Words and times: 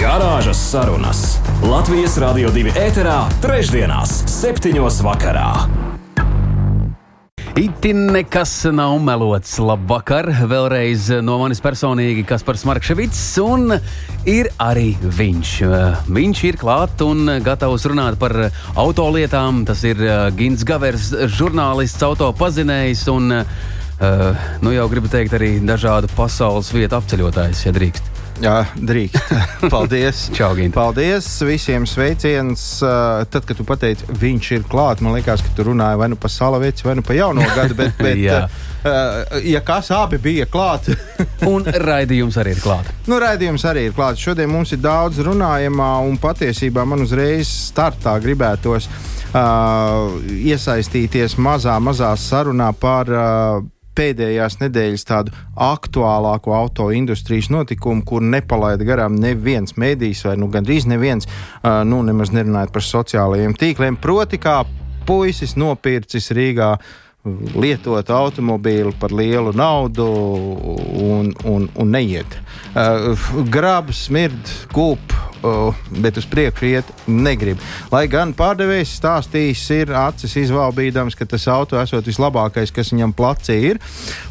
Garāžas 0.00 0.56
sarunas 0.70 1.18
Latvijas 1.60 2.14
Rādio 2.22 2.48
2 2.54 2.70
ēterā, 2.72 3.18
trešdienās, 3.42 4.14
septiņos 4.32 5.02
vakarā. 5.04 5.50
Itin 7.60 8.06
nekas 8.14 8.54
nav 8.72 8.94
melots. 9.04 9.58
Labvakar! 9.60 10.30
Vēlreiz 10.48 11.10
no 11.20 11.36
manis 11.42 11.60
personīgi 11.60 12.24
Kaspars 12.24 12.64
Markevits, 12.64 13.20
un 13.44 13.74
ir 14.24 14.48
arī 14.56 14.94
viņš. 15.04 15.50
Viņš 16.08 16.40
ir 16.48 16.60
klāt 16.62 17.04
un 17.04 17.34
gatavs 17.44 17.84
runāt 17.92 18.16
par 18.22 18.32
autolietām. 18.80 19.66
Tas 19.68 19.84
ir 19.84 20.00
Gins 20.38 20.64
Gavers, 20.64 21.10
žurnālists, 21.36 22.00
autopazinējs 22.08 23.04
un, 23.12 23.36
nu 24.64 24.72
jau 24.78 24.88
gribu 24.94 25.12
teikt, 25.12 25.36
arī 25.36 25.58
dažādu 25.60 26.08
pasaules 26.16 26.72
vietu 26.72 26.96
apceļotājs, 27.02 27.66
ja 27.68 27.76
drīkst. 27.76 28.19
Jā, 28.40 28.62
drīkst. 28.72 29.32
Paldies. 29.72 30.22
Čau, 30.32 30.54
Gint. 30.56 30.72
Paldies 30.74 31.28
visiem 31.44 31.84
sveiciens. 31.88 32.62
Tad, 32.80 33.44
kad 33.44 33.58
tu 33.58 33.66
pateici, 33.68 34.06
viņš 34.20 34.50
ir 34.56 34.66
klāt, 34.70 35.02
man 35.04 35.16
liekas, 35.18 35.44
ka 35.44 35.52
tu 35.56 35.66
runāji 35.68 36.00
vai 36.00 36.08
nu 36.12 36.16
par 36.20 36.32
salavieci, 36.32 36.86
vai 36.86 36.96
nu 36.96 37.04
par 37.04 37.18
jauno 37.18 37.44
gadu. 37.54 37.76
Bet, 37.76 38.00
bet 38.04 38.20
ja 39.44 39.60
kas 39.64 39.90
abi 39.92 40.18
bija 40.22 40.46
klāt. 40.48 40.88
un 41.52 41.68
raidījums 41.68 42.38
arī 42.40 42.54
ir 42.56 42.62
klāt. 42.64 42.88
Nu, 43.10 43.18
raidījums 43.20 43.66
arī 43.68 43.88
ir 43.90 43.96
klāt. 43.96 44.20
Šodien 44.20 44.48
mums 44.52 44.72
ir 44.72 44.80
daudz 44.80 45.20
runājamā, 45.26 45.90
un 46.08 46.16
patiesībā 46.20 46.86
man 46.88 47.04
uzreiz 47.04 47.50
startā 47.68 48.16
gribētos 48.24 48.88
uh, 48.88 50.16
iesaistīties 50.32 51.36
mazā, 51.36 51.76
mazā 51.82 52.14
sarunā 52.16 52.72
par. 52.80 53.12
Uh, 53.12 53.68
pēdējās 54.00 54.58
nedēļas 54.62 55.06
tādu 55.08 55.34
aktuālāko 55.60 56.54
autoindustrijas 56.56 57.50
notikumu, 57.52 58.04
kur 58.06 58.24
nepalaida 58.24 58.86
garām 58.88 59.18
neviens 59.20 59.76
mēdījis, 59.80 60.24
vai 60.28 60.36
nu 60.40 60.48
gandrīz 60.52 60.88
neviens, 60.88 61.28
nu 61.62 62.00
nemaz 62.06 62.32
nerunājot 62.32 62.72
par 62.72 62.86
sociālajiem 62.86 63.56
tīkliem. 63.60 64.00
Proti, 64.00 64.40
kā 64.40 64.62
puisis 65.08 65.56
nopircis 65.60 66.30
Rīgā 66.36 66.74
lietot 67.60 68.08
automobīlu 68.16 68.94
par 69.00 69.12
lielu 69.12 69.52
naudu 69.52 70.06
un, 70.08 71.34
un, 71.44 71.66
un 71.68 71.90
neiet. 71.92 72.38
Uh, 72.72 73.26
grabs, 73.52 74.06
smird, 74.06 74.54
kūp, 74.72 75.12
bet 76.02 76.18
uz 76.20 76.26
priekšu 76.30 76.66
iet 76.68 76.90
negrib. 77.06 77.60
Lai 77.92 78.04
gan 78.10 78.34
pārdevējs 78.36 78.96
stāstījis, 78.98 79.64
ir 79.76 79.92
acis 79.96 80.36
izvalbīdams, 80.44 81.16
ka 81.18 81.26
tas 81.28 81.46
auto 81.50 81.78
esot 81.80 82.06
vislabākais, 82.06 82.72
kas 82.74 82.92
viņam 82.94 83.14
placī 83.16 83.56
ir. 83.72 83.80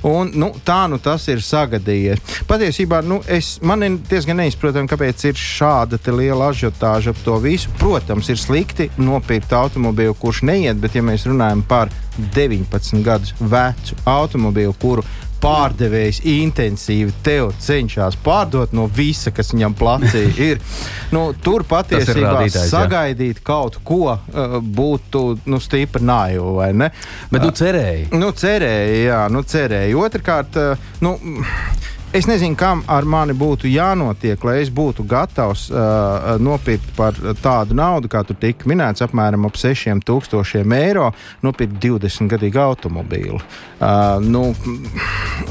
Un, 0.08 0.32
nu, 0.40 0.52
tā 0.66 0.82
nu 0.92 1.00
tas 1.02 1.28
ir 1.32 1.44
sagadījies. 1.46 2.44
Patiesībā 2.50 3.02
nu, 3.06 3.22
es, 3.28 3.58
man 3.66 3.86
ir 3.86 3.98
diezgan 4.10 4.40
neizprotami, 4.42 4.90
kāpēc 4.92 5.26
ir 5.30 5.40
šāda 5.40 6.00
liela 6.10 6.50
ažiotāža 6.54 7.14
ap 7.14 7.24
to 7.26 7.38
visu. 7.44 7.72
Protams, 7.80 8.30
ir 8.32 8.40
slikti 8.40 8.90
nopirkt 8.98 9.54
automobīlu, 9.56 10.18
kurš 10.20 10.44
neiet, 10.50 10.80
bet 10.82 10.98
ja 10.98 11.06
mēs 11.06 11.28
runājam 11.30 11.64
par 11.68 11.94
19 12.36 13.04
gadus 13.06 13.34
vecu 13.40 13.98
automobīlu, 14.10 14.76
kuru 14.82 15.06
pārdevējs 15.44 16.22
intensīvi 16.28 17.14
tev 17.24 17.54
cenšas 17.62 18.18
pārdot 18.24 18.74
no 18.76 18.88
visa, 18.96 19.32
kas 19.36 19.54
viņam 19.54 19.76
placī 19.80 20.26
ir. 20.50 20.64
Nu, 21.16 21.30
tur 21.44 21.66
patiesībā 21.68 22.48
sagaidīt 22.54 23.40
jā. 23.40 23.46
kaut 23.52 23.80
ko 23.84 24.16
uh, 24.16 24.58
būtu 24.60 25.24
nu, 25.50 25.62
stipri 25.64 26.06
naivi, 26.06 26.56
vai 26.60 26.72
ne? 26.78 26.92
Bet 27.32 27.46
nu 27.46 27.54
cerēji. 27.56 28.10
Uh, 28.10 28.20
nu, 28.22 28.34
cerēji, 28.36 29.06
jā, 29.08 29.24
nu 29.34 29.46
cerēji. 29.48 29.98
Otrkārt, 30.08 30.60
uh, 30.60 30.92
nu. 31.06 31.16
Es 32.10 32.26
nezinu, 32.26 32.56
kam 32.58 32.80
ar 32.90 33.06
mani 33.06 33.36
būtu 33.38 33.70
jānotiek, 33.70 34.42
lai 34.42 34.56
es 34.64 34.72
būtu 34.74 35.04
gatavs 35.06 35.68
uh, 35.70 36.40
nopirkt 36.42 36.88
par 36.98 37.14
tādu 37.38 37.76
naudu, 37.78 38.10
kā 38.10 38.24
tur 38.26 38.34
tika 38.42 38.66
minēts, 38.66 39.04
apmēram 39.06 39.46
ap 39.46 39.54
6000 39.54 40.74
eiro, 40.74 41.12
nopirkt 41.46 41.78
20 41.78 42.32
gadīgu 42.32 42.64
automobīlu. 42.64 43.38
Uh, 43.38 44.18
nu, 44.26 44.42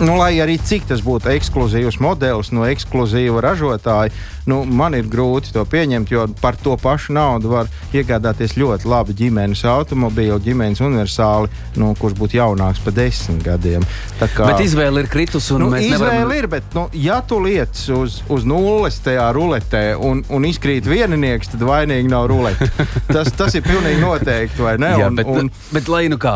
nu, 0.03 0.17
lai 0.19 0.33
arī 0.43 0.57
cik 0.59 0.89
tas 0.91 1.05
būtu 1.07 1.31
ekskluzīvs 1.37 2.01
modelis 2.03 2.51
no 2.51 2.67
ekskluzīva 2.67 3.45
ražotāja, 3.47 4.11
nu, 4.51 4.65
man 4.67 4.99
ir 4.99 5.07
grūti 5.07 5.55
to 5.55 5.63
pieņemt, 5.63 6.11
jo 6.11 6.27
par 6.43 6.59
to 6.59 6.75
pašu 6.81 7.15
naudu 7.15 7.55
var 7.55 7.71
iegādāties 7.95 8.57
ļoti 8.59 8.91
labi 8.91 9.15
ģimenes 9.23 9.63
automobīlu, 9.69 10.41
ģimenes 10.43 10.83
universāli, 10.83 11.55
nu, 11.79 11.95
kurš 12.03 12.19
būtu 12.19 12.41
jaunāks 12.41 12.83
par 12.83 12.99
desmit 12.99 13.47
gadiem. 13.47 13.87
Kā, 14.19 14.51
Bet 14.51 14.67
izvēle 14.67 15.07
ir 15.07 15.13
kritusi, 15.13 15.55
un 15.55 15.69
nu, 15.69 15.73
mēs 15.77 15.87
nevaram 15.95 16.35
ir, 16.35 16.48
bet, 16.51 16.67
nu, 16.77 16.87
ja 16.97 17.21
tu 17.23 17.39
liec 17.43 17.81
uz, 17.95 18.21
uz 18.33 18.47
nulles 18.49 18.99
tajā 19.05 19.29
ruletē 19.37 19.83
un, 19.95 20.23
un 20.35 20.47
izkrīt 20.49 20.89
vieninieks, 20.89 21.53
tad 21.53 21.65
vainīgi 21.69 22.11
nav 22.11 22.29
rulete. 22.33 22.69
Tas, 23.09 23.31
tas 23.33 23.55
ir 23.57 23.63
pilnīgi 23.65 24.03
noteikti, 24.03 24.61
vai 24.63 24.75
ne? 24.81 24.91
Jā, 25.01 25.07
un, 25.09 25.17
bet, 25.17 25.29
un... 25.33 25.49
bet, 25.73 25.89
lai 25.91 26.03
nu 26.13 26.19
kā 26.21 26.33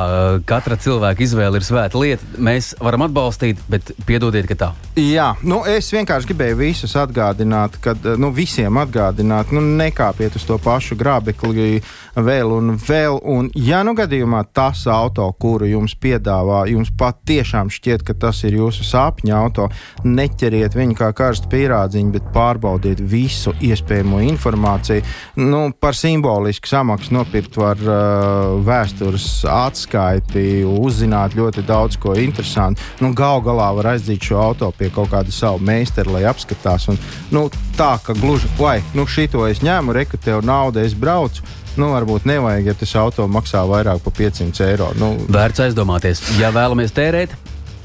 katra 0.48 0.78
cilvēka 0.80 1.20
izvēle 1.24 1.60
ir 1.60 1.66
svēta 1.66 2.00
lieta, 2.00 2.24
mēs 2.40 2.72
varam 2.80 3.04
atbalstīt, 3.06 3.60
bet 3.70 3.92
piedodiet, 4.08 4.48
ka 4.48 4.56
tā. 4.58 4.70
Jā, 4.98 5.32
nu, 5.44 5.60
es 5.68 5.90
vienkārši 5.92 6.30
gribēju 6.30 6.58
visus 6.62 6.96
atgādināt, 6.98 7.76
ka 7.84 7.94
nu, 8.20 8.32
visiem 8.34 8.80
atgādināt, 8.80 9.52
nu, 9.52 9.60
nekāpiet 9.82 10.38
uz 10.38 10.46
to 10.48 10.56
pašu 10.62 10.96
grābekli 11.00 11.82
vēl 12.16 12.52
un 12.56 12.74
vēl. 12.76 13.18
Un, 13.28 13.50
ja 13.56 13.82
nu 13.86 13.94
gadījumā 13.98 14.42
tas 14.54 14.84
auto, 14.90 15.28
kuru 15.40 15.68
jums 15.70 15.94
piedāvā, 15.98 16.64
jums 16.72 16.92
patiešām 16.98 17.72
šķiet, 17.72 18.04
ka 18.06 18.16
tas 18.26 18.42
ir 18.48 18.58
jūsu 18.60 18.86
sapņu 18.86 19.36
auto, 19.36 19.68
neķeriet 20.04 20.76
viņu 20.76 20.96
kā 20.98 21.10
karstu 21.16 21.50
pīrādziņu, 21.52 22.12
bet 22.14 22.28
pārbaudiet 22.34 23.00
visu 23.00 23.54
iespējamo 23.62 24.22
informāciju. 24.32 25.04
Nu, 25.40 25.64
par 25.72 25.96
simbolisku 25.98 26.70
samaksu 26.70 27.14
nopirkt 27.16 27.56
var 27.60 27.80
uh, 27.82 28.58
vēstures 28.66 29.28
atskaiti, 29.48 30.62
uzzināt 30.66 31.36
ļoti 31.38 31.66
daudz 31.68 31.98
ko 32.02 32.16
interesantu. 32.18 32.82
Nu, 33.02 33.12
Galu 33.16 33.44
galā 33.46 33.70
var 33.78 33.92
aizdīt 33.94 34.28
šo 34.28 34.40
auto 34.42 34.72
pie 34.76 34.90
kaut 34.94 35.12
kāda 35.12 35.34
savu 35.34 35.62
meistaru, 35.62 36.16
lai 36.16 36.26
apskatās. 36.30 36.88
Un, 36.92 37.00
nu, 37.34 37.48
tā 37.78 37.94
ka 38.04 38.16
gluži, 38.18 38.50
vai 38.58 38.80
nu 38.96 39.06
šito 39.08 39.46
es 39.48 39.62
ņēmu, 39.64 39.94
reku 39.96 40.20
tev 40.20 40.44
naudu, 40.46 40.82
es 40.82 40.96
braucu. 40.98 41.44
Nu, 41.72 41.88
varbūt 41.94 42.26
nevajag, 42.28 42.66
ja 42.68 42.74
tas 42.76 42.90
auto 43.00 43.24
maksā 43.32 43.62
vairāk 43.64 44.02
par 44.04 44.12
500 44.18 44.66
eiro. 44.66 44.90
Nu, 45.00 45.14
Vērts 45.32 45.62
aizdomāties, 45.64 46.20
ja 46.36 46.50
vēlamies 46.52 46.92
tērēt, 46.92 47.32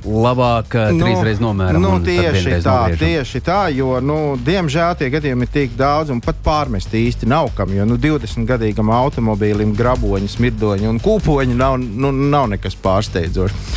labāk 0.07 0.75
nu, 0.95 1.03
trīsreiz 1.03 1.41
nomēram. 1.44 1.81
Nu, 1.84 1.94
tieši 2.03 2.57
tā, 2.63 2.75
nogriežam. 2.88 3.01
tieši 3.01 3.41
tā, 3.45 3.59
jo, 3.75 3.97
nu, 4.03 4.18
diemžēl 4.40 4.97
tie 5.00 5.12
gadījumi 5.13 5.47
ir 5.47 5.53
tik 5.53 5.78
daudz, 5.79 6.13
un 6.13 6.22
pat 6.23 6.40
pārmest 6.45 6.94
īsti 6.95 7.29
nav 7.29 7.51
kam. 7.57 7.73
Jo 7.75 7.85
nu, 7.90 8.00
20 8.01 8.47
gadīgam 8.50 8.91
automobīlim 8.94 9.75
graboņi, 9.78 10.31
smirdoņi 10.38 10.90
un 10.90 11.01
kūpoņi 11.03 11.57
nav, 11.57 11.79
nu, 11.79 12.12
nav 12.12 12.50
nekas 12.56 12.78
pārsteidzošs. 12.84 13.73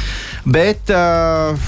Bet 0.51 0.93
uh, 0.95 1.59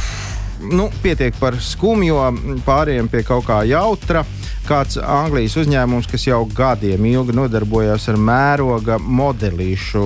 nu, 0.71 0.89
pietiek 1.03 1.37
par 1.41 1.59
skumjo, 1.61 2.23
pāriem 2.67 3.11
pie 3.13 3.25
kaut 3.27 3.47
kā 3.49 3.63
jautra. 3.69 4.25
Kāds 4.63 4.95
Anglijas 5.03 5.57
uzņēmums, 5.59 6.07
kas 6.07 6.29
jau 6.29 6.45
gadiem 6.55 7.03
ilgi 7.11 7.35
nodarbojas 7.35 8.07
ar 8.13 8.21
mēroga 8.21 9.01
modelīšu 9.03 10.05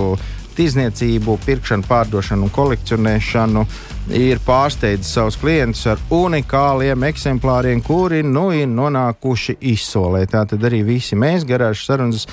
tirzniecību, 0.57 1.37
pirkšanu, 1.45 1.85
pārdošanu 1.87 2.47
un 2.47 2.55
kolekcionēšanu, 2.55 3.65
ir 4.15 4.39
pārsteidzis 4.45 5.09
savus 5.17 5.35
klientus 5.39 5.83
ar 5.91 5.99
unikāliem 6.13 7.03
eksemplāriem, 7.09 7.81
kuri 7.83 8.21
nu 8.23 8.47
ir 8.55 8.69
nonākuši 8.71 9.57
izsolē. 9.73 10.23
Tātad 10.31 10.63
arī 10.67 10.79
visi 10.87 11.17
mēs, 11.19 11.43
garāžas 11.47 11.85
sarunas, 11.89 12.27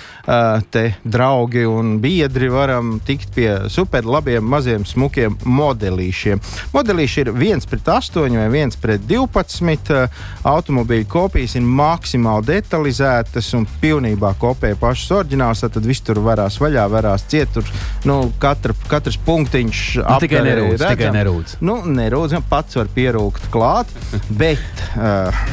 te 0.75 0.85
draugi 1.03 1.65
un 1.67 1.97
biedri, 2.03 2.49
varam 2.53 2.99
tikt 3.05 3.35
pie 3.35 3.49
superlabiem, 3.73 4.45
maziem, 4.47 4.87
smukiem 4.87 5.35
modelīšiem. 5.45 6.43
Modelīši 6.75 7.25
ir 7.25 7.33
1 7.35 7.67
pret 7.71 7.91
8 7.97 8.39
vai 8.39 8.47
1 8.63 8.79
pret 8.83 9.07
12. 9.11 9.99
Automobīļu 10.47 11.09
kopijas 11.11 11.57
ir 11.59 11.67
maksimāli 11.67 12.53
detalizētas 12.53 13.51
un 13.59 13.67
pilnībā 13.83 14.35
kopē 14.39 14.75
pašas 14.79 15.11
oriģināls. 15.19 15.65
Tad 15.65 15.83
viss 15.87 16.05
tur 16.07 16.23
varās 16.23 16.61
vaļā, 16.63 16.87
varās 16.93 17.27
ciet. 17.31 17.51
Tur, 17.55 17.67
nu, 18.07 18.14
katra, 18.43 18.77
katrs 18.91 19.19
punktiņš 19.27 19.85
nu, 20.03 20.19
tikai 20.25 20.43
nerūdz. 20.47 20.85
Tikai 20.85 21.13
nerūdz 21.15 21.59
nu, 21.65 21.81
nerūdzam, 21.89 22.45
pats 22.51 22.79
var 22.81 22.91
pierūkt 22.95 23.49
klāt. 23.55 23.91
bet, 24.41 24.85
uh, 24.97 25.45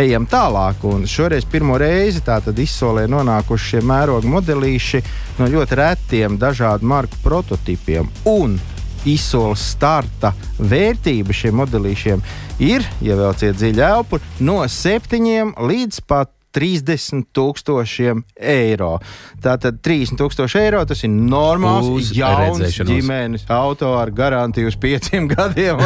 ejam 0.00 0.26
tālāk. 0.30 0.84
Un 0.88 1.06
šoreiz 1.08 1.46
pirmo 1.50 1.78
reizi 1.78 2.22
izsolē 2.64 3.06
nonākuši 3.10 3.70
šie 3.74 3.82
mēroga 3.86 4.28
modelīši 4.28 5.02
no 5.38 5.48
ļoti 5.50 5.80
retiem 5.80 6.38
dažādu 6.38 6.86
marku 6.86 7.16
prototipiem. 7.22 8.10
Un 8.24 8.58
izsoles 9.04 9.60
starta 9.74 10.32
vērtība 10.58 11.34
šiem 11.36 11.58
modelīšiem 11.60 12.22
ir, 12.64 12.86
ja 13.04 13.18
vēlaties 13.18 13.56
dziļi 13.58 13.84
elpu, 13.84 14.20
no 14.40 14.62
7 14.64 15.54
līdz 15.60 16.00
pat 16.08 16.32
30 16.54 17.26
tūkstošiem 17.34 18.22
eiro. 18.38 18.96
Tātad 19.42 19.80
30 19.84 20.18
tūkstoši 20.20 20.60
eiro 20.62 20.84
tas 20.88 21.02
ir 21.06 21.10
normāls, 21.14 21.88
Uz 21.90 22.12
jauns 22.16 22.78
ģimenes 22.86 23.44
auto 23.52 23.92
ar 23.98 24.12
garantiju 24.14 24.70
uz 24.70 24.78
pieciem 24.80 25.28
gadiem. 25.34 25.82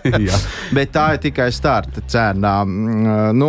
Bet 0.76 0.92
tā 0.94 1.06
ir 1.16 1.22
tikai 1.28 1.50
starta 1.54 2.04
cena. 2.06 2.60
Mm, 2.64 3.32
Nu, 3.34 3.48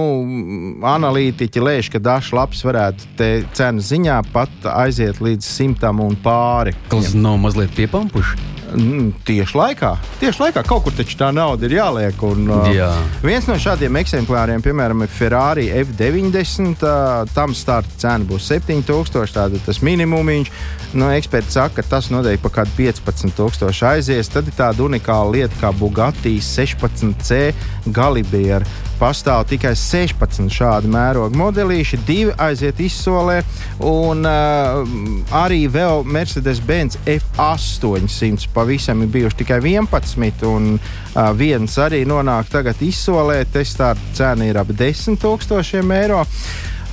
analītiķi 0.88 1.62
lēš, 1.64 1.90
ka 1.94 2.00
dažs 2.04 2.32
labs 2.36 2.64
varētu 2.66 3.12
te 3.20 3.30
cenas 3.58 3.92
ziņā 3.92 4.22
pat 4.34 4.68
aiziet 4.72 5.22
līdz 5.24 5.46
simtam 5.46 6.02
un 6.04 6.18
pāri. 6.24 6.76
Tas 6.92 7.14
nav 7.18 7.38
mazliet 7.44 7.74
piepampuši. 7.78 8.55
Mm, 8.76 9.12
Tieši 9.26 9.56
laikā, 9.56 9.92
tieši 10.20 10.42
laikā 10.42 10.64
kaut 10.68 10.84
kur 10.86 10.96
taču 10.96 11.16
tā 11.20 11.30
nauda 11.36 11.68
ir 11.68 11.78
jāliek. 11.78 12.24
Un, 12.28 12.50
uh, 12.52 12.70
Jā. 12.76 12.90
Viens 13.24 13.48
no 13.48 13.56
šādiem 13.62 13.96
eksemplāriem, 14.02 14.64
piemēram, 14.66 15.06
ir 15.06 15.12
Ferrari 15.16 15.70
F90. 15.84 16.84
Uh, 16.84 17.24
tam 17.36 17.56
starta 17.56 17.96
cena 18.02 18.28
būs 18.28 18.50
7000, 18.52 19.36
tātad 19.36 19.62
tas 19.66 19.82
minimums. 19.86 20.52
Nu, 20.96 21.10
eksperti 21.12 21.52
saka, 21.52 21.82
ka 21.82 21.90
tas 21.96 22.08
noteikti 22.12 22.44
par 22.44 22.54
kādu 22.62 22.72
15,000 22.78 23.88
aizies. 23.90 24.32
Tad 24.32 24.48
ir 24.48 24.56
tāda 24.56 24.84
unikāla 24.86 25.34
lieta 25.38 25.60
kā 25.60 25.72
Bugatti 25.76 26.38
16C 26.40 27.54
Galibiera. 27.96 28.64
Pastāv 28.96 29.44
tikai 29.50 29.74
16 29.76 30.48
šādi 30.56 30.88
mēroga 30.88 31.36
modelīši, 31.36 32.00
divi 32.08 32.32
aiziet 32.40 32.80
izsolē, 32.80 33.42
un 33.84 34.24
uh, 34.24 34.88
arī 35.36 35.66
vēl 35.68 36.06
Mercedes-Benz 36.08 37.02
F800 37.04 38.48
pavisam 38.66 39.04
ir 39.04 39.08
bijuši 39.14 39.38
tikai 39.38 39.60
11, 39.62 40.46
un 40.50 40.72
uh, 40.74 41.28
viens 41.38 41.76
arī 41.78 42.02
nonāk 42.10 42.50
tagad 42.50 42.80
izsolē. 42.82 43.44
Testā 43.54 43.92
cena 44.18 44.48
ir 44.50 44.58
ap 44.58 44.72
10 44.74 45.20
tūkstošiem 45.22 45.94
eiro. 45.94 46.24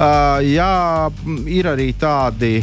Jā, 0.00 1.10
ir 1.52 1.68
arī 1.68 1.90
tādi 2.00 2.54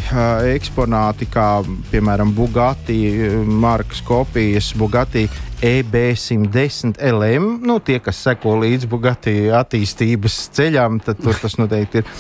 eksponāti, 0.50 1.28
kā 1.30 1.60
piemēram 1.92 2.34
Bugatti 2.34 2.98
markas 3.46 4.02
kopijas, 4.06 4.72
Bugatti 4.78 5.28
E 5.62 5.84
EB110 5.84 6.96
LM. 7.04 7.60
Nu, 7.68 7.80
tie, 7.84 7.98
kas 8.00 8.22
seko 8.24 8.56
līdzi 8.62 8.88
Bugatti 8.88 9.34
attīstības 9.52 10.38
ceļām, 10.56 11.02
tad 11.04 11.20
tas 11.20 11.58
noteikti 11.60 12.00
ir. 12.00 12.14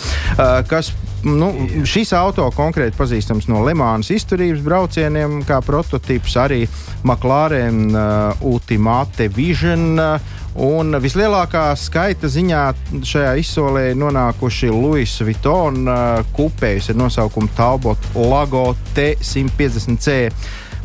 Kas, 0.68 0.92
nu, 1.24 1.48
šis 1.88 2.12
auto 2.20 2.50
konkrēti 2.56 3.00
pazīstams 3.00 3.48
no 3.48 3.64
Lemānas 3.64 4.12
izturības 4.12 4.62
braucieniem, 4.66 5.40
kā 5.48 5.62
prototyps 5.64 6.36
arī 6.44 6.66
McLaren 7.06 7.96
Ultimate 8.44 9.32
Vision. 9.32 9.96
Uh, 9.96 10.36
Un 10.58 10.98
vislielākā 10.98 11.68
skaita 11.78 12.30
ziņā 12.32 12.64
šajā 13.06 13.36
izsolē 13.38 13.90
ir 13.92 14.00
nonākuši 14.02 14.72
Louis 14.74 15.12
Vuitton 15.22 15.84
uh, 15.86 16.24
kupējas 16.34 16.90
ar 16.90 16.98
nosaukumu 17.04 17.52
Talbot 17.58 18.10
Lago 18.18 18.72
T150C. 18.98 20.18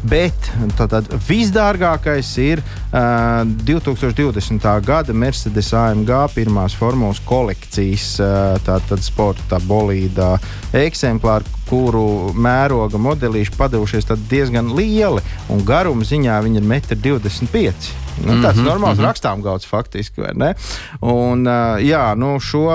Bet 0.04 0.50
tātad 0.76 1.08
visdārgākais 1.24 2.34
ir 2.44 2.60
uh, 2.60 3.40
2020. 3.64 4.68
gada 4.84 5.16
Mercedes 5.16 5.72
AMG 5.72 6.12
pirmās 6.34 6.76
formulas 6.76 7.22
kolekcijas, 7.24 8.10
uh, 8.20 8.60
tātad 8.68 9.00
sporta 9.00 9.62
bolīdā 9.64 10.34
eksemplāri, 10.76 11.48
kuru 11.70 12.34
mēroga 12.36 13.00
modelīši 13.00 13.56
padevušies 13.56 14.12
diezgan 14.28 14.74
lieli, 14.76 15.24
un 15.48 15.64
garuma 15.64 16.04
ziņā 16.04 16.42
viņi 16.44 16.60
ir 16.60 16.68
1,25 16.68 17.48
m. 17.48 18.03
Nu, 18.22 18.32
tāds 18.38 18.56
mm 18.56 18.62
-hmm, 18.62 18.68
normāls 18.68 18.94
mm 18.94 19.00
-hmm. 19.00 19.06
rakstām 19.06 19.42
gauts 19.42 19.66
faktiski, 19.66 20.20
vai 20.20 20.30
ne? 20.34 20.54
Un, 21.00 21.44
jā, 21.80 22.14
nu, 22.16 22.40
šo 22.40 22.70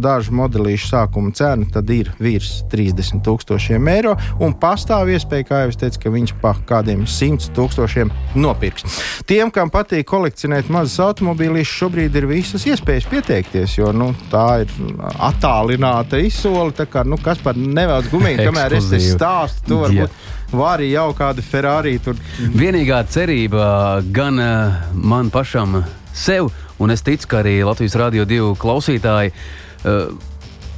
dažu 0.00 0.32
modelīšu 0.32 0.88
sākuma 0.92 1.34
cena 1.34 1.64
tad 1.72 1.90
ir 1.90 2.12
virs 2.18 2.62
30 2.70 3.22
tūkstošiem 3.24 3.88
eiro, 3.88 4.16
un 4.38 4.54
pastāv 4.54 5.08
iespēja, 5.08 5.44
kā 5.44 5.60
jau 5.60 5.68
es 5.68 5.76
teicu, 5.76 6.00
ka 6.02 6.10
viņš 6.10 6.32
pa 6.42 6.54
kādiem 6.66 7.06
100 7.06 7.50
tūkstošiem 7.54 8.10
nopirks. 8.34 8.82
Tiem, 9.26 9.50
kam 9.50 9.70
patīk 9.70 10.04
kolekcionēt 10.04 10.68
mazus 10.68 10.98
automobīlīšus, 10.98 11.78
šobrīd 11.78 12.14
ir 12.14 12.26
visas 12.26 12.66
iespējas 12.66 13.08
pieteikties, 13.10 13.78
jo 13.78 13.92
nu, 13.92 14.14
tā 14.30 14.60
ir 14.60 14.68
attālināta 15.18 16.18
izsole. 16.18 16.72
tā 16.72 16.86
Kā, 16.88 17.04
nu, 17.04 17.16
kas 17.16 17.38
par 17.38 17.56
nevēlas 17.56 18.10
gumiju, 18.10 18.44
kamēr 18.44 18.72
es 18.72 18.90
te 18.90 19.00
stāstu, 19.00 19.68
to 19.68 19.76
varbūt 19.76 20.10
var 20.52 20.78
arī 20.78 20.90
jau 20.94 21.10
kādu 21.16 21.42
Ferrari 21.44 21.98
tur 22.02 22.16
Vienīgā 22.38 23.02
cerība 23.12 24.00
gan 24.14 24.38
uh, 24.40 24.78
man 24.94 25.30
pašam 25.30 25.82
sev, 26.16 26.48
un 26.78 26.90
es 26.94 27.02
ticu, 27.06 27.28
ka 27.30 27.42
arī 27.42 27.58
Latvijas 27.66 27.94
Rādio 28.00 28.24
2 28.26 28.54
klausītāji, 28.58 29.32
uh, 29.84 30.08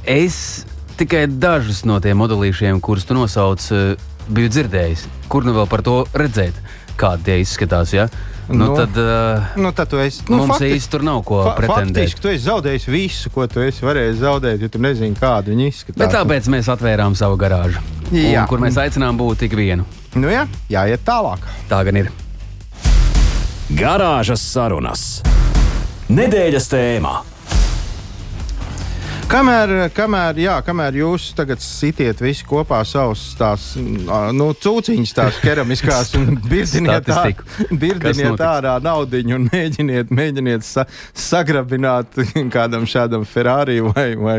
es 0.05 0.65
tikai 0.99 1.25
dažus 1.27 1.83
no 1.87 1.99
tiem 2.03 2.19
modelīšiem, 2.21 2.81
kurus 2.83 3.07
tu 3.09 3.15
nosauc, 3.17 3.63
uh, 3.73 3.95
biju 4.29 4.51
dzirdējis. 4.53 5.07
Kur 5.31 5.47
nu 5.47 5.55
vēl 5.55 5.65
par 5.71 5.81
to 5.85 6.01
redzēt, 6.13 6.53
kādi 6.99 7.25
tie 7.29 7.39
izskatās? 7.41 7.93
Ja? 7.95 8.09
Nu, 8.51 8.65
Nu, 8.67 8.75
tad 8.75 8.97
uh, 8.99 9.55
Nu, 9.55 9.71
tad 9.71 9.87
tu 9.89 9.97
esi. 10.03 10.21
nu, 10.27 10.41
mums 10.43 10.57
fakti- 10.57 10.73
īsti 10.75 10.91
tur 10.91 11.03
nav 11.07 11.21
ko 11.23 11.43
fa 11.45 11.53
pretendēt. 11.55 12.09
Faktiski 12.11 12.21
tu 12.21 12.27
esi 12.33 12.43
zaudējis 12.49 12.87
visu, 12.91 13.29
ko 13.31 13.47
tu 13.47 13.61
esi 13.63 13.85
varējis 13.85 14.19
zaudēt, 14.19 14.59
jo 14.61 14.67
tu 14.69 14.81
nezini, 14.83 15.15
kāda 15.15 15.53
viņi 15.53 15.69
izskatās. 15.71 16.01
Bet 16.03 16.11
tāpēc 16.17 16.49
mēs 16.51 16.67
atvērām 16.73 17.15
savu 17.15 17.37
garāžu, 17.39 17.79
Jā. 18.11 18.41
un, 18.43 18.47
kur 18.51 18.59
mēs 18.59 18.77
aicinām 18.81 19.19
būt 19.19 19.45
tik 19.45 19.55
vienu. 19.55 19.87
Nu, 20.19 20.27
jā, 20.27 20.43
jāiet 20.71 21.05
tālāk. 21.07 21.45
Tā 21.71 21.79
gan 21.87 22.03
ir. 22.03 22.11
Garāžas 23.71 24.43
sarunas. 24.43 25.21
Nedēļas 26.11 26.67
tēmā. 26.73 27.21
Kamēr, 29.31 29.71
kamēr, 29.95 30.41
jā, 30.43 30.57
kamēr 30.67 30.97
jūs 30.99 31.29
tagad 31.37 31.61
sitiet 31.63 32.19
visi 32.19 32.43
kopā 32.43 32.81
savus 32.83 33.21
tās, 33.39 33.69
nu, 34.35 34.49
cūciņas, 34.59 35.13
tās 35.15 35.37
keramiskās 35.39 36.11
un 36.19 36.35
birdiniet, 36.51 37.07
tā, 37.07 37.23
birdiniet 37.71 38.43
ārā 38.43 38.73
naudiņu 38.83 39.37
un 39.37 39.47
mēģiniet, 39.53 40.11
mēģiniet 40.11 40.67
sa, 40.67 40.83
sagrabināt 41.15 42.19
kādam 42.51 42.83
šādam 42.83 43.23
Ferrari 43.23 43.79
vai, 43.85 44.09
vai 44.19 44.37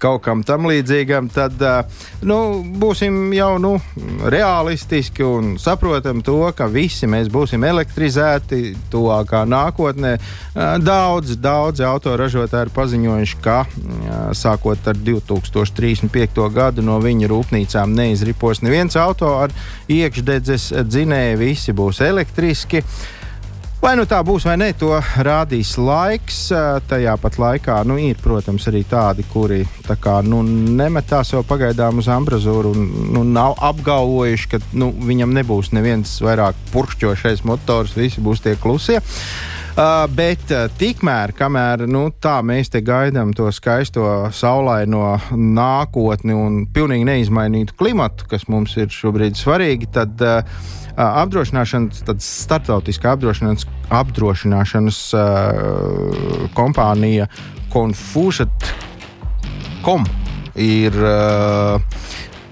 kaut 0.00 0.22
kam 0.24 0.42
tam 0.46 0.68
līdzīgam, 0.70 1.28
tad 1.32 1.58
uh, 1.62 2.00
nu, 2.26 2.38
būsim 2.80 3.32
jau 3.36 3.50
nu, 3.62 3.74
realistiski 4.30 5.26
un 5.26 5.56
saprotam 5.60 6.22
to, 6.24 6.40
ka 6.56 6.68
visi 6.72 7.08
mēs 7.10 7.30
būsim 7.32 7.64
elektrizēti 7.68 8.74
tuvākā 8.92 9.44
nākotnē. 9.48 10.14
Uh, 10.18 10.76
Daudz, 10.78 11.36
daudz 11.40 11.82
autoražotāji 11.84 12.66
ir 12.66 12.72
paziņojuši, 12.74 13.38
ka 13.44 13.60
uh, 13.66 14.16
sākot 14.36 14.88
ar 14.90 14.98
2035. 15.06 16.42
gadu 16.54 16.84
no 16.84 16.98
viņu 17.02 17.30
rūpnīcām 17.30 17.94
neizripos 17.96 18.62
neviens 18.64 18.96
auto 18.98 19.30
ar 19.42 19.54
iekšdedzes 19.90 20.72
dzinēju, 20.88 21.38
visi 21.42 21.74
būs 21.76 22.02
elektriski. 22.04 22.84
Vai 23.78 23.92
nu 23.94 24.02
tā 24.10 24.18
būs 24.26 24.42
vai 24.42 24.56
nē, 24.58 24.72
to 24.74 24.90
rādīs 25.22 25.76
laiks. 25.78 26.38
Tajā 26.90 27.12
pat 27.22 27.36
laikā 27.38 27.76
nu, 27.86 27.94
ir, 28.02 28.18
protams, 28.18 28.66
arī 28.70 28.80
tādi, 28.90 29.22
kuri 29.30 29.60
tā 29.86 29.94
kā, 30.02 30.16
nu, 30.26 30.40
nemetās 30.42 31.30
jau 31.30 31.44
pagaidām 31.46 32.02
uz 32.02 32.08
ambrazūru 32.10 32.74
un 32.74 32.88
nu, 33.14 33.22
nav 33.22 33.54
apgalvojuši, 33.70 34.50
ka 34.50 34.60
nu, 34.74 34.90
viņam 34.90 35.36
nebūs 35.38 35.70
neviens 35.78 36.16
vairāk 36.26 36.58
purkšķošais 36.72 37.46
motors, 37.46 37.94
visi 37.94 38.24
būs 38.24 38.42
tie 38.42 38.58
klusie. 38.58 38.98
Uh, 38.98 39.57
bet 40.10 40.42
uh, 40.50 40.66
tikmēr, 40.74 41.30
kamēr 41.38 41.86
nu, 41.86 42.10
tā 42.10 42.42
mēs 42.42 42.66
te 42.72 42.80
gaidām 42.82 43.30
to 43.36 43.46
skaisto 43.54 44.26
saulaino 44.34 45.20
nākotni 45.30 46.34
un 46.34 46.66
pilnīgi 46.74 47.04
neizmainītu 47.06 47.76
klimatu, 47.78 48.26
kas 48.30 48.48
mums 48.50 48.76
ir 48.80 48.88
šobrīd 48.90 49.36
svarīgi, 49.38 49.86
tad 49.94 50.18
uh, 50.26 50.42
apdrošināšanas, 50.98 52.02
tad 52.08 52.18
starptautiskā 52.24 53.12
apdrošināšanas, 53.14 53.66
apdrošināšanas 54.00 54.98
uh, 55.14 55.22
kompānija 56.58 57.26
Confusion.com 57.70 60.02
ir 60.58 60.90
uh, 60.98 61.78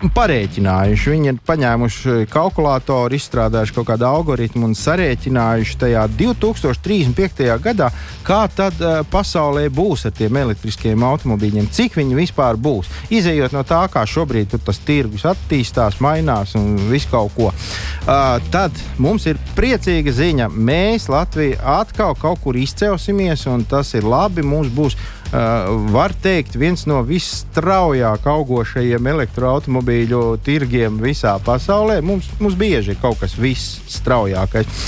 parēķinājuši. 0.00 1.12
Viņi 1.12 1.31
ir 1.31 1.38
paņēmuši 1.47 2.17
kalkulātoru, 2.33 3.17
izstrādājuši 3.17 3.75
kaut 3.79 3.88
kādu 3.91 4.07
algoritmu 4.09 4.69
un 4.69 4.76
sarēķinājuši 4.76 5.79
tajā 5.81 6.05
2035. 6.19 7.49
gadā, 7.65 7.88
kā 8.26 8.43
tad 8.53 8.81
uh, 8.83 9.00
pasaulē 9.11 9.67
būs 9.73 10.07
ar 10.09 10.15
tiem 10.17 10.37
elektriskiem 10.43 11.05
automobīļiem, 11.07 11.71
cik 11.73 11.97
viņi 12.00 12.19
vispār 12.19 12.61
būs. 12.61 12.91
Izejot 13.15 13.57
no 13.57 13.65
tā, 13.67 13.83
kā 13.93 14.05
šobrīd 14.09 14.59
tas 14.67 14.81
tirgus 14.85 15.26
attīstās, 15.29 16.00
mainās 16.05 16.57
un 16.59 16.76
visu 16.91 17.11
kaut 17.15 17.35
ko. 17.37 17.50
Uh, 17.50 18.37
tad 18.53 18.76
mums 19.03 19.26
ir 19.31 19.41
priecīga 19.57 20.12
ziņa. 20.12 20.50
Mēs 20.53 21.09
Latvija 21.12 21.81
atkal 21.81 22.17
kaut 22.21 22.43
kur 22.45 22.59
izcelsimies, 22.59 23.49
un 23.50 23.65
tas 23.69 23.95
ir 23.97 24.05
labi. 24.07 24.45
Mums 24.47 24.69
būs 24.75 24.99
var 25.33 26.14
teikt, 26.23 26.56
viens 26.61 26.87
no 26.87 27.00
visstraujāk 27.06 28.26
augošajiem 28.30 29.11
elektroautobīļu 29.14 30.23
tirgiem 30.47 31.00
visā 31.02 31.37
pasaulē. 31.45 32.00
Mums, 32.04 32.30
mums 32.40 32.56
bieži 32.59 32.95
ir 32.95 33.02
kaut 33.02 33.21
kas 33.21 33.37
visstraujākais. 33.40 34.87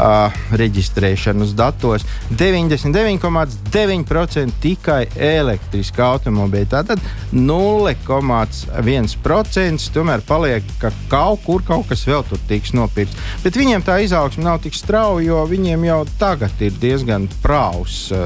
uh, 0.00 0.32
reģistrēšanas 0.56 1.52
datos. 1.58 2.04
99,9% 2.30 4.52
tikai 4.62 5.08
elektriski 5.14 6.02
automobīļi. 6.04 6.68
Tātad 6.70 7.00
0,1% 7.34 9.90
tomēr 9.94 10.20
paliek, 10.26 10.64
ka 10.80 10.90
kaut 11.12 11.40
kur 11.46 11.60
kaut 11.66 11.86
kas 11.90 12.06
vēl 12.08 12.22
tur 12.28 12.38
tiks 12.48 12.70
nopirkts. 12.76 13.16
Bet 13.44 13.54
viņiem 13.60 13.80
tā 13.86 13.94
izaugsme 14.04 14.42
nav 14.46 14.56
tik 14.64 14.74
strauja, 14.78 15.26
jo 15.28 15.38
viņiem 15.50 15.80
jau 15.90 16.00
tagad 16.20 16.54
ir 16.64 16.72
diezgan 16.80 17.22
prāvs 17.44 17.96
uh, 18.14 18.18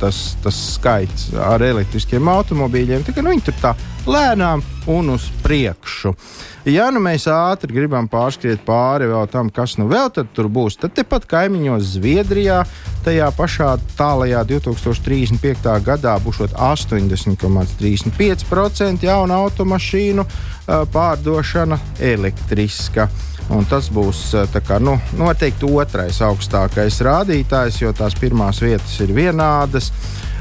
tas, 0.00 0.16
tas 0.44 0.56
skaits 0.74 1.22
ar 1.38 1.58
elektriskiem 1.64 2.24
automobīļiem. 2.34 3.00
Tā 3.06 3.10
nu, 3.22 3.30
viņi 3.34 3.46
tur 3.48 3.56
tā 3.62 3.72
lēnām 4.10 4.58
un 4.86 5.10
uz 5.10 5.30
priekšu. 5.42 6.14
Ja 6.68 6.90
nu 6.92 7.00
mēs 7.00 7.24
ātri 7.30 7.72
gribam 7.72 8.08
pārskriet 8.10 8.60
pāri 8.66 9.06
vēl 9.08 9.26
tam, 9.32 9.50
kas 9.50 9.78
nu 9.80 9.88
vēl 9.90 10.10
tur 10.12 10.48
būs, 10.52 10.76
tad 10.80 10.92
tepat 10.96 11.26
kaimiņos 11.30 11.82
Zviedrijā 11.94 12.64
tajā 13.04 13.30
pašā 13.36 13.78
tālajā 13.96 14.44
2035. 14.48 15.84
gadā 15.84 16.18
būs 16.20 16.38
80,35% 16.52 19.04
jaunu 19.08 19.34
automašīnu 19.34 20.24
pārdošana 20.92 21.78
elektriska. 22.12 23.08
Un 23.50 23.64
tas 23.66 23.88
būs 23.90 24.30
kā, 24.62 24.78
nu, 24.78 24.94
noteikti 25.18 25.66
otrais 25.66 26.22
augstākais 26.22 27.00
rādītājs, 27.02 27.82
jo 27.82 27.90
tās 27.96 28.14
pirmās 28.14 28.62
vietas 28.62 29.00
ir 29.02 29.10
vienādas. 29.16 29.90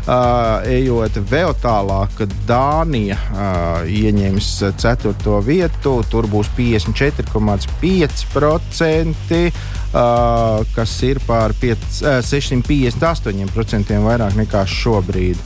Uh, 0.08 0.64
ejot 0.66 1.18
vēl 1.30 1.54
tālāk, 1.62 2.10
Dānija 2.48 3.18
uh, 3.20 3.84
ieņems 3.86 4.64
4. 4.80 5.42
vietu. 5.46 6.04
Tur 6.10 6.28
būs 6.32 6.48
54,5%, 6.58 9.52
uh, 9.94 10.66
kas 10.76 11.04
ir 11.06 11.20
pār 11.28 11.54
5, 11.62 12.02
uh, 12.02 12.22
658% 12.26 14.04
vairāk 14.08 14.34
nekā 14.40 14.62
šobrīd. 14.66 15.38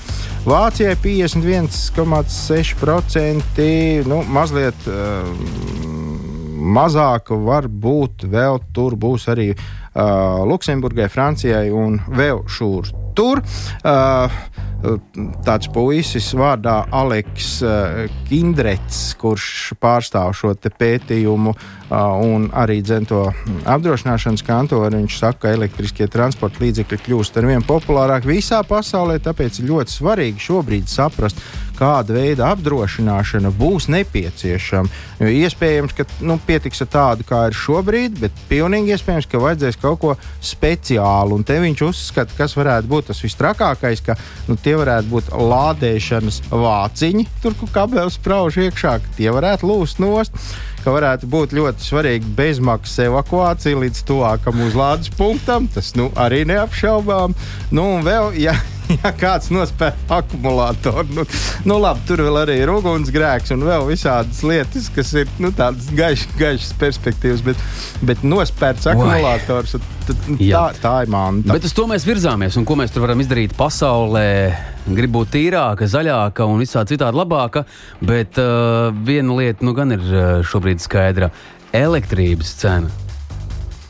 Vācijai 0.44 1.00
51,6%, 1.00 3.64
nu, 4.12 4.18
mazliet 4.28 4.76
uh, 4.92 5.32
mazāk, 6.64 7.34
varbūt 7.46 8.28
vēl 8.32 8.60
tur 8.76 8.96
būs 9.00 9.28
arī 9.34 9.52
uh, 9.54 10.44
Luksemburgai, 10.48 11.10
Francijai 11.12 11.68
un 11.76 12.00
vēl 12.08 12.44
šur 12.48 12.90
tur. 13.18 13.44
Uh, 13.84 14.32
tāds 15.46 15.70
puisis 15.72 16.28
vārdā 16.36 16.84
Aleks 16.92 17.50
uh, 17.64 18.04
Kindrets, 18.28 19.14
kurš 19.20 19.74
pārstāv 19.82 20.34
šo 20.36 20.54
pētījumu 20.54 21.54
uh, 21.54 21.96
un 22.24 22.50
arī 22.52 22.82
dzento 22.84 23.26
apdrošināšanas 23.70 24.44
kantoru. 24.46 24.92
Viņš 24.94 25.20
saka, 25.20 25.46
ka 25.46 25.54
elektriskie 25.56 26.08
transporta 26.12 26.64
līdzekļi 26.64 27.00
kļūst 27.06 27.40
ar 27.40 27.50
vien 27.50 27.66
populārāki 27.68 28.34
visā 28.36 28.64
pasaulē, 28.68 29.20
tāpēc 29.24 29.62
ir 29.62 29.70
ļoti 29.72 29.98
svarīgi 29.98 30.48
šobrīd 30.50 30.92
saprast, 30.92 31.40
kāda 31.78 32.16
veida 32.16 32.52
apdrošināšana 32.54 33.52
būs 33.58 33.90
nepieciešama. 33.92 35.02
Jo 35.24 35.32
iespējams, 35.32 35.96
ka 35.98 36.06
nu, 36.26 36.38
pietiks 36.48 36.84
ar 36.86 36.92
tādu, 36.94 37.28
kā 37.28 37.46
ir 37.50 37.58
šobrīd, 37.58 38.20
bet 38.22 38.44
pilnīgi 38.50 38.94
iespējams, 38.96 39.30
ka 39.32 39.42
vajadzēs 39.42 39.80
kaut 39.82 40.00
ko 40.04 40.16
speciālu. 40.44 41.40
Un 41.40 41.48
te 41.48 41.58
viņš 41.64 41.86
uzskata, 41.88 42.38
kas 42.38 42.56
varētu 42.60 42.92
būt 42.92 43.10
tas 43.12 43.24
visstrakākais, 43.26 44.04
ka 44.06 44.18
nu, 44.50 44.58
tie 44.60 44.73
varētu 44.80 45.12
būt 45.14 45.32
lādēšanas 45.54 46.42
vāciņi, 46.52 47.26
tur 47.44 47.58
kur 47.60 47.74
kabelis 47.76 48.20
sprauž 48.20 48.60
iekšā, 48.68 49.00
tie 49.18 49.32
varētu 49.34 49.70
lūst 49.70 50.04
nost 50.04 50.38
ka 50.84 50.92
varētu 50.92 51.30
būt 51.32 51.54
ļoti 51.56 51.86
svarīga 51.86 52.30
bezmaksas 52.36 53.06
evakuācija 53.06 53.80
līdz 53.80 54.04
tuvākam 54.08 54.60
uzlādes 54.66 55.12
punktam. 55.16 55.70
Tas 55.72 55.94
nu, 55.96 56.10
arī 56.20 56.44
neapšaubām. 56.50 57.36
Nu, 57.72 57.86
un 57.96 58.04
vēl, 58.04 58.34
ja, 58.42 58.56
ja 59.04 59.12
kāds 59.18 59.50
nospēr 59.54 59.96
akumulātoru, 60.12 61.06
nu, 61.18 61.26
nu 61.70 61.78
labi, 61.82 62.04
tur 62.08 62.24
vēl 62.26 62.40
arī 62.44 62.58
ir 62.62 62.72
ugunsgrēks 62.74 63.54
un 63.56 63.66
vēl 63.68 63.88
visādas 63.90 64.44
lietas, 64.46 64.90
kas 64.94 65.14
ir 65.24 65.32
nu, 65.44 65.54
tādas 65.56 65.90
gaišas, 65.96 66.36
gaišas 66.40 66.76
perspektīvas, 66.82 67.44
bet, 67.46 67.64
bet 68.06 68.24
nospērts 68.28 68.90
akumulators. 68.94 69.78
Tad, 70.04 70.18
tā, 70.36 70.64
tā 70.84 70.94
ir 71.06 71.12
manta. 71.14 71.54
Bet 71.56 71.68
uz 71.68 71.76
to 71.76 71.86
mēs 71.88 72.04
virzāmies, 72.08 72.58
un 72.60 72.68
ko 72.68 72.76
mēs 72.80 72.92
tur 72.92 73.06
varam 73.06 73.24
izdarīt 73.24 73.56
pasaulē? 73.60 74.26
Gribu 74.84 75.22
būt 75.22 75.32
tīrāka, 75.38 75.88
zaļāka 75.88 76.48
un 76.50 76.60
visā 76.60 76.84
citādi 76.90 77.16
labāka, 77.16 77.64
bet 78.04 78.36
uh, 78.42 78.90
viena 79.08 79.38
lieta 79.40 79.64
nu 79.64 79.72
gan 79.78 79.96
ir 79.96 80.04
uh, 80.04 80.26
šobrīd 80.44 80.84
skaidra- 80.84 81.32
elektrības 81.86 82.52
cena 82.60 83.03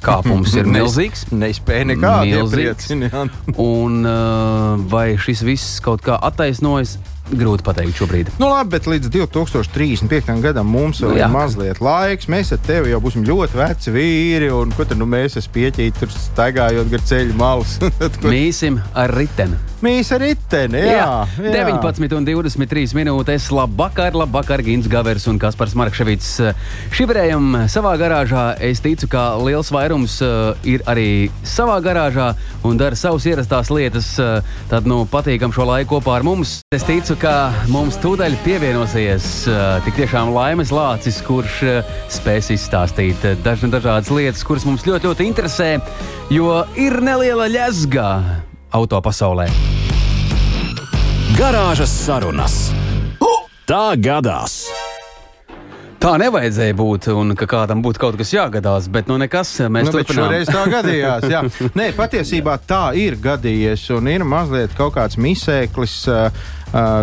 kāpums 0.03 0.53
ir 0.59 0.69
milzīgs. 0.75 1.25
Nespēja 1.31 1.89
nekādu 1.93 2.43
iepriecināt. 2.43 3.41
un 3.61 4.03
uh, 4.03 4.77
vai 4.91 5.13
šis 5.21 5.43
viss 5.47 5.79
kaut 5.83 6.03
kā 6.05 6.19
attaisnojas? 6.29 6.97
Grūti 7.31 7.63
pateikt 7.63 7.97
šobrīd. 7.97 8.31
Nu, 8.41 8.49
labi, 8.51 8.73
bet 8.75 8.87
līdz 8.89 9.07
2035. 9.13 10.33
gadam 10.43 10.67
mums 10.67 10.99
vēl 11.03 11.15
nu, 11.15 11.19
ir 11.21 11.31
mazliet 11.31 11.79
laiks. 11.83 12.27
Mēs 12.31 12.51
ar 12.55 12.59
tevi 12.67 12.91
jau 12.91 12.99
būsim 13.03 13.23
ļoti 13.27 13.59
veci 13.61 13.93
vīri, 13.95 14.51
un 14.53 14.73
ko 14.75 14.85
tad 14.87 14.99
nu, 14.99 15.07
mēs 15.09 15.39
esam 15.39 15.55
pieķīti 15.55 16.03
tur 16.03 16.11
staigājot 16.13 16.91
gar 16.91 17.05
ceļu 17.13 17.37
malas? 17.39 17.77
Mīsim 18.33 18.81
ar 18.93 19.15
riteni. 19.15 19.61
Mīs 19.83 20.13
ar 20.15 20.21
riteni, 20.23 20.79
jā, 20.79 20.93
jā. 20.95 21.07
jā. 21.43 21.65
19 21.67 22.13
un 22.15 22.27
23 22.27 22.93
minūtes. 22.95 23.49
Labvakar, 23.51 24.15
labvakar, 24.15 24.61
Gins 24.63 24.87
Gavers 24.87 25.25
un 25.27 25.35
Kaspars 25.41 25.73
Markševits. 25.75 26.29
Šibrējam 26.95 27.65
savā 27.67 27.91
garāžā. 27.99 28.45
Es 28.63 28.79
ticu, 28.83 29.09
ka 29.11 29.25
liels 29.43 29.73
vairums 29.75 30.15
uh, 30.23 30.53
ir 30.63 30.85
arī 30.87 31.27
savā 31.43 31.81
garāžā 31.83 32.29
un 32.63 32.79
dara 32.79 32.95
savas 32.95 33.27
ierastās 33.27 33.73
lietas. 33.75 34.13
Uh, 34.23 34.55
tad, 34.71 34.87
nu, 34.87 35.01
patīkam 35.11 35.51
šo 35.51 35.67
laiku 35.67 35.97
kopā 35.97 36.15
ar 36.21 36.27
mums. 36.29 36.61
Es 36.71 36.87
ticu, 36.87 37.12
teicu, 37.13 37.21
ka 37.21 37.69
mums 37.69 37.97
tūdaļ 38.01 38.35
pievienosies 38.43 39.45
tik 39.85 39.95
tiešām 39.97 40.31
laimes 40.33 40.71
lācis, 40.73 41.21
kurš 41.25 41.59
spēs 42.09 42.49
izstāstīt 42.53 43.17
dažna, 43.43 43.69
dažādas 43.69 44.09
lietas, 44.09 44.43
kuras 44.43 44.65
mums 44.65 44.85
ļoti, 44.85 45.09
ļoti 45.09 45.27
interesē, 45.27 45.79
jo 46.33 46.63
ir 46.75 47.01
neliela 47.01 47.47
ļazga 47.51 48.07
auto 48.73 49.01
pasaulē. 49.01 49.49
Garāžas 51.37 51.91
sarunas. 51.91 52.71
Tā 53.67 53.93
gadās! 53.97 54.63
Tā 56.03 56.17
nevajadzēja 56.19 56.75
būt, 56.75 57.05
un 57.15 57.31
ka 57.39 57.45
kādam 57.47 57.79
būtu 57.79 58.01
kaut 58.01 58.17
kas 58.19 58.33
jāgadās, 58.33 58.89
bet 58.91 59.07
nu 59.07 59.15
nekas, 59.21 59.53
mēs 59.71 59.87
Nu, 59.87 59.93
bet 59.95 60.09
turpinām. 60.09 60.25
šoreiz 60.25 60.49
tā 60.51 60.63
gadījās. 60.67 61.29
Jā. 61.31 61.39
Nē, 61.79 61.93
patiesībā 61.95 62.57
tā 62.67 62.89
ir 62.99 63.15
gadījies, 63.23 63.85
un 63.95 64.09
ir 64.11 64.25
mazliet 64.27 64.75
kaut 64.75 64.97
kāds 64.97 65.15
misēklis 65.15 65.95
uh, 66.11 66.43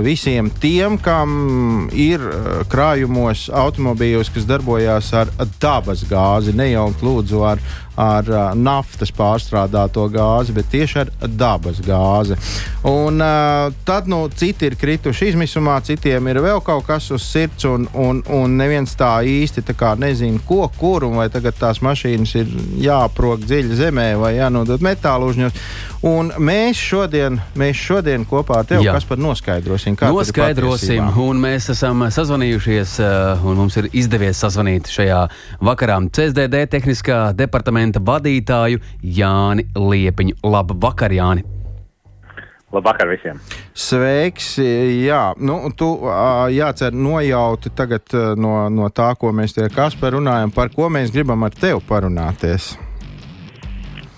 visiem 0.02 0.50
tiem, 0.60 0.98
kam 0.98 1.88
ir 1.94 2.24
krājumos 2.70 3.48
automobīļos, 3.54 4.32
kas 4.34 4.48
darbojās 4.48 5.12
ar 5.14 5.30
dabas 5.62 6.02
gāzi, 6.10 6.56
ne 6.56 6.72
jau 6.72 6.88
lūdzu 7.02 7.44
ar, 7.46 7.62
ar 8.00 8.30
naftas 8.58 9.12
pārstrādāto 9.14 10.06
gāzi, 10.10 10.54
bet 10.56 10.70
tieši 10.72 10.98
ar 11.04 11.12
dabas 11.28 11.78
gāzi. 11.84 12.38
Un, 12.88 13.22
tad 13.86 14.10
nu, 14.10 14.24
citi 14.34 14.70
ir 14.70 14.76
krituši 14.80 15.30
izmisumā, 15.34 15.78
citiem 15.86 16.30
ir 16.32 16.40
vēl 16.42 16.62
kaut 16.66 16.86
kas 16.88 17.10
uz 17.14 17.26
sirds, 17.28 17.68
un, 17.68 17.86
un, 17.94 18.24
un 18.26 18.56
neviens 18.58 18.96
tā 18.98 19.12
īsti 19.22 19.64
tā 19.70 19.94
nezina, 20.00 20.40
ko, 20.46 20.64
kur, 20.80 21.06
un 21.06 21.20
vai 21.20 21.28
tagad 21.30 21.58
tās 21.60 21.82
mašīnas 21.84 22.34
ir 22.40 22.50
jāprok 22.82 23.46
dziļi 23.46 23.80
zemē 23.84 24.08
vai 24.20 24.34
jānodod 24.38 24.82
metālu 24.82 25.30
uzņos. 25.30 25.62
Un 26.06 26.30
mēs 26.40 26.80
šodien, 26.80 27.36
mēs 27.60 27.76
šodien 27.76 28.24
kopā 28.24 28.62
ar 28.62 28.68
tevi, 28.68 28.86
Jā. 28.88 28.94
kas 28.96 29.04
par 29.04 29.20
noskaidrosim, 29.60 29.96
kā 29.96 30.06
tad 30.06 30.14
ir 30.14 30.18
Noskaidrosim, 30.20 31.08
un 31.20 31.40
mēs 31.40 31.70
esam 31.72 32.04
sazvanījušies, 32.08 32.96
uh, 33.04 33.44
un 33.44 33.56
mums 33.60 33.76
ir 33.76 33.88
izdevies 33.92 34.40
sazvanīt 34.40 34.88
šajā 34.90 35.20
vakarā 35.60 35.98
CSDD 36.10 36.66
tehniskā 36.70 37.32
departamenta 37.36 38.00
vadītāju 38.00 38.80
Jāni 39.02 39.66
Liepiņu. 39.76 40.40
Labvakar, 40.44 41.12
Jāni! 41.12 41.44
Labvakar 42.72 43.10
visiem! 43.10 43.40
Sveiks! 43.74 44.54
Jā, 44.60 45.34
nu, 45.38 45.58
tu 45.76 45.90
jācer 46.54 46.94
nojauti 46.94 47.72
tagad 47.74 48.14
no, 48.38 48.68
no 48.70 48.90
tā, 48.94 49.12
ko 49.18 49.32
mēs 49.34 49.56
te 49.56 49.66
ar 49.66 49.74
Kasparu 49.74 50.20
runājam, 50.20 50.54
par 50.54 50.70
ko 50.70 50.88
mēs 50.88 51.10
gribam 51.12 51.42
ar 51.42 51.54
tevi 51.54 51.82
parunāties. 51.88 52.76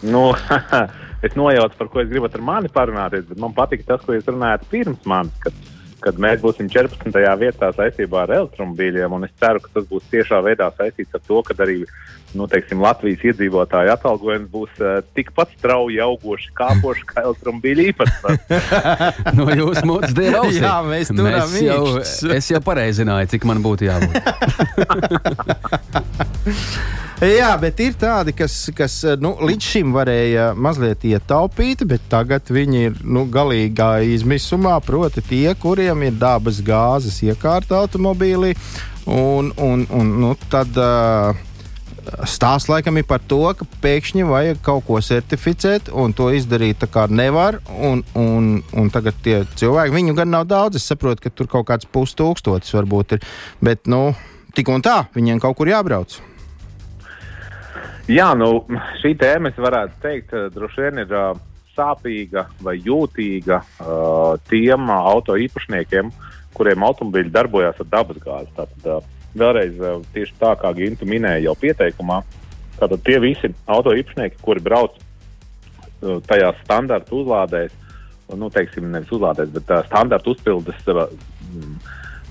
Nu, 0.02 0.32
es 1.22 1.36
nojaucu, 1.38 1.78
par 1.78 1.90
ko 1.92 2.02
es 2.02 2.10
gribu 2.10 2.28
ar 2.28 2.44
mani 2.44 2.70
parunāties, 2.72 3.28
bet 3.28 3.40
man 3.42 3.54
patīk 3.56 3.86
tas, 3.86 4.02
ko 4.04 4.16
jūs 4.16 4.28
runājat 4.30 4.66
pirms 4.72 5.06
manis, 5.08 5.38
kad, 5.44 5.56
kad 6.02 6.18
mēs 6.20 6.40
būsim 6.42 6.70
14. 6.72 7.20
vietā 7.40 7.70
saistībā 7.76 8.24
ar 8.24 8.36
elektromobīļiem. 8.40 9.12
un 9.12 9.28
Es 9.28 9.34
ceru, 9.40 9.62
ka 9.62 9.70
tas 9.78 9.86
būs 9.90 10.08
tiešā 10.12 10.42
veidā 10.44 10.70
saistīts 10.76 11.14
ar 11.14 11.22
to, 11.26 11.42
ka 11.46 11.56
arī 11.62 11.82
nu, 12.34 12.46
teiksim, 12.48 12.80
Latvijas 12.80 13.22
iedzīvotāju 13.28 13.92
atalgojums 13.92 14.48
būs 14.52 14.80
uh, 14.80 15.00
tikpat 15.16 15.52
strauji 15.58 16.00
augoši, 16.02 16.52
kāpoši 16.56 17.04
kā 17.10 17.26
elektromobīļu 17.26 17.88
īpatsvars. 17.92 18.40
No 19.38 19.48
jūsu 19.52 19.84
mutes 19.88 20.14
dieva 20.16 20.42
ausī. 20.42 20.60
Jā, 20.60 20.76
mēs 20.86 21.12
Mēs 21.12 21.54
jau, 21.62 21.82
es 22.38 22.50
jau 22.52 22.62
pareizināju, 22.64 23.30
cik 23.34 23.46
man 23.48 23.62
būtu 23.64 23.88
jābūt. 23.88 24.16
Jā, 27.22 27.52
bet 27.60 27.78
ir 27.78 27.92
tādi, 27.94 28.32
kas, 28.34 28.54
kas 28.74 28.94
nu, 29.22 29.36
līdz 29.46 29.66
šim 29.74 29.92
varēja 29.94 30.48
mazliet 30.58 31.04
ietaupīt, 31.06 31.84
bet 31.86 32.08
tagad 32.10 32.48
viņi 32.50 32.80
ir 32.88 32.96
nu, 33.06 33.22
galīgā 33.30 33.92
izmisumā. 34.16 34.72
Proti, 34.82 35.22
tie, 35.28 35.52
kuriem 35.54 35.91
ir 36.00 36.16
dabas 36.16 36.62
gāzes 36.64 37.20
iekārta 37.26 37.82
automobīlī, 37.82 38.54
un, 39.06 39.52
un, 39.60 39.86
un 39.92 40.12
nu, 40.24 40.36
tad. 40.48 40.76
Uh, 40.76 41.48
Stāsts 42.26 42.66
laikam 42.66 42.96
ir 42.98 43.04
par 43.06 43.20
to, 43.30 43.38
ka 43.54 43.62
pēkšņi 43.78 44.24
vajag 44.26 44.58
kaut 44.66 44.82
ko 44.88 44.96
certificēt, 44.98 45.86
un 45.94 46.10
to 46.10 46.32
izdarīt 46.34 46.82
nevar. 47.14 47.60
Un, 47.70 48.02
un, 48.18 48.48
un 48.74 48.90
tagad 48.90 49.14
tie 49.22 49.44
cilvēki, 49.54 49.94
viņu 49.94 50.16
gan 50.18 50.32
nav 50.34 50.48
daudz, 50.50 50.80
es 50.80 50.88
saprotu, 50.90 51.22
ka 51.22 51.30
tur 51.30 51.46
kaut 51.46 51.68
kāds 51.68 51.86
pustūkstotis 51.86 52.74
varbūt 52.74 53.12
ir. 53.14 53.22
Bet, 53.62 53.86
nu, 53.86 54.16
tik 54.52 54.68
un 54.68 54.82
tā, 54.82 55.04
viņiem 55.14 55.38
kaut 55.38 55.56
kur 55.56 55.70
jābrauc. 55.70 56.18
Jā, 58.10 58.32
nu, 58.34 58.64
šī 58.98 59.14
tēma, 59.14 59.52
es 59.52 59.62
varētu 59.62 60.02
teikt, 60.02 60.34
droši 60.56 60.88
vien 60.88 61.04
ir 61.04 61.14
uh, 61.14 61.38
sāpīga 61.76 62.46
vai 62.62 62.76
jūtīga 62.80 63.58
uh, 63.62 64.36
tiem 64.50 64.90
uh, 64.90 65.08
auto 65.12 65.36
īpašniekiem, 65.40 66.10
kuriem 66.56 66.84
automobīļi 66.86 67.32
darbojas 67.32 67.80
ar 67.82 67.90
dabasgāzi. 67.92 68.52
Tātad, 68.58 68.88
uh, 68.88 69.26
vēlreiz, 69.38 69.78
uh, 69.80 70.02
tieši 70.14 70.36
tā 70.40 70.52
kā 70.60 70.72
Gintu 70.76 71.08
minēja 71.08 71.46
jau 71.46 71.56
pieteikumā, 71.62 72.20
tātad 72.80 73.04
tie 73.06 73.18
visi 73.22 73.52
auto 73.70 73.94
īpašnieki, 73.96 74.40
kuri 74.44 74.64
brauc 74.64 74.98
uh, 74.98 76.20
tajās 76.28 76.60
standarta 76.66 77.16
uzlādēs, 77.16 77.74
nu, 78.32 78.48
teiksim, 78.52 78.88
nevis 78.92 79.12
uzlādēs, 79.12 79.52
bet 79.52 79.72
uh, 79.72 79.84
standarta 79.88 80.32
uzpildes. 80.32 80.86
Uh, 80.88 81.04
mm, 81.52 81.76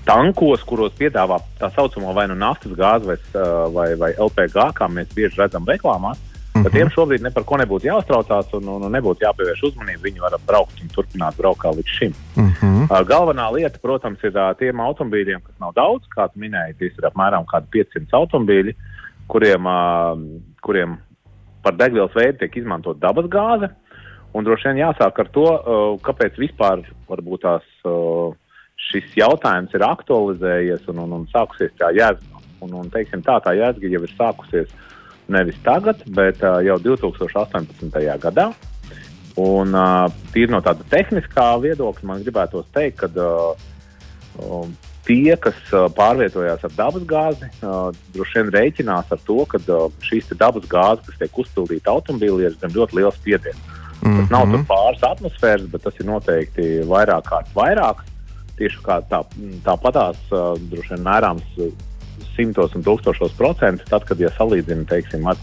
tankos, 0.06 0.64
kuros 0.66 0.94
piedāvā 0.98 1.38
tā 1.60 1.70
saucamo 1.76 2.14
vai 2.18 2.26
nu 2.30 2.36
naftas 2.38 2.74
gāzi 2.78 3.12
vai, 3.12 3.18
uh, 3.36 3.68
vai, 3.74 3.88
vai 4.00 4.12
LPG, 4.18 4.72
kā 4.78 4.90
mēs 4.90 5.14
bieži 5.16 5.42
redzam 5.42 5.68
reklāmās. 5.70 6.22
Mm 6.54 6.64
-hmm. 6.64 6.72
Tiem 6.72 6.90
šobrīd 6.90 7.34
par 7.34 7.44
ko 7.44 7.58
nebūtu 7.58 7.88
jāuztraucās 7.88 8.54
un, 8.54 8.68
un, 8.68 8.84
un 8.84 8.92
nebūtu 8.92 9.24
jāpievērš 9.24 9.62
uzmanība. 9.70 10.04
Viņi 10.04 10.20
var 10.20 10.34
braukt 10.48 10.82
un 10.82 10.90
turpināt 10.96 11.38
braukt 11.38 11.62
kā 11.64 11.72
līdz 11.72 11.92
šim. 11.98 12.14
Uh 12.38 12.44
-huh. 12.44 12.84
Uh, 12.92 13.08
galvenā 13.08 13.52
lieta, 13.56 13.80
protams, 13.82 14.24
ir 14.24 14.36
uh, 14.36 14.58
tiem 14.60 14.80
automobīļiem, 14.80 15.42
kas 15.44 15.56
nav 15.60 15.72
daudz, 15.74 16.04
kā 16.16 16.28
tu 16.28 16.40
minēji, 16.40 16.78
tie 16.78 16.86
ir 16.88 17.06
apmēram 17.08 17.46
500 17.72 18.14
automobīļi, 18.14 18.76
kuriem, 19.28 19.66
uh, 19.66 20.20
kuriem 20.62 20.98
par 21.64 21.74
degvielas 21.74 22.16
veidu 22.16 22.38
tiek 22.38 22.58
izmantot 22.58 23.00
dabas 23.00 23.26
gāze. 23.26 23.70
Un 24.34 24.44
droši 24.44 24.68
vien 24.68 24.88
jāsāk 24.88 25.20
ar 25.20 25.28
to, 25.28 25.48
uh, 25.54 26.00
kāpēc 26.02 26.38
vispār 26.38 26.84
tās. 27.42 27.64
Uh, 27.84 28.36
šis 28.90 29.16
jautājums 29.16 29.74
ir 29.78 29.86
aktualizējies 29.86 30.88
un, 30.92 31.04
un, 31.06 31.18
un 31.20 31.28
sākusies 31.34 31.74
tā 31.80 31.92
jēga. 31.96 32.20
Un, 32.62 32.74
un, 32.78 32.90
teiksim, 32.94 33.24
tā 33.26 33.40
tā 33.42 33.56
jēga 33.58 33.90
jau 33.90 34.04
ir 34.06 34.12
sākusies 34.14 34.74
nevis 35.32 35.58
tagad, 35.66 36.04
bet 36.16 36.44
uh, 36.44 36.60
jau 36.66 36.78
2018. 36.84 37.98
gadā. 38.22 38.52
Un 39.40 39.76
uh, 39.78 40.12
tīri 40.34 40.52
no 40.52 40.60
tāda 40.64 40.86
tehniskā 40.92 41.54
viedokļa 41.64 42.08
man 42.08 42.24
gribētos 42.24 42.68
teikt, 42.76 43.00
ka 43.00 43.08
uh, 43.16 44.66
tie, 45.08 45.36
kas 45.40 45.58
uh, 45.72 45.88
pārvietojās 45.96 46.64
ar 46.68 46.74
dabas 46.76 47.06
gāzi, 47.08 47.48
uh, 47.64 47.90
droši 48.16 48.42
vien 48.42 48.52
rēķinās 48.56 49.14
ar 49.16 49.22
to, 49.28 49.40
ka 49.50 49.62
uh, 49.64 49.88
šīs 50.06 50.30
te 50.30 50.38
dabas 50.40 50.68
gāzes, 50.72 51.08
kas 51.08 51.22
tiek 51.22 51.44
uzpildīta 51.44 51.94
automobīlī, 51.94 52.50
ir 52.50 52.58
zem 52.62 52.76
ļoti 52.76 53.00
liels 53.00 53.20
spiediens. 53.22 53.62
Mm 54.02 54.10
-hmm. 54.10 54.20
Tas 54.20 54.34
nav 54.34 54.48
tur 54.52 54.66
pāris 54.68 55.04
atmosfēras, 55.12 55.68
bet 55.72 55.84
tas 55.84 56.00
ir 56.00 56.06
noteikti 56.10 56.68
vairāk 56.90 57.28
kārt 57.30 57.56
vairāk. 57.56 58.04
Tieši 58.58 58.84
kā 58.86 59.00
tā, 59.10 59.24
tāpatās, 59.66 60.20
uh, 60.32 60.58
droši 60.70 60.96
vien 60.96 61.06
mērāms 61.06 61.62
simtos 62.36 62.76
un 62.78 62.86
tūkstošos 62.86 63.36
procentu, 63.38 63.86
tad, 63.90 64.06
kad 64.10 64.20
ja 64.20 64.32
salīdzina 64.38 64.86
teiksim, 64.90 65.26
ar, 65.28 65.40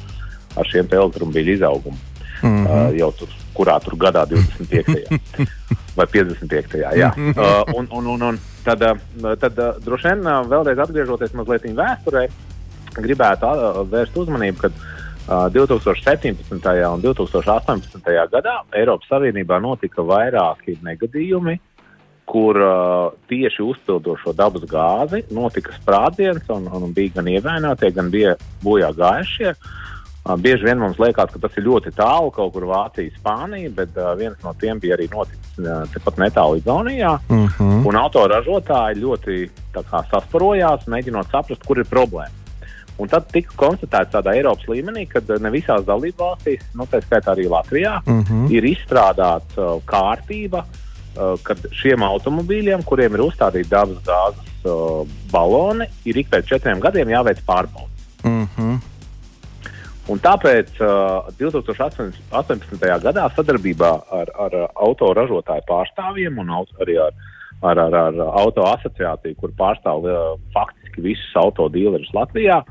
ar 0.57 0.71
šiem 0.71 0.89
elektromobīļu 0.91 1.59
izaugumu. 1.59 1.99
Mm 2.39 2.49
-hmm. 2.49 2.67
uh, 2.67 2.97
jau 2.99 3.13
tur, 3.19 3.31
kurā 3.55 3.79
tur 3.83 3.97
gadā 3.99 4.23
25. 4.31 5.19
vai 5.99 6.07
55. 6.07 6.79
Jā. 6.97 7.11
Uh, 7.17 7.75
un, 7.75 7.89
un, 7.91 8.07
un, 8.07 8.23
un 8.23 8.39
tad, 8.65 8.83
uh, 8.83 9.35
tad 9.41 9.59
uh, 9.59 9.75
droši 9.85 10.09
vien 10.09 10.27
uh, 10.27 10.45
vēlreiz 10.47 10.79
atgriežoties 10.79 11.35
mazliet 11.35 11.67
vēsturē, 11.67 12.29
gribētu 12.95 13.47
uh, 13.47 13.83
vērst 13.91 14.17
uzmanību, 14.17 14.59
ka 14.63 14.71
uh, 14.71 15.49
2017. 15.53 16.39
un 16.95 17.03
2018. 17.03 17.99
gadā 18.33 18.55
Eiropas 18.73 19.11
Savienībā 19.11 19.59
notika 19.61 20.03
vairāki 20.03 20.79
negadījumi, 20.83 21.59
kur 22.29 22.61
uh, 22.61 23.11
tieši 23.31 23.65
uzpildot 23.65 24.21
šo 24.21 24.35
dabas 24.37 24.65
gāzi 24.69 25.23
notika 25.33 25.73
sprādziens 25.79 26.49
un, 26.53 26.69
un 26.69 26.93
bija 26.97 27.19
gan 27.19 27.29
ievainotie, 27.33 27.93
gan 27.97 28.11
bija 28.13 28.35
bojā 28.65 28.91
gājušie. 28.97 29.53
Uh, 29.55 30.35
bieži 30.37 30.67
vien 30.69 30.81
mums 30.83 30.99
liekas, 31.01 31.31
ka 31.33 31.41
tas 31.41 31.55
ir 31.57 31.65
ļoti 31.65 31.95
tālu, 31.97 32.29
kaut 32.35 32.53
kur 32.53 32.67
Vācija, 32.69 33.15
Spānija, 33.17 33.71
bet 33.75 33.97
uh, 33.97 34.11
viens 34.19 34.37
no 34.45 34.53
tiem 34.61 34.81
bija 34.83 34.99
arī 34.99 35.07
noticis 35.13 35.63
uh, 35.63 35.87
tepat 35.95 36.21
netālu 36.21 36.59
Igaunijā. 36.61 37.15
Uh 37.31 37.47
-huh. 37.61 38.03
Autoražotāji 38.03 39.01
ļoti 39.05 39.39
kā, 39.73 40.03
sasparojās, 40.11 40.85
mēģinot 40.87 41.33
saprast, 41.33 41.65
kur 41.65 41.79
ir 41.79 41.89
problēma. 41.89 42.35
Un 42.99 43.09
tad 43.09 43.29
tika 43.33 43.55
konstatēts 43.57 44.13
tādā 44.13 44.35
Eiropas 44.35 44.67
līmenī, 44.67 45.07
ka 45.09 45.21
ne 45.41 45.51
visās 45.51 45.85
dalībvalstīs, 45.87 46.61
nu, 46.75 46.85
tā 46.85 47.01
skaitā 47.01 47.33
arī 47.33 47.49
Latvijā, 47.49 48.03
uh 48.07 48.21
-huh. 48.21 48.51
ir 48.51 48.65
izstrādāta 48.65 49.57
uh, 49.57 49.83
kārtība, 49.87 50.59
uh, 50.59 50.88
kad 51.43 51.65
šiem 51.75 52.05
automobīļiem, 52.07 52.85
kuriem 52.87 53.17
ir 53.17 53.25
uzstādīti 53.25 53.73
dabas 53.73 54.03
gāzes 54.07 54.69
uh, 54.69 55.03
baloni, 55.33 55.89
ir 56.09 56.21
ik 56.23 56.31
pēc 56.33 56.53
četriem 56.55 56.83
gadiem 56.85 57.11
jāveic 57.15 57.43
pārbaudas. 57.47 58.07
Uh 58.25 58.47
-huh. 58.57 58.79
Un 60.09 60.21
tāpēc 60.25 60.71
uh, 60.81 61.29
2018. 61.37 62.85
gadā 63.05 63.27
sadarbībā 63.37 63.91
ar, 64.11 64.31
ar 64.41 64.55
autoražotāju 64.75 65.67
pārstāvjiem 65.69 66.39
un 66.41 66.51
auto, 66.51 66.73
arī 66.81 66.97
ar, 67.03 67.13
ar, 67.61 67.79
ar, 67.79 67.95
ar 67.95 68.21
auto 68.41 68.65
asociāciju, 68.71 69.37
kur 69.37 69.53
pārstāv 69.59 70.07
uh, 70.09 70.39
faktiski 70.55 71.05
visus 71.11 71.35
autodīlerus 71.37 72.15
Latvijā. 72.17 72.63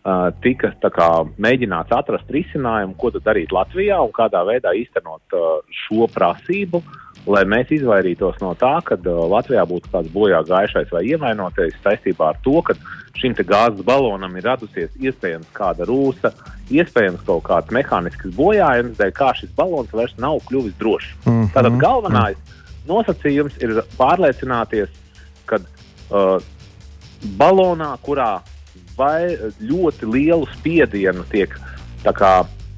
Uh, 0.00 0.32
tika 0.42 0.72
kā, 0.90 1.08
mēģināts 1.38 1.92
atrast 1.92 2.30
risinājumu, 2.32 2.96
ko 2.98 3.12
darīt 3.20 3.52
Latvijā 3.52 4.00
un 4.00 4.10
kādā 4.16 4.42
veidā 4.48 4.72
īstenot 4.74 5.36
uh, 5.36 5.60
šo 5.84 6.08
prasību, 6.10 6.82
lai 7.28 7.42
mēs 7.48 7.72
izvairītos 7.74 8.38
no 8.40 8.54
tā, 8.58 8.72
ka 8.84 8.96
uh, 8.96 9.24
Latvijā 9.30 9.64
būtu 9.68 9.90
kāds 9.92 10.12
bojā 10.14 10.40
gājušais 10.48 10.92
vai 10.94 11.02
ievainotais 11.08 11.76
saistībā 11.84 12.30
ar 12.32 12.38
to, 12.44 12.60
ka 12.64 12.76
šim 13.20 13.34
gāzes 13.34 13.82
balonam 13.84 14.36
ir 14.36 14.46
radusies 14.48 14.90
iespējams 14.96 15.50
kāda 15.56 15.84
rūsa, 15.88 16.32
iespējams 16.72 17.24
kaut 17.26 17.44
kāds 17.48 17.74
mehānisks 17.74 18.32
bojājums, 18.36 18.96
dēļ 19.00 19.12
kā 19.16 19.32
šis 19.36 19.52
balons 19.56 19.92
vairs 19.92 20.16
nav 20.18 20.40
kļuvis 20.48 20.78
drošs. 20.80 21.12
Mm 21.26 21.32
-hmm. 21.32 21.50
Tātad 21.54 21.76
galvenais 21.80 22.36
nosacījums 22.88 23.58
ir 23.60 23.82
pārliecināties, 23.98 24.88
ka 25.46 25.60
uh, 25.60 26.40
balonā, 27.36 27.96
kurā 28.02 28.40
vai 28.96 29.36
ļoti 29.60 30.08
lielu 30.08 30.48
spiedienu 30.56 31.24
tiek 31.30 31.52
kā, 32.04 32.32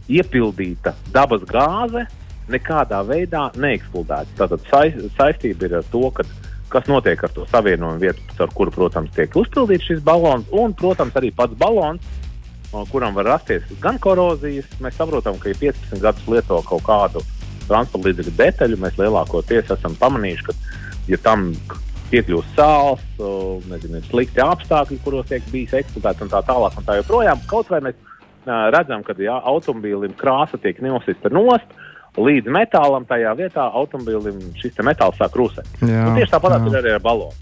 iepildīta 0.09 0.95
dabas 1.15 1.45
gāze, 1.47 2.07
nekādā 2.53 3.03
veidā 3.09 3.49
neeksplodēta. 3.59 4.37
Tātad 4.39 4.67
saistība 5.17 5.69
ir 5.69 5.77
ar 5.81 5.87
to, 5.93 6.03
ka, 6.15 6.27
kas 6.73 6.89
notiek 6.91 7.23
ar 7.25 7.33
to 7.35 7.47
savienojumu 7.51 8.03
vietu, 8.03 8.27
ar 8.43 8.53
kuru, 8.57 8.75
protams, 8.75 9.13
tiek 9.17 9.35
uzpildīts 9.37 9.91
šis 9.91 10.03
balons, 10.07 10.49
un, 10.53 10.75
protams, 10.79 11.17
arī 11.19 11.33
pats 11.37 11.57
balons, 11.61 12.05
kuram 12.93 13.17
var 13.17 13.29
rasties 13.35 13.69
gan 13.83 13.99
korozijas. 14.01 14.69
Mēs 14.81 14.97
saprotam, 15.01 15.39
ka, 15.41 15.53
ja 15.53 15.61
15 15.61 16.05
gadus 16.05 16.29
lieto 16.31 16.61
kaut 16.69 16.85
kādu 16.87 17.25
transporta 17.69 18.09
līdzekļu 18.09 18.37
detaļu, 18.39 18.81
mēs 18.81 18.99
lielākoties 19.01 19.73
esam 19.77 19.97
pamanījuši, 20.01 20.49
ka, 20.49 20.57
ja 21.13 21.21
tam 21.25 21.51
piekļūst 22.13 22.57
sāls, 22.57 23.05
nezinu, 23.71 24.03
slikti 24.11 24.43
apstākļi, 24.45 24.99
kuros 25.05 25.29
tiek 25.31 25.45
bijis 25.53 25.73
eksploatēts 25.79 26.25
un 26.27 26.33
tā 26.33 26.43
tālāk 26.49 26.77
un 26.77 26.89
tā 26.89 26.99
joprojām. 26.99 27.41
Kaut 27.49 27.71
vai 27.73 27.81
mēs 27.87 27.97
redzam, 28.45 29.05
ka 29.07 29.17
ja 29.23 29.39
automobīlim 29.49 30.17
krāsa 30.19 30.61
tiek 30.61 30.81
nosista 30.85 31.31
nost, 31.33 31.69
līdz 32.19 32.51
metālam 32.53 33.07
tajā 33.09 33.33
vietā 33.39 33.69
automobīlim 33.73 34.41
šis 34.61 34.77
metāls 34.85 35.17
sāk 35.21 35.37
rūsēt. 35.39 35.69
Tieši 35.81 36.33
tāpat 36.35 36.69
ir 36.69 36.79
arī 36.83 36.95
ar 36.97 37.05
balonu. 37.05 37.33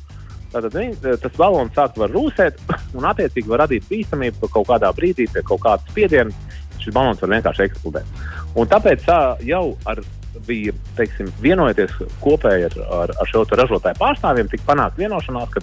Tātad 0.50 0.74
viņi, 0.74 0.96
tas 1.22 1.34
balons 1.38 1.74
sāk 1.74 1.98
rūsēt, 1.98 2.62
un 2.98 3.06
attiecīgi 3.06 3.50
var 3.50 3.64
radīt 3.64 3.86
bīstamību, 3.90 4.40
ka 4.42 4.54
kaut 4.58 4.70
kādā 4.70 4.92
brīdī 4.94 5.28
pie 5.30 5.42
kaut 5.46 5.62
kāda 5.66 5.90
spiediena 5.90 6.56
šis 6.80 6.94
balons 6.94 7.20
var 7.22 7.34
vienkārši 7.34 7.66
eksplodēt. 7.66 8.22
Un 8.58 8.70
tāpēc 8.70 9.04
jau 9.46 9.64
ar 9.90 10.00
bija 10.46 10.72
teiksim, 10.96 11.28
vienojoties 11.42 11.92
kopēji 12.22 12.70
ar, 12.70 12.78
ar, 13.02 13.12
ar 13.20 13.28
šo 13.30 13.44
ražotāju 13.44 13.98
pārstāvjiem, 13.98 14.48
tika 14.50 14.70
panākta 14.70 15.02
vienošanās, 15.02 15.50
ka 15.54 15.62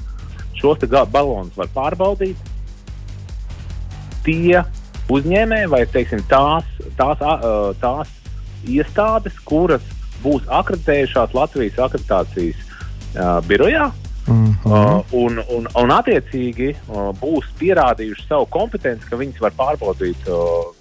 šos 0.59 0.83
balonus 1.11 1.55
var 1.57 1.71
pārbaudīt 1.75 2.37
tie 4.27 4.63
uzņēmēji 5.13 5.71
vai 5.71 5.83
teiksim, 5.87 6.23
tās, 6.31 6.67
tās, 6.99 7.21
tās 7.81 8.11
iestādes, 8.67 9.37
kuras 9.47 9.83
būs 10.23 10.47
akreditējušās 10.59 11.35
Latvijas 11.37 11.79
akreditācijas 11.87 12.59
uh, 12.63 13.39
birojā. 13.47 13.91
Mm 14.27 14.55
-hmm. 14.63 14.71
uh, 14.71 15.13
un, 15.15 15.39
un, 15.55 15.67
un, 15.83 15.91
attiecīgi, 15.91 16.73
uh, 16.89 17.13
būs 17.21 17.45
pierādījuši 17.59 18.27
savu 18.27 18.45
kompetenci, 18.45 19.07
ka 19.09 19.15
viņas 19.15 19.39
var 19.41 19.53
pārbaudīt 19.55 20.27
uh, 20.27 20.73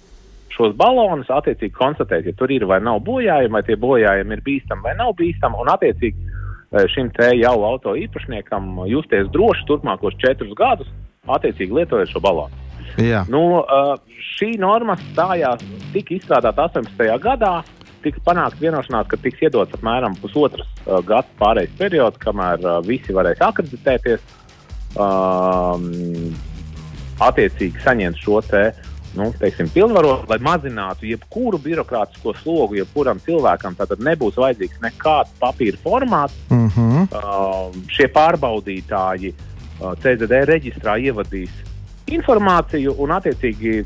šos 0.57 0.75
balonus, 0.75 1.29
attiecīgi 1.29 1.73
konstatēt, 1.73 2.25
ja 2.25 2.33
tur 2.33 2.51
ir 2.51 2.65
vai 2.65 2.81
nav 2.81 2.99
bojājumi, 2.99 3.53
vai 3.53 3.63
tie 3.63 3.75
bojājumi 3.75 4.33
ir 4.33 4.41
bīstami 4.43 4.83
vai 4.83 4.95
nav 4.97 5.13
bīstami, 5.15 5.59
un 5.61 5.69
attiecīgi 5.69 6.17
šim 6.93 7.09
te 7.15 7.29
jau 7.37 7.63
auto 7.63 7.95
īpašniekam 7.95 8.81
justies 8.91 9.29
droši 9.31 9.67
turpmākos 9.69 10.17
četrus 10.19 10.53
gadus, 10.57 10.89
attiecīgi 11.27 11.73
lietojot 11.73 12.09
šo 12.11 12.19
balonu. 12.19 12.65
Jā. 12.97 13.23
Nu, 13.29 13.61
šī 14.35 14.57
norma 14.59 14.97
stājās, 15.11 15.61
tika 15.93 16.15
izstrādāta 16.15 16.65
18. 16.67 17.19
gadā, 17.21 17.61
tika 18.07 18.23
panākta 18.25 18.63
vienošanās, 18.63 19.07
ka 19.11 19.19
tiks 19.21 19.45
iedots 19.45 19.77
apmēram 19.77 20.17
pusotras 20.23 20.67
uh, 20.85 20.99
gada 21.05 21.27
pārejas 21.39 21.77
periods, 21.79 22.19
kamēr 22.23 22.63
uh, 22.65 22.79
visi 22.87 23.15
varēs 23.15 23.43
akreditēties, 23.43 24.23
um, 24.95 25.89
attiecīgi 27.27 27.83
saņemt 27.83 28.23
šo 28.23 28.41
te 28.47 28.69
nu, 29.17 29.31
teiksim, 29.39 29.69
pilnvarot, 29.73 30.27
lai 30.29 30.37
mazinātu 30.43 31.07
jebkuru 31.09 31.59
birokrātisko 31.61 32.35
slogu, 32.41 32.77
jebkuram 32.77 33.19
cilvēkam. 33.23 33.77
Tad 33.77 33.95
nebūs 34.03 34.37
vajadzīgs 34.37 34.81
nekāds 34.83 35.33
papīra 35.41 35.79
formāts. 35.83 36.37
Mm 36.49 36.67
-hmm. 36.75 37.07
uh, 37.11 37.77
šie 37.89 38.07
pārbaudītāji 38.13 39.33
uh, 39.33 39.95
CZD 40.03 40.43
reģistrā 40.51 40.97
ievadīs 41.01 41.63
informāciju 42.07 42.93
un, 43.03 43.11
attiecīgi, 43.11 43.81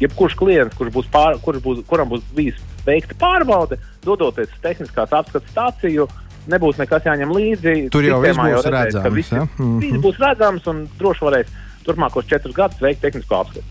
jebkurš 0.00 0.34
klients, 0.36 0.76
kurš 0.76 0.92
būs 0.92 1.08
pār, 1.12 1.38
kurš 1.44 1.62
būs, 1.64 1.84
kuram 1.88 2.08
būs 2.08 2.24
bijis 2.36 2.58
veikta 2.86 3.16
pārbaude, 3.20 3.78
dodoties 4.04 4.50
uz 4.50 4.60
tehniskās 4.64 5.12
apskates 5.12 5.50
stāciju. 5.52 6.08
Nebūs 6.50 6.78
nekas 6.80 7.04
jāņem 7.04 7.32
līdzi. 7.36 7.74
Tur 7.92 8.06
jau 8.06 8.20
viss 8.22 8.38
būs 8.40 8.66
redzams. 8.66 9.04
Ka 9.04 9.12
visi, 9.14 9.34
ja? 9.34 9.44
mm 9.44 9.66
-hmm. 9.66 9.80
Viss 9.80 10.04
būs 10.04 10.20
redzams 10.22 10.66
un 10.66 10.86
droši 10.98 11.24
varēs 11.26 11.52
turpmākos 11.86 12.28
četrus 12.28 12.54
gadus 12.54 12.80
veikt 12.80 13.00
tehnisko 13.00 13.34
apskati. 13.34 13.66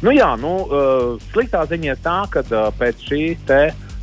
Nu, 0.00 0.12
jā, 0.16 0.30
nu, 0.40 0.52
uh, 0.64 1.20
sliktā 1.32 1.66
ziņa 1.68 1.92
ir 1.92 1.98
tā, 2.04 2.20
ka 2.32 2.40
uh, 2.40 2.70
pēc 2.78 3.02
šī 3.08 3.22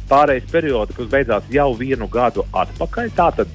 pārejas 0.08 0.52
perioda, 0.52 0.94
kas 0.94 1.10
beidzās 1.12 1.48
jau 1.52 1.72
vienu 1.76 2.08
gadu 2.08 2.46
atpakaļ, 2.54 3.10
tātad 3.18 3.48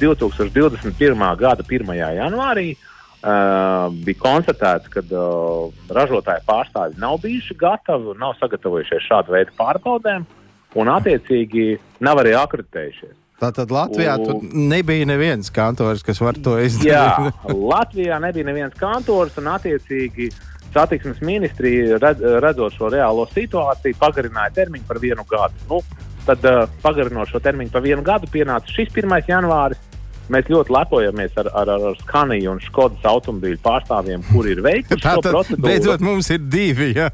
2021. 0.00 1.24
gada 1.40 1.64
1. 1.64 1.94
janvārī, 2.18 2.66
uh, 2.76 3.88
bija 4.04 4.20
konstatēts, 4.20 4.90
ka 4.92 5.02
uh, 5.08 5.72
ražotāju 5.88 6.44
pārstāvji 6.46 7.00
nav 7.00 7.18
bijuši 7.24 7.56
gatavi 7.58 8.12
un 8.12 8.20
nav 8.20 8.36
sagatavojušies 8.42 9.08
šādu 9.08 9.34
veidu 9.38 9.56
pārbaudēm, 9.58 10.28
un 10.74 10.90
attiecīgi 10.92 11.76
nav 12.04 12.20
arī 12.24 12.34
akreditējušies. 12.38 13.14
Tātad 13.36 13.72
Latvijā 13.72 14.14
un, 14.16 14.46
nebija 14.70 15.04
neviens 15.08 15.50
kantors, 15.52 16.00
kas 16.04 16.22
var 16.24 16.38
to 16.40 16.56
izdarīt. 16.62 16.88
Jā, 16.88 17.32
Latvijā 17.52 18.16
nebija 18.24 18.48
neviens 18.48 18.76
kantors, 18.80 19.36
un 19.36 19.50
attiecīgi 19.52 20.30
satiksmes 20.72 21.20
ministrija, 21.24 21.98
red, 22.00 22.22
redzot 22.44 22.76
šo 22.76 22.88
reālo 22.92 23.26
situāciju, 23.34 23.96
pagarināja 24.00 24.54
termiņu 24.62 24.88
par 24.88 25.00
vienu 25.02 25.24
gadu. 25.28 25.60
Nu, 25.68 25.82
tad, 26.24 26.48
uh, 26.48 26.64
pagarinot 26.82 27.28
šo 27.28 27.40
termiņu 27.44 27.72
par 27.74 27.84
vienu 27.84 28.04
gadu, 28.06 28.30
pienāca 28.32 28.72
šis 28.72 28.92
1. 28.94 29.18
janvāris. 29.28 29.84
Mēs 30.32 30.48
ļoti 30.50 30.72
lepojamies 30.74 31.36
ar, 31.38 31.52
ar, 31.54 31.70
ar 31.76 32.00
Skaniju 32.00 32.56
un 32.56 32.64
Skodas 32.64 33.04
automobīļu 33.06 33.60
pārstāvjiem, 33.62 34.24
kuri 34.32 34.56
ir 34.56 34.62
veikuši 34.64 35.04
šo 35.04 35.22
procedūru. 35.22 35.68
Beidzot, 35.68 36.02
mums 36.02 36.32
ir 36.34 36.40
divi. 36.50 36.88
Ja? 36.96 37.12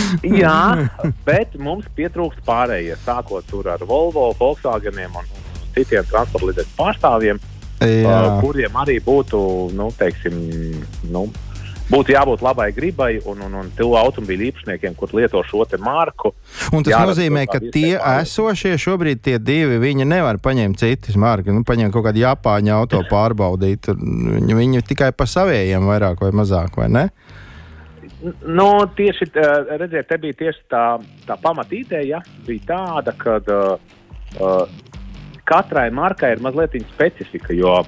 Jā, 0.42 0.88
bet 1.26 1.56
mums 1.60 1.86
pietrūkst 1.96 2.42
pārējie, 2.46 2.96
sākot 3.04 3.54
ar 3.72 3.86
Volvo, 3.88 4.30
Volkswageniem 4.38 5.16
un, 5.18 5.30
citiem 5.76 6.06
transporta 6.08 6.50
līdzekļu 6.50 6.76
pārstāvjiem, 6.78 7.40
Jā. 7.82 8.18
kuriem 8.42 8.76
arī 8.78 8.98
būtu, 9.02 9.38
nu, 9.74 9.88
teiksim, 9.98 10.36
nu, 11.10 11.26
būtu 11.92 12.14
jābūt 12.14 12.42
labai 12.44 12.68
gribai 12.74 13.16
un, 13.28 13.42
un, 13.46 13.56
un 13.60 13.70
to 13.76 13.90
automobīļu 13.98 14.48
īpašniekiem, 14.50 14.94
kur 14.98 15.12
lieto 15.16 15.42
šo 15.48 15.64
marku. 15.82 16.32
Un 16.72 16.86
tas 16.86 17.08
nozīmē, 17.08 17.44
ka 17.50 17.60
tie 17.74 17.96
esošie 17.98 18.76
šobrīd 18.80 19.22
tie 19.24 19.38
divi, 19.38 19.80
viņi 19.82 20.06
nevar 20.08 20.38
paņemt 20.42 20.80
citas 20.80 21.16
markas, 21.16 21.54
nu, 21.54 21.64
paņemt 21.66 21.92
kaut 21.92 22.06
kādu 22.08 22.22
Japāņu 22.22 22.74
auto 22.76 23.02
pārbaudīt. 23.10 23.90
Viņi, 23.92 24.58
viņi 24.58 24.86
tikai 24.88 25.12
pa 25.16 25.26
savējiem 25.28 25.88
vairāk 25.90 26.22
vai 26.22 26.32
mazāk, 26.42 26.78
vai 26.80 26.88
ne? 26.92 27.08
Nu, 28.22 28.68
tieši 28.96 29.26
redziet, 29.78 30.06
te 30.08 30.18
bija 30.22 30.38
tieši 30.44 30.62
tā, 30.70 30.84
tā 31.26 31.36
pamata 31.42 31.74
ideja, 31.74 32.20
bija 32.46 32.68
tāda, 32.68 33.14
ka 33.18 33.38
uh, 33.42 34.68
katrai 35.48 35.88
markai 35.90 36.36
ir 36.36 36.42
mazliet 36.44 36.76
specifika, 36.92 37.54
jo 37.56 37.80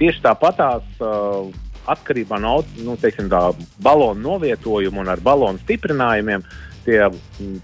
tieši 0.00 0.24
tāpatās 0.24 0.86
uh, 0.98 1.46
atkarībā 1.86 2.40
no 2.42 2.58
nu, 2.82 2.96
teiksim, 2.98 3.30
balonu 3.82 4.20
novietojuma 4.22 5.04
un 5.04 5.12
ar 5.14 5.22
balonu 5.22 5.62
stiprinājumiem. 5.62 6.46
Tie 6.86 7.00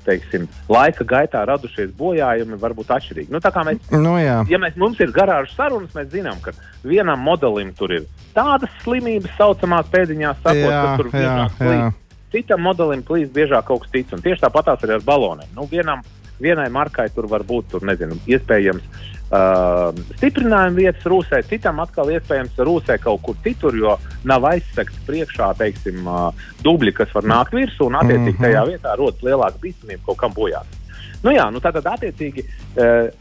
teiksim, 0.03 0.49
laika 0.67 1.05
gaitā 1.07 1.45
radušies 1.47 1.93
bojājumi 1.95 2.57
var 2.59 2.73
būt 2.75 2.89
atšķirīgi. 2.91 3.31
Nu, 3.31 3.39
mēs, 3.39 3.85
nu, 3.95 4.17
jā. 4.19 4.41
ja 4.51 4.59
mēs, 4.59 4.75
mums 4.75 4.99
ir 4.99 5.15
garāžas 5.15 5.55
sarunas, 5.55 5.93
mēs 5.95 6.09
zinām, 6.11 6.41
ka 6.43 6.51
vienam 6.83 7.23
modelim 7.23 7.71
tur 7.79 7.95
ir 7.95 8.09
tādas 8.35 8.75
slimības, 8.83 9.31
saucamās 9.39 9.87
pēdiņās, 9.95 10.43
sakot, 10.43 10.75
ka 10.75 10.97
tur 10.99 11.13
biežāk 11.15 11.55
plīst. 11.61 12.02
Citam 12.33 12.65
modelim 12.65 13.05
plīst 13.07 13.33
biežāk 13.35 13.69
kaut 13.69 13.85
kas 13.85 13.95
cits. 13.95 14.17
Un 14.17 14.25
tieši 14.25 14.43
tāpat 14.47 14.75
arī 14.75 14.97
ar 14.97 15.07
baloniem. 15.07 15.51
Nu, 15.57 15.67
vienam, 15.71 16.03
vienai 16.43 16.69
markai 16.73 17.09
tur 17.15 17.29
var 17.31 17.45
būt, 17.47 17.71
tur, 17.73 17.85
nezinu, 17.87 18.17
iespējams 18.31 18.87
uh, 19.33 19.91
stiprinājuma 20.19 20.79
vietas 20.79 21.07
rūsē, 21.09 21.43
citam 21.51 21.83
atkal 21.85 22.11
iespējams 22.15 22.61
rūsē 22.67 22.99
kaut 23.03 23.23
kur 23.27 23.39
citur, 23.45 23.77
jo 23.79 23.97
nav 24.29 24.47
aizsegts 24.51 25.03
priekšā, 25.09 25.53
teiksim, 25.61 26.01
uh, 26.07 26.47
dubļi, 26.65 26.95
kas 26.99 27.13
var 27.17 27.29
nākt 27.35 27.57
virsū, 27.57 27.89
un 27.89 28.01
attiecīgi 28.01 28.39
mhm. 28.39 28.47
tajā 28.47 28.65
vietā 28.73 28.97
rodas 28.99 29.27
lielāka 29.27 29.63
bīstamība 29.63 30.09
kaut 30.09 30.23
kam 30.25 30.35
bojāt. 30.37 30.81
Nu 31.23 31.35
jā, 31.35 31.47
nu 31.55 31.63
tātad 31.63 31.87
attiecīgi. 31.93 32.49
Uh, 32.75 33.13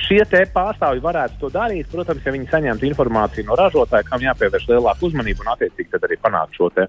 šie 0.00 0.22
te 0.24 0.40
pārstāvji 0.54 1.02
varētu 1.04 1.38
to 1.40 1.50
darīt, 1.52 1.90
protams, 1.92 2.24
ja 2.24 2.32
viņi 2.32 2.48
saņemtu 2.48 2.86
informāciju 2.88 3.44
no 3.48 3.56
ražotāja, 3.60 4.06
kam 4.08 4.22
jāpievērš 4.24 4.70
lielāka 4.70 5.04
uzmanība 5.08 5.44
un 5.44 5.50
attiecīgi 5.52 6.00
arī 6.00 6.16
panākt 6.22 6.56
šo 6.56 6.70
te, 6.72 6.86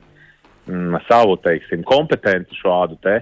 mm, 0.67 0.99
savu 1.07 1.37
teiksim, 1.43 1.85
kompetenci 1.87 2.59
šādu 2.63 2.99
te. 3.03 3.21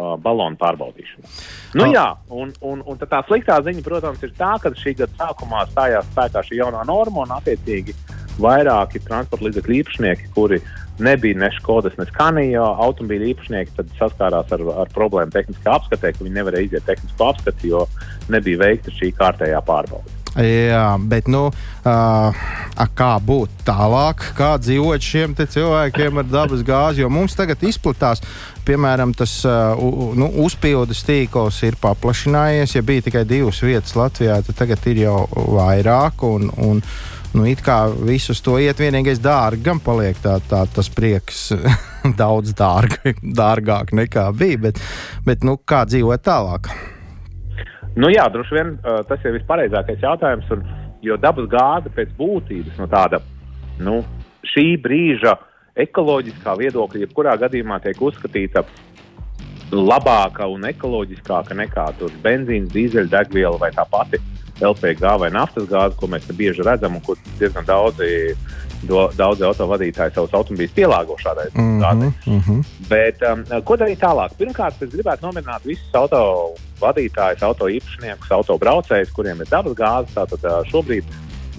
Uh, 0.00 0.14
balonu 0.22 0.56
pārbaudīšanu. 0.56 1.28
Nu, 1.74 1.84
Ah. 1.84 1.90
jā, 1.92 2.04
un, 2.30 2.52
un, 2.64 2.80
un 2.86 3.00
tā 3.00 3.20
sliktā 3.26 3.58
ziņa, 3.60 3.82
protams, 3.84 4.22
ir 4.22 4.30
tā, 4.38 4.54
ka 4.62 4.70
šī 4.70 4.94
gada 4.96 5.12
sākumā 5.18 5.66
stājās 5.68 6.06
spēkā 6.12 6.44
šī 6.46 6.60
jaunā 6.60 6.84
norma 6.88 7.26
un, 7.26 7.34
attiecīgi, 7.36 7.96
vairāki 8.40 9.02
transporta 9.04 9.44
līdzekļu 9.44 9.76
īpašnieki, 9.80 10.30
kuri 10.36 10.60
nebija 11.02 11.40
ne 11.42 11.50
Skodas, 11.58 11.98
ne 11.98 12.06
Skanija 12.08 12.62
automobīļu 12.86 13.28
īpašnieki, 13.34 13.76
tad 13.76 13.92
saskārās 13.98 14.54
ar, 14.56 14.64
ar 14.84 14.94
problēmu 14.94 15.34
tehniskā 15.34 15.76
apskatē, 15.76 16.14
ka 16.14 16.24
viņi 16.24 16.38
nevarēja 16.38 16.70
iziet 16.70 16.88
tehnisko 16.88 17.28
apskati, 17.34 17.74
jo 17.74 17.84
nebija 18.32 18.62
veikta 18.64 18.94
šī 18.96 19.12
kārtējā 19.18 19.60
pārbaude. 19.66 20.19
Jā, 20.38 20.94
bet 21.10 21.26
nu, 21.26 21.48
uh, 21.50 22.42
kā 22.94 23.10
būt 23.18 23.64
tālāk, 23.66 24.22
kā 24.38 24.52
dzīvot 24.62 25.02
šiem 25.02 25.34
cilvēkiem 25.34 26.20
ar 26.22 26.28
dabas 26.30 26.62
gāzi? 26.62 27.02
Jo 27.02 27.08
mums 27.10 27.34
tagad 27.34 27.62
izplatās, 27.66 28.22
piemēram, 28.68 29.10
tas 29.18 29.40
uh, 29.48 29.74
nu, 30.14 30.28
uzpildes 30.44 31.02
tīkls 31.08 31.58
ir 31.66 31.78
paplašinājies. 31.82 32.76
Ja 32.76 32.82
bija 32.86 33.08
tikai 33.08 33.24
divas 33.26 33.58
vietas 33.66 33.96
Latvijā, 33.98 34.38
tad 34.46 34.60
tagad 34.60 34.86
ir 34.92 35.02
jau 35.02 35.24
vairāk. 35.34 36.22
Un, 36.30 36.46
un, 36.62 36.84
nu, 37.34 37.48
it 37.50 37.64
kā 37.66 37.80
visus 37.90 38.38
to 38.46 38.54
iet, 38.62 38.78
vienīgais 38.78 39.18
dārgam 39.24 39.82
paliek 39.82 40.22
tā, 40.22 40.38
tā, 40.46 40.62
tas 40.70 40.92
prieks 40.94 41.48
daudz 42.22 42.54
dārg, 42.54 43.00
dārgāk 43.18 43.90
nekā 43.98 44.30
bija. 44.38 44.62
Bet, 44.68 44.80
bet 45.26 45.42
nu, 45.42 45.58
kā 45.58 45.82
dzīvot 45.90 46.22
tālāk? 46.22 46.70
Nu, 47.98 48.10
jā, 48.12 48.26
droši 48.30 48.54
vien 48.54 48.74
uh, 48.78 49.00
tas 49.08 49.22
ir 49.26 49.34
vispareizākais 49.38 50.02
jautājums. 50.04 50.50
Un, 50.54 50.64
jo 51.02 51.16
dabas 51.16 51.48
gāze 51.50 51.90
pēc 51.94 52.12
būtības 52.18 52.78
no 52.78 52.86
tāda 52.90 53.22
nu, 53.80 54.00
šī 54.46 54.74
brīža 54.82 55.34
ekoloģiskā 55.80 56.54
viedokļa, 56.60 57.04
jebkurā 57.06 57.36
gadījumā 57.40 57.80
tiek 57.84 58.00
uzskatīta 58.04 58.64
labāka 59.72 60.48
un 60.50 60.66
ekoloģiskāka 60.68 61.56
nekā 61.56 61.86
tur 61.98 62.12
benzīna, 62.22 62.68
dīzeļdegviela 62.74 63.60
vai 63.60 63.70
tā 63.74 63.86
pati 63.88 64.20
LPG 64.62 65.14
vai 65.22 65.30
naftas 65.34 65.68
gāze, 65.70 65.96
ko 65.96 66.08
mēs 66.10 66.26
bieži 66.36 66.64
redzam 66.66 66.96
un 66.98 67.04
kur 67.04 67.18
diezgan 67.38 67.66
daudzi, 67.68 68.34
do, 68.88 69.06
daudzi 69.16 69.44
autovadītāji 69.48 70.14
savus 70.16 70.34
automobīļus 70.38 70.76
pielāgo 70.76 71.16
šādai 71.20 71.48
Mhm, 71.54 71.80
gāzei. 71.82 72.10
mhm. 72.26 72.60
Bet 72.88 73.22
um, 73.28 73.44
ko 73.64 73.76
darīt 73.76 74.00
tālāk? 74.00 74.34
Pirmkārt, 74.38 74.82
es 74.82 74.92
gribētu 74.92 75.26
nomierināt 75.28 75.64
visus 75.64 75.94
auto 75.94 76.54
vadītājus, 76.80 77.42
auto 77.42 77.68
īpašniekus, 77.68 78.30
auto 78.30 78.58
braucējus, 78.58 79.12
kuriem 79.16 79.40
ir 79.40 79.50
dabas 79.50 79.76
gāze. 79.76 80.14
Tātad 80.14 80.44
uh, 80.44 80.60
šobrīd 80.70 81.04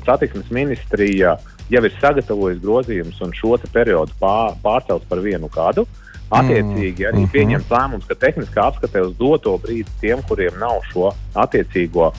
satiksmes 0.05 0.49
ministrija 0.51 1.37
jau 1.71 1.83
ir 1.85 1.93
sagatavojusi 2.01 2.63
grozījumus 2.63 3.21
un 3.21 3.33
šo 3.37 3.57
periodu 3.71 4.11
pār, 4.19 4.55
pārcels 4.63 5.05
par 5.07 5.21
vienu 5.23 5.49
gadu. 5.53 5.85
Attiecīgi 6.31 7.03
arī 7.09 7.25
mhm. 7.25 7.31
pieņems 7.33 7.71
lēmums, 7.71 8.05
ka 8.07 8.15
tehniskā 8.15 8.69
apskate 8.69 9.01
uz 9.03 9.15
doto 9.19 9.57
brīdi 9.59 9.91
tiem, 9.99 10.21
kuriem 10.29 10.55
nav 10.61 10.79
šo 10.91 11.09
attiecīgo 11.35 12.13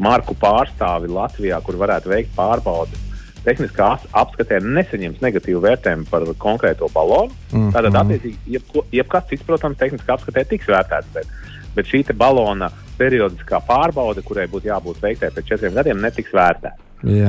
marku 0.00 0.34
pārstāvi 0.38 1.10
Latvijā, 1.12 1.60
kur 1.64 1.78
varētu 1.80 2.12
veikt 2.12 2.34
pārbaudi, 2.36 2.98
tehniskā 3.44 3.92
apskatē 4.20 4.60
nesaņems 4.64 5.22
negatīvu 5.24 5.62
vērtējumu 5.64 6.08
par 6.10 6.26
konkrēto 6.40 6.90
balonu. 6.94 7.32
Mhm. 7.52 7.70
Tātad, 7.76 7.96
attiecīgi, 8.02 8.36
jebko, 8.56 8.84
jebkas 8.92 9.30
cits, 9.30 9.46
protams, 9.48 9.80
tehniskā 9.80 10.16
apskatē 10.16 10.44
tiks 10.50 10.68
vērtēts. 10.68 11.14
Bet, 11.14 11.32
bet 11.76 11.88
šī 11.88 12.04
balona 12.18 12.70
periodiskā 13.00 13.62
pārbaude, 13.64 14.24
kurai 14.26 14.46
būtu 14.50 14.68
jābūt 14.68 15.00
veiktai 15.00 15.32
pēc 15.32 15.54
četriem 15.54 15.76
gadiem, 15.78 16.00
netiks 16.02 16.34
vērtēta. 16.36 16.76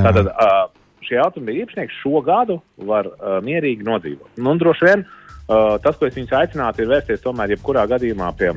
Tātad 0.04 0.28
uh, 0.28 0.68
šie 1.06 1.18
automobīļu 1.22 1.64
īpašnieki 1.64 1.98
šo 2.02 2.20
gadu 2.26 2.58
var 2.88 3.08
uh, 3.08 3.38
mierīgi 3.44 3.86
nodzīvot. 3.86 4.36
Nu, 4.36 4.52
un 4.52 4.60
droši 4.60 4.88
vien 4.88 5.04
uh, 5.06 5.78
tas, 5.82 5.96
ko 5.96 6.08
es 6.08 6.18
viņus 6.18 6.34
aicinātu, 6.42 6.84
ir 6.84 6.92
vērsties 6.92 7.24
tomēr 7.24 7.54
jebkurā 7.54 7.86
gadījumā 7.88 8.28
pie 8.36 8.52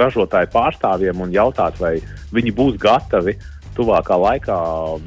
ražotāju 0.00 0.50
pārstāvjiem 0.54 1.20
un 1.24 1.32
jautāt, 1.34 1.78
vai 1.80 1.96
viņi 2.34 2.54
būs 2.56 2.76
gatavi 2.82 3.36
tuvākā 3.78 4.16
laikā 4.18 4.58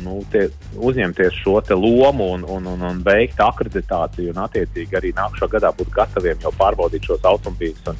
nu, 0.06 0.22
tie, 0.32 0.46
uzņemties 0.80 1.42
šo 1.42 1.60
lomu 1.76 2.32
un, 2.38 2.46
un, 2.48 2.68
un, 2.72 2.86
un 2.88 3.04
veikt 3.04 3.42
akreditāciju, 3.44 4.32
un 4.32 4.44
attiecīgi 4.46 4.98
arī 4.98 5.12
nākamā 5.18 5.50
gadā 5.58 5.74
būt 5.76 5.92
gataviem 5.96 6.40
jau 6.46 6.54
pārbaudīt 6.56 7.10
šos 7.10 7.28
automobīļus. 7.28 7.92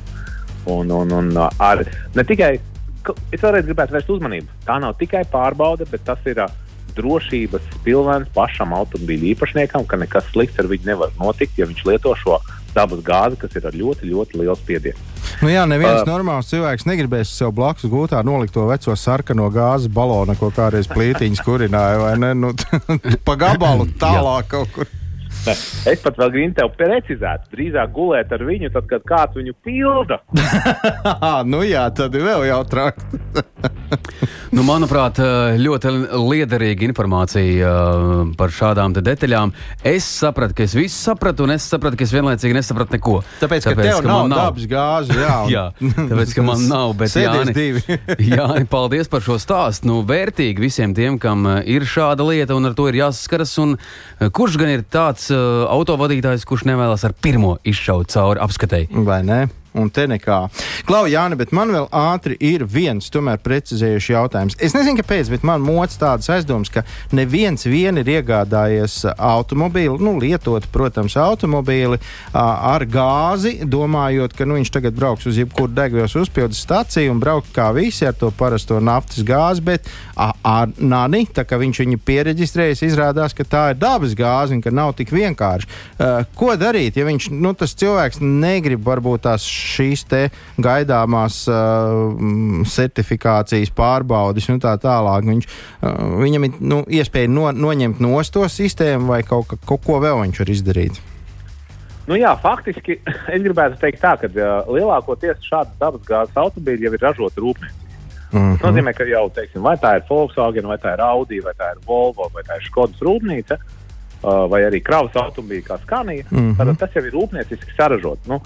Un, 0.72 0.92
un, 0.94 1.12
un, 1.12 1.32
uh, 1.36 1.50
ar, 1.60 1.84
ne 2.16 2.24
tikai, 2.24 2.54
ka- 3.04 3.18
es 3.34 3.42
vēlreiz 3.42 3.66
gribētu 3.68 3.98
vērst 3.98 4.12
uzmanību, 4.14 4.60
tā 4.68 4.78
nav 4.80 4.96
tikai 5.00 5.26
pārbaude, 5.34 5.88
bet 5.92 6.06
tas 6.08 6.22
ir 6.30 6.40
uh, 6.46 6.54
drošības 6.96 7.68
pilvens 7.86 8.32
pašam 8.36 8.76
automobīļu 8.78 9.32
īpašniekam, 9.34 9.88
ka 9.90 10.00
nekas 10.00 10.30
slikts 10.32 10.60
ar 10.62 10.70
viņu 10.72 10.88
nevar 10.92 11.16
notikt, 11.20 11.58
ja 11.60 11.68
viņš 11.70 11.84
lieto 11.90 12.14
šo 12.20 12.40
dabas 12.76 13.02
gāzi, 13.04 13.40
kas 13.42 13.58
ir 13.60 13.68
ar 13.68 13.76
ļoti, 13.76 14.12
ļoti 14.14 14.40
lielu 14.44 14.60
spiedienu. 14.62 15.11
Nu 15.42 15.50
jā, 15.52 15.64
neviens 15.70 16.02
uh, 16.02 16.08
normāls 16.10 16.52
cilvēks 16.52 16.88
negribēs 16.90 17.32
sev 17.34 17.54
blakus 17.58 17.90
gūtā 17.92 18.22
nolikt 18.28 18.54
to 18.58 18.68
veco 18.70 18.96
sarkano 19.00 19.50
gāzes 19.54 19.92
balonu, 19.94 20.36
ko 20.40 20.52
kādreiz 20.54 20.90
plītiņš 20.92 21.44
kurināja? 21.48 22.16
Nu, 22.38 22.54
pa 23.28 23.38
gabalu 23.40 23.88
tālāk 24.02 24.52
kaut 24.52 24.76
kur. 24.76 24.92
Ne, 25.42 25.56
es 25.90 26.02
pat 26.04 26.20
vēl 26.22 26.30
gribu 26.36 26.54
tevi 26.60 26.76
precizēt, 26.78 27.48
drīzāk 27.54 27.90
gulēt 27.96 28.30
ar 28.36 28.44
viņu, 28.46 28.70
tad, 28.76 28.86
kad 28.92 29.06
kāds 29.10 29.40
viņu 29.40 29.56
pilda. 29.66 30.20
Nu 31.52 31.64
jā, 31.66 31.88
tad 31.96 32.14
ir 32.16 32.26
vēl 32.28 32.46
jautrāk. 32.52 33.02
Nu, 34.52 34.64
manuprāt, 34.68 35.16
ļoti 35.60 35.90
liederīga 36.12 36.84
informācija 36.90 37.70
uh, 37.72 38.32
par 38.40 38.52
šādām 38.52 38.92
te 38.96 39.00
detaļām. 39.04 39.54
Es 39.88 40.04
sapratu, 40.20 40.56
ka 40.58 40.66
es 40.66 40.74
visu 40.76 40.96
sapratu, 40.96 41.46
un 41.46 41.54
es 41.56 41.64
sapratu, 41.72 41.96
ka 42.00 42.04
es 42.04 42.12
vienlaicīgi 42.12 42.56
nesapratu 42.58 42.98
neko. 42.98 43.14
Tāpēc, 43.40 43.68
ka 43.70 43.76
tev 43.80 44.02
nav 44.08 44.26
man 44.26 44.36
dabas 44.36 44.66
gāzi, 44.72 45.16
jā. 45.22 45.38
un- 45.46 45.54
Jā, 45.54 45.64
tāpēc, 46.12 46.34
ka 46.36 46.46
man 46.48 46.66
nav. 46.68 46.94
Bet, 47.00 47.16
Jāni, 47.24 47.56
divi. 47.56 47.84
Jāni, 48.34 48.68
paldies 48.72 49.12
par 49.12 49.24
šo 49.24 49.38
stāstu. 49.40 49.88
Nu, 49.88 50.02
vērtīgi 50.08 50.64
visiem 50.68 50.96
tiem, 50.98 51.20
kam 51.22 51.48
uh, 51.48 51.60
ir 51.64 51.88
šāda 51.88 52.28
lieta 52.28 52.56
un 52.60 52.68
ar 52.72 52.76
to 52.76 52.90
ir 52.92 53.00
jāsaskaras. 53.06 53.56
Un, 53.64 53.78
uh, 53.80 54.28
kurš 54.36 54.60
gan 54.60 54.74
ir 54.76 54.84
tāds 54.92 55.31
uh, 55.34 55.64
autovadītājs, 55.72 56.46
kurš 56.48 56.68
nevēlas 56.70 57.06
ar 57.08 57.16
pirmo 57.18 57.58
izšaut 57.68 58.12
cauri 58.14 58.44
apskatēji? 58.44 58.92
Vai 59.08 59.22
ne? 59.28 59.46
Un 59.72 59.88
te 59.88 60.04
nekā. 60.04 60.38
Klau, 60.84 61.06
Jāni, 61.08 61.38
bet 61.40 61.54
man 61.56 61.70
vēl 61.72 61.86
ātri 61.96 62.36
ir 62.44 62.66
viens, 62.68 63.06
tomēr 63.14 63.40
precizējuši 63.40 64.12
jautājums. 64.12 64.58
Es 64.60 64.76
nezinu, 64.76 65.00
kāpēc, 65.00 65.30
bet 65.32 65.46
man 65.48 65.64
moc 65.64 65.94
tādas 65.96 66.28
aizdomas, 66.34 66.68
ka 66.74 66.84
neviens 67.16 67.64
vien 67.70 67.96
ir 68.02 68.10
iegādājies 68.18 68.98
automobīli, 69.16 69.96
nu, 70.04 70.18
lietot, 70.20 70.68
protams, 70.74 71.16
automobīli 71.16 72.02
ar 72.36 72.84
gāzi, 72.84 73.62
domājot, 73.64 74.36
ka 74.36 74.48
nu, 74.50 74.58
viņš 74.60 74.74
tagad 74.76 74.98
brauks 75.00 75.30
uz 75.32 75.40
jebkuru 75.40 75.72
degvielas 75.78 76.18
uzpildes 76.20 76.60
staciju 76.66 77.16
un 77.16 77.24
brauks 77.24 77.56
kā 77.56 77.70
visi 77.76 78.10
ar 78.10 78.18
to 78.20 78.34
parasto 78.36 78.82
naftas 78.84 79.24
gāzi, 79.24 79.64
bet 79.72 79.88
ar 80.20 80.76
nani, 80.84 81.24
tā 81.32 81.48
kā 81.48 81.62
viņš 81.62 81.84
viņu 81.86 82.02
pieregistrējas, 82.12 82.84
izrādās, 82.90 83.38
ka 83.38 83.48
tā 83.48 83.64
ir 83.72 83.80
dabas 83.80 84.18
gāze 84.20 84.52
un 84.58 84.60
ka 84.64 84.76
nav 84.76 84.98
tik 85.00 85.16
vienkārši. 85.16 85.72
Ko 86.36 86.52
darīt, 86.60 87.00
ja 87.00 87.08
viņš, 87.08 87.32
nu, 87.40 87.56
tas 87.56 87.78
cilvēks 87.80 88.20
negrib 88.20 88.84
varbūt 88.84 89.30
tās 89.30 89.48
šīs 89.62 90.04
te 90.10 90.22
gaidāmās 90.62 91.44
uh, 91.52 92.66
certifikācijas 92.68 93.72
pārbaudes 93.78 94.50
un 94.52 94.60
tā 94.64 94.74
tālāk. 94.82 95.26
Viņš, 95.30 95.48
uh, 95.48 96.02
viņam 96.22 96.48
ir 96.50 96.60
nu, 96.60 96.82
iespēja 96.88 97.30
no, 97.32 97.48
noņemt 97.52 98.02
no 98.04 98.22
to 98.32 98.46
sistēmu 98.50 99.08
vai 99.12 99.22
kaut, 99.24 99.48
ka- 99.52 99.58
kaut 99.66 99.84
ko 99.86 100.00
vēl 100.04 100.22
viņš 100.26 100.40
var 100.44 100.50
izdarīt. 100.54 101.02
Nu, 102.08 102.16
jā, 102.18 102.32
faktiski 102.42 102.98
es 103.36 103.42
gribētu 103.44 103.78
teikt, 103.82 104.02
tā, 104.02 104.16
ka 104.22 104.28
uh, 104.32 104.72
lielākoties 104.74 105.44
šādas 105.48 105.78
dabasgāzes 105.80 106.36
automobīļi 106.36 106.88
jau 106.90 106.94
ir 106.98 107.06
ražoti 107.10 107.44
rūpniecībā. 107.46 107.78
Mm 108.32 108.58
Tas 108.62 108.70
nozīmē, 108.72 108.94
ka 108.96 109.04
jau, 109.04 109.26
teiksim, 109.36 109.60
vai 109.62 109.74
tā 109.76 109.98
ir 109.98 110.06
Volkswagen, 110.08 110.68
vai 110.70 110.78
tā 110.80 110.94
ir 110.96 111.02
Audi, 111.04 111.42
vai 111.44 111.52
tā 111.60 111.74
ir 111.74 111.82
Volvo, 111.86 112.30
vai 112.32 112.44
tā 112.48 112.56
ir 112.56 112.64
Skodas 112.64 113.02
rūpnīca, 113.04 113.58
uh, 113.60 114.46
vai 114.48 114.62
arī 114.70 114.80
kravas 114.80 115.18
automobīļa 115.20 115.66
kā 115.68 115.78
Skanija. 115.84 116.24
Mm 116.32 116.40
Mhm. 116.40 116.62
-hmm. 116.62 116.78
Tas 116.80 116.96
jau 116.96 117.04
ir 117.06 117.12
rūpnieciski 117.12 117.76
saražots. 117.76 118.28
Nu, 118.28 118.40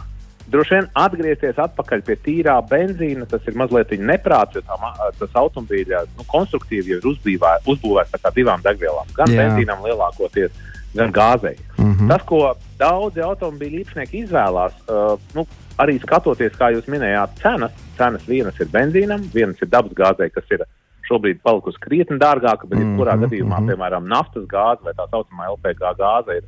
droši 0.52 0.76
vien 0.76 0.88
atgriezties 0.94 1.58
atpakaļ 1.62 2.04
pie 2.06 2.16
tīrā 2.26 2.56
benzīna, 2.70 3.26
tas 3.30 3.42
ir 3.48 3.58
mazliet 3.58 3.92
neprāts, 4.00 4.56
jo 4.56 4.62
tā, 4.62 4.78
tas 5.20 5.36
automobīļa 5.42 6.06
nu, 6.18 6.26
konstruktīvi 6.32 6.94
jau 6.94 7.02
ir 7.02 7.10
uzbūvē- 7.14 7.60
uzbūvēts 7.66 8.32
divām 8.36 8.62
degvielām. 8.62 9.10
Gan 9.16 9.28
Jā. 9.32 9.44
benzīnam 9.44 9.84
lielākoties, 9.86 10.52
gan 10.96 11.12
gāzei. 11.12 11.58
Mm 11.78 11.94
-hmm. 11.94 12.08
Tas, 12.08 12.22
ko 12.24 12.56
daudzi 12.80 13.20
automobīļu 13.22 13.84
īpašnieki 13.84 14.24
izvēlās, 14.26 14.74
uh, 14.88 15.20
nu, 15.36 15.46
arī 15.78 16.00
skatoties, 16.02 16.54
kā 16.56 16.72
jūs 16.74 16.88
minējāt, 16.88 17.30
cenas. 17.42 17.72
Cenas 17.98 18.26
vienas 18.28 18.60
ir 18.60 18.68
benzīnam, 18.68 19.22
vienas 19.34 19.62
ir 19.62 19.68
dabasgāzei, 19.68 20.30
kas 20.32 20.44
ir 20.52 20.66
šobrīd 21.10 21.40
palikusi 21.44 21.80
krietni 21.80 22.18
dārgāka, 22.18 22.68
bet 22.68 22.80
jebkurā 22.80 23.16
Mhm, 23.16 23.24
gadījumā, 23.26 23.60
mhm. 23.60 23.70
piemēram, 23.70 24.08
naftas 24.08 24.46
gāze 24.48 24.84
vai 24.84 24.94
tā 24.94 25.06
saucamā 25.10 25.50
LPG 25.54 25.94
gāze 26.00 26.38
ir, 26.38 26.44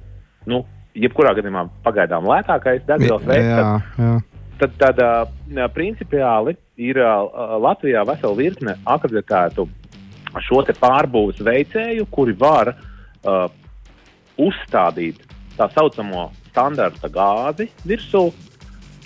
nu, 0.46 0.66
jebkurā 0.98 1.34
gadījumā 1.38 1.68
pagaidām 1.86 2.26
lētākais 2.28 2.86
degvielas 2.88 3.26
veids. 3.28 3.50
tad- 3.58 4.24
tad, 4.60 4.72
tad 4.82 5.02
uh, 5.04 5.68
principiāli 5.74 6.56
ir 6.78 6.98
uh, 6.98 7.58
Latvijā 7.62 8.04
vesela 8.08 8.36
virkne 8.38 8.76
akreditētu 8.86 9.68
šo 10.48 10.62
te 10.66 10.74
pārbūves 10.78 11.40
veicēju, 11.46 12.06
kuri 12.14 12.34
var 12.38 12.74
uh, 12.74 13.48
uzstādīt 14.38 15.24
tā 15.58 15.70
saucamo 15.74 16.28
standarta 16.52 17.10
gāzi 17.10 17.70
virsū, 17.88 18.28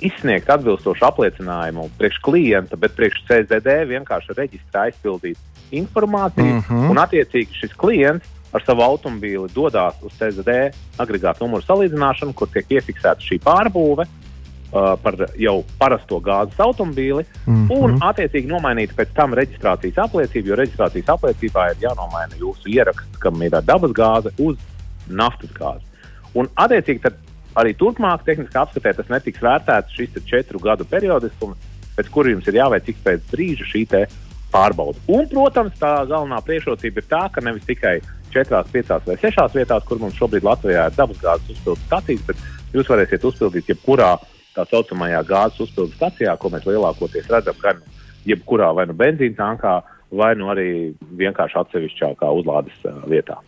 izsniegt 0.02 0.50
atbilstošu 0.50 1.06
apliecinājumu 1.06 1.90
priekš 2.00 2.20
klienta, 2.26 2.78
bet 2.80 2.96
priekš 2.98 3.22
CZD 3.30 3.76
vienkārši 3.92 4.36
reģistrā 4.38 4.88
aizpildīt 4.90 5.38
informāciju. 5.72 6.46
Mhm. 6.46 6.56
Mm 6.58 6.82
-hmm. 6.82 6.90
Un, 6.92 6.98
attiecīgi, 6.98 7.54
šis 7.62 7.74
klients 7.74 8.28
ar 8.52 8.66
savu 8.66 8.84
automobīli 8.86 9.52
dodas 9.56 10.00
uz 10.06 10.16
CZD 10.20 10.58
agregātu 11.02 11.46
numuru 11.46 11.64
salīdzināšanu, 11.66 12.36
kur 12.36 12.52
tiek 12.52 12.68
iefiksēta 12.78 13.24
šī 13.24 13.40
pārbūve 13.44 14.06
uh, 14.06 14.94
par 15.04 15.18
jau 15.40 15.58
parasto 15.80 16.20
gāzes 16.24 16.60
automobīli, 16.60 17.26
mm. 17.46 17.68
-hmm. 17.68 17.72
un 17.78 17.98
attiecīgi 18.12 18.52
nomainīt 18.52 18.96
pēc 18.98 19.16
tam 19.16 19.36
reģistrācijas 19.38 20.04
apliecību, 20.06 20.52
jo 20.52 20.60
reģistrācijas 20.60 21.14
apliecībā 21.16 21.72
ir 21.72 21.84
jānomaina 21.88 22.40
jūsu 22.40 22.72
ieraksts, 22.76 23.20
kam 23.20 23.42
ir 23.42 23.58
dabas 23.64 23.92
gāze, 23.92 24.34
uz 24.40 24.58
naftas 25.08 25.52
gāzi. 25.56 25.86
Un, 26.34 26.48
attiecīgi, 26.56 27.12
arī 27.60 27.76
turpmāk 27.76 28.24
tehniskā 28.28 28.64
apskatē 28.64 28.94
tas 28.96 29.10
netiks 29.12 29.44
vērtēts 29.44 29.96
šis 29.96 30.24
četru 30.26 30.60
gadu 30.60 30.86
periodisms, 30.88 31.58
pēc 31.98 32.12
kura 32.12 32.32
jums 32.32 32.48
ir 32.48 32.60
jāveic 32.62 32.88
ik 32.88 33.02
pēc 33.04 33.26
brīža 33.32 33.68
šī 33.68 33.86
pārbauda. 34.52 35.00
Un, 35.08 35.28
protams, 35.32 35.76
tā 35.80 36.06
galvenā 36.08 36.42
priekšrocība 36.44 37.00
ir 37.00 37.08
tā, 37.08 37.22
ka 37.32 37.44
nevis 37.44 37.64
tikai 37.68 38.02
4, 38.34 38.64
5 38.74 39.08
vai 39.08 39.18
6 39.22 39.58
vietās, 39.58 39.86
kur 39.88 40.02
mums 40.02 40.18
šobrīd 40.20 40.46
Latvijā 40.48 40.88
ir 40.90 40.98
dabasgāzes 40.98 41.56
uzpildes 41.56 41.86
stācijas, 41.88 42.26
bet 42.28 42.76
jūs 42.76 42.92
varēsiet 42.92 43.28
uzpildīt 43.28 43.72
jebkurā 43.74 44.16
tā 44.56 44.66
saucamajā 44.72 45.22
gāzes 45.28 45.68
uzpildes 45.68 45.98
stācijā, 46.00 46.36
ko 46.40 46.52
mēs 46.54 46.68
lielākoties 46.68 47.30
redzam 47.32 47.60
gan 47.64 47.82
jebkurā 48.28 48.72
vai 48.76 48.88
nu 48.90 48.98
benzīna 48.98 49.38
tankā, 49.38 49.78
vai 50.12 50.34
nu 50.36 50.52
arī 50.52 50.68
vienkārši 51.20 51.62
atsevišķākā 51.62 52.32
uzlādes 52.42 52.84
vietā. 53.12 53.40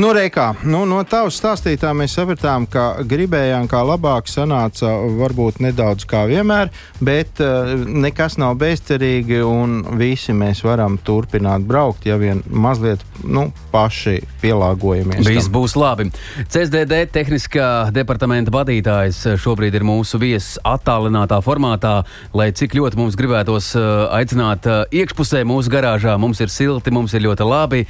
Nu, 0.00 0.10
Reikā, 0.16 0.52
nu, 0.64 0.82
no 0.88 1.02
tavas 1.06 1.36
stāstītā 1.38 1.92
mēs 1.96 2.16
sapratām, 2.16 2.64
ka 2.70 3.04
gribējām 3.06 3.68
kā 3.70 3.82
labāk 3.86 4.28
sanāca 4.30 4.90
varbūt 5.18 5.60
nedaudz 5.62 6.06
kā 6.08 6.24
vienmēr, 6.30 6.72
bet 7.04 7.42
uh, 7.44 7.74
nekas 7.76 8.38
nav 8.40 8.56
bezcerīgi 8.60 9.42
un 9.46 9.82
visi 10.00 10.34
mēs 10.36 10.64
varam 10.66 10.96
turpināt 11.04 11.66
braukt, 11.68 12.08
ja 12.08 12.16
vien 12.20 12.42
mazliet 12.48 13.04
nu, 13.22 13.50
paši 13.72 14.18
pielāgojamies. 14.42 15.22
Viss 15.28 15.48
tam. 15.50 15.54
būs 15.58 15.76
labi. 15.78 16.08
CSDD 16.42 17.04
tehniskā 17.12 17.68
departamenta 17.94 18.54
vadītājs 18.54 19.22
šobrīd 19.42 19.76
ir 19.78 19.86
mūsu 19.86 20.18
viesis 20.22 20.58
attālinātā 20.66 21.38
formātā, 21.44 22.00
lai 22.34 22.50
cik 22.56 22.74
ļoti 22.80 22.98
mums 22.98 23.18
gribētos 23.20 23.72
uh, 23.78 24.08
aicināt 24.18 24.66
uh, 24.66 24.82
iekšpusē 24.90 25.44
mūsu 25.48 25.72
garāžā. 25.72 26.16
Mums 26.22 26.42
ir 26.42 26.50
silti, 26.52 26.90
mums 26.94 27.14
ir 27.14 27.26
ļoti 27.28 27.46
labi, 27.46 27.84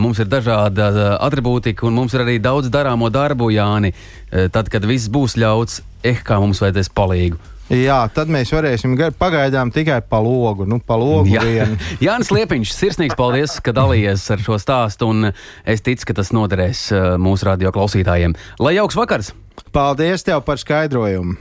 mums 0.00 0.18
ir 0.22 0.28
dažāda 0.30 0.90
uh, 1.06 1.16
atribūtika 1.26 1.86
un 1.86 1.94
mums 2.00 2.14
ir 2.16 2.26
arī 2.26 2.38
daudz 2.42 2.70
darāmo 2.74 3.10
darbu, 3.14 3.52
Jāni. 3.54 3.94
Uh, 3.94 4.48
tad, 4.52 4.70
kad 4.72 4.84
viss 4.84 5.08
būs 5.12 5.38
ļauts, 5.38 5.80
eh, 6.02 6.18
kā 6.26 6.40
mums 6.42 6.60
vajadzēs 6.64 6.90
palīgu. 6.96 7.38
Jā, 7.66 8.04
tad 8.14 8.30
mēs 8.30 8.52
varēsim 8.54 8.92
pagaidām 9.18 9.72
tikai 9.74 9.98
pa 10.06 10.20
logu. 10.22 10.62
Nu, 10.70 10.78
pa 10.78 10.94
logu 10.94 11.32
Jā. 11.34 11.42
vien. 11.42 11.74
Jānis 12.04 12.30
Liepiņš, 12.30 12.70
sirsnīgs 12.70 13.18
paldies, 13.18 13.56
ka 13.58 13.74
dalījies 13.74 14.22
ar 14.30 14.44
šo 14.44 14.58
stāstu, 14.62 15.08
un 15.10 15.32
es 15.66 15.82
ticu, 15.82 16.06
ka 16.06 16.14
tas 16.20 16.30
noderēs 16.30 16.84
uh, 16.94 17.08
mūsu 17.18 17.48
radio 17.48 17.74
klausītājiem. 17.74 18.38
Lai 18.62 18.76
jauks 18.78 18.98
vakars! 18.98 19.32
Paldies 19.74 20.22
tev 20.22 20.44
par 20.46 20.62
skaidrojumu! 20.62 21.34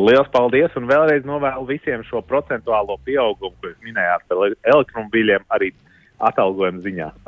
Lielas 0.00 0.28
paldies 0.30 0.74
un 0.78 0.86
vēlreiz 0.86 1.24
novēlu 1.26 1.66
visiem 1.68 2.02
šo 2.06 2.22
procentuālo 2.26 2.96
pieaugumu, 3.06 3.54
ko 3.58 3.70
jūs 3.70 3.80
minējāt 3.86 4.26
par 4.30 4.42
ele- 4.46 4.58
elektromobīļiem, 4.72 5.46
arī 5.54 5.72
atalgojuma 6.20 6.82
ziņā. 6.84 7.10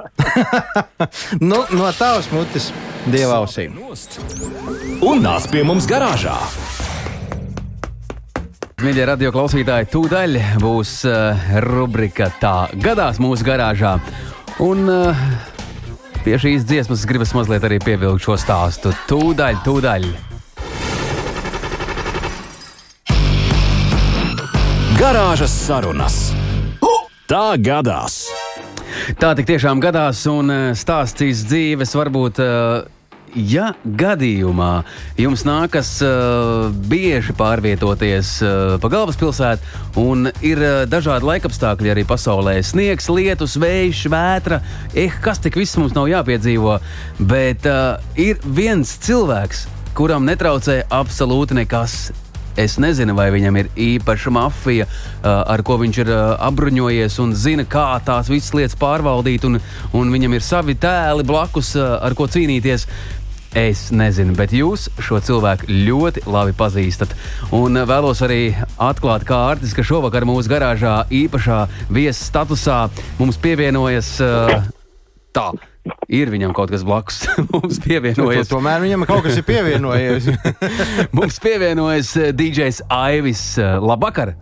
Nu, 1.43 1.63
no 1.75 1.89
tavas 1.97 2.29
mutes 2.33 2.69
dievausīm. 3.11 3.75
Un 5.03 5.25
nāc 5.25 5.49
pie 5.51 5.65
mums 5.67 5.89
garāžā! 5.91 6.37
Mīļie 8.83 9.05
radio 9.07 9.31
klausītāji, 9.35 9.87
tūdaļ 9.93 10.39
būs 10.63 10.93
uh, 11.07 11.43
rubrika 11.63 12.27
Tā 12.43 12.57
gadās 12.83 13.21
mūsu 13.23 13.47
garāžā. 13.47 13.93
Un 14.63 14.91
uh, 14.91 15.23
pie 16.25 16.35
šīs 16.43 16.67
dziesmas 16.67 17.07
gribas 17.07 17.35
mazliet 17.37 17.63
arī 17.67 17.79
pievilkt 17.83 18.27
šo 18.27 18.35
stāstu. 18.41 18.95
Tūdaļ, 19.11 19.63
tūdaļ. 19.67 20.09
Garāžas 24.99 25.55
sarunas! 25.67 26.23
Tā 27.31 27.55
gadās! 27.63 28.27
Tā 29.21 29.35
tik 29.39 29.49
tiešām 29.49 29.81
gadās, 29.83 30.25
un 30.31 30.53
stāsts 30.79 31.25
iz 31.27 31.47
dzīves 31.49 31.97
varbūt. 31.99 32.43
Uh, 32.43 33.03
Ja 33.33 33.71
gadījumā 33.81 34.83
jums 35.17 35.47
nākas 35.49 35.95
uh, 36.05 36.69
bieži 36.91 37.33
pārvietoties 37.37 38.33
uh, 38.45 38.75
pa 38.83 38.91
galvaspilsētu 38.93 40.03
un 40.03 40.29
ir 40.45 40.61
uh, 40.61 40.83
dažādi 40.85 41.31
laikapstākļi 41.31 41.95
arī 41.95 42.05
pasaulē- 42.09 42.59
sniegs, 42.73 43.09
lietus, 43.09 43.57
vējš, 43.57 44.05
vētra, 44.13 44.61
eh, 44.93 45.17
kas 45.25 45.41
tik 45.41 45.57
viss 45.57 45.79
mums 45.81 45.97
nav 45.97 46.11
jāpiedzīvo, 46.13 46.77
bet 47.19 47.65
uh, 47.65 47.97
ir 48.21 48.37
viens 48.45 48.99
cilvēks, 49.01 49.65
kuram 49.97 50.29
netraucē 50.29 50.83
absolūti 50.93 51.57
nekas. 51.57 52.13
Es 52.57 52.77
nezinu, 52.77 53.15
vai 53.17 53.31
viņam 53.33 53.57
ir 53.63 53.71
īpaša 53.81 54.33
mafija, 54.35 54.85
uh, 54.85 55.41
ar 55.49 55.63
ko 55.65 55.79
viņš 55.81 56.03
ir 56.03 56.11
uh, 56.13 56.35
apbruņojies 56.51 57.17
un 57.25 57.33
zina, 57.33 57.65
kā 57.65 57.97
tās 58.05 58.29
visas 58.29 58.53
lietas 58.57 58.77
pārvaldīt, 58.81 59.47
un, 59.49 59.57
un 59.97 60.13
viņam 60.13 60.37
ir 60.37 60.45
savi 60.45 60.77
tēli 60.77 61.25
blakus, 61.25 61.73
uh, 61.81 61.97
ar 62.05 62.17
ko 62.19 62.29
cīnīties. 62.29 62.87
Es 63.57 63.91
nezinu, 63.93 64.33
bet 64.37 64.53
jūs 64.57 64.87
šo 65.05 65.19
cilvēku 65.21 65.69
ļoti 65.69 66.23
labi 66.25 66.55
pazīstat. 66.57 67.13
Un 67.57 67.77
vēlos 67.89 68.23
arī 68.25 68.55
atklāt, 68.81 69.27
kā 69.29 69.43
Artis, 69.51 69.75
ka 69.77 69.85
šovakar 69.85 70.25
mūsu 70.29 70.49
garāžā 70.53 71.03
īpašā 71.13 71.67
viesu 71.93 72.31
statusā 72.31 72.87
mums 73.21 73.41
pievienojas 73.41 74.15
uh, 74.25 74.73
tā. 75.37 75.51
Ir 76.13 76.31
viņam 76.31 76.53
kaut 76.55 76.71
kas 76.71 76.85
blakus. 76.87 77.25
mums 77.53 77.81
pievienojas 77.83 78.51
Tomēr 78.51 78.85
viņam 78.85 79.07
kaut 79.09 79.25
kas 79.27 79.41
ir 79.41 79.47
pievienojies. 79.49 80.31
Mums 81.17 81.41
pievienojas 81.43 82.15
eh, 82.21 82.31
DJs 82.37 82.85
Aivis. 82.93 83.43
Eh, 83.59 83.79
Labvakar! 83.83 84.37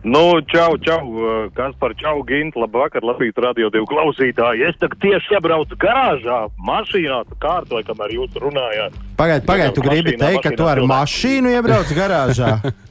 Nu, 0.00 0.40
čau, 0.48 0.78
čau, 0.80 1.00
uh, 1.12 1.48
kas 1.52 1.74
par 1.76 1.92
čau, 2.00 2.22
Gint, 2.24 2.56
labvakar, 2.56 3.04
Latvijas 3.04 3.36
radio 3.44 3.68
divu 3.68 3.84
klausītāji. 3.84 4.64
Es 4.70 4.78
tagad 4.80 4.96
tieši 5.04 5.36
iebraucu 5.36 5.76
garāžā, 5.76 6.38
mašīnā, 6.56 7.18
tu 7.28 7.36
kārtoju, 7.44 7.84
kamēr 7.84 8.14
jūs 8.16 8.38
runājāt. 8.40 8.96
Pagaid, 9.20 9.44
pagaid, 9.44 9.74
tu 9.76 9.84
gribi 9.84 10.16
Mašīnā, 10.16 10.22
teikt, 10.24 10.46
ka 10.46 10.56
tu 10.56 10.70
ar 10.72 10.80
mašīnu 10.88 11.52
iebrauc 11.52 11.92
garāžā? 11.92 12.54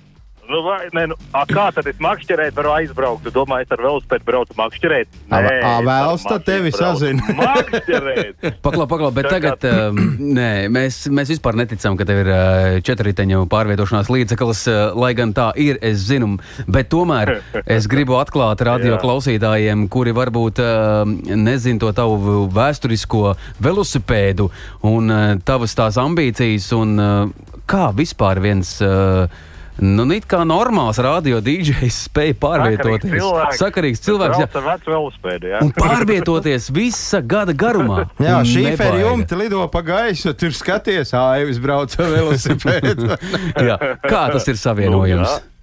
Nu, 0.49 0.62
vai, 0.62 0.88
ne, 0.97 1.03
nu, 1.12 1.15
a, 1.29 1.43
kā 1.45 1.67
tad 1.69 1.85
es 1.91 1.99
makšķerēt 2.01 2.55
varu 2.57 2.71
aizbraukt? 2.73 3.21
Tu 3.21 3.29
domā, 3.35 3.59
es 3.62 3.69
ar 3.69 3.83
velospēdu 3.85 4.25
braucu 4.25 4.55
makšķerēt? 4.57 5.17
A, 5.29 5.41
a, 5.45 5.73
vēls 5.85 6.23
tad 6.25 6.45
tevi 6.47 6.71
sazina. 6.73 7.21
Makšķerēt! 7.38 8.47
Paklau, 8.65 8.88
paklau, 8.89 9.12
bet 9.13 9.27
tagad 9.29 9.67
um, 9.69 9.99
nē, 10.33 10.65
mēs, 10.73 11.03
mēs 11.13 11.29
vispār 11.35 11.59
neticam, 11.59 11.93
ka 11.99 12.07
tev 12.09 12.23
ir 12.23 12.31
uh, 12.33 12.77
četrriteņu 12.81 13.43
pārvietošanās 13.51 14.09
līdzeklis, 14.09 14.63
uh, 14.71 14.79
lai 14.97 15.12
gan 15.19 15.35
tā 15.38 15.51
ir, 15.53 15.77
es 15.85 16.01
zinu. 16.07 16.31
Bet 16.65 16.89
tomēr 16.89 17.35
es 17.77 17.85
gribu 17.91 18.17
atklāt 18.17 18.63
radio 18.65 18.97
klausītājiem, 19.03 19.85
kuri 19.93 20.15
varbūt 20.17 20.63
uh, 20.65 21.03
nezin 21.38 21.77
to 21.77 21.93
tavu 21.93 22.47
vēsturisko 22.57 23.35
velosipēdu 23.62 24.49
un 24.89 25.13
uh, 25.13 25.27
tavas 25.45 25.77
tās 25.77 26.01
ambīcijas 26.01 26.71
un 26.79 26.97
uh, 26.97 27.53
kā 27.69 27.91
vispār 27.93 28.41
viens. 28.41 28.73
Uh, 28.81 29.45
Nu, 29.81 30.03
it 30.15 30.25
kā 30.29 30.41
normāls 30.47 30.97
radio 31.03 31.39
DJs 31.43 31.99
spēja 32.09 32.35
pārvietoties. 32.41 33.23
Sakarīgs 33.59 34.01
cilvēks. 34.03 34.41
Ar 34.43 34.65
vecu 34.65 34.91
velospēdu, 34.93 35.51
jā. 35.53 35.61
Un 35.63 35.71
pārvietoties 35.75 36.69
visa 36.75 37.21
gada 37.21 37.55
garumā. 37.55 38.05
Jā, 38.19 38.39
šī 38.47 38.65
fēra 38.80 39.03
jumta 39.05 39.39
lido 39.39 39.63
pa 39.71 39.82
gaisu, 39.86 40.34
tur 40.36 40.51
skaties, 40.55 41.13
aivis 41.15 41.61
brauc 41.63 41.95
ar 41.99 42.11
velosipēdu. 42.15 43.13
Jā, 43.69 43.77
kā 44.03 44.25
tas 44.34 44.47
ir 44.51 44.59
savienojams? 44.59 45.39
Nu, 45.39 45.55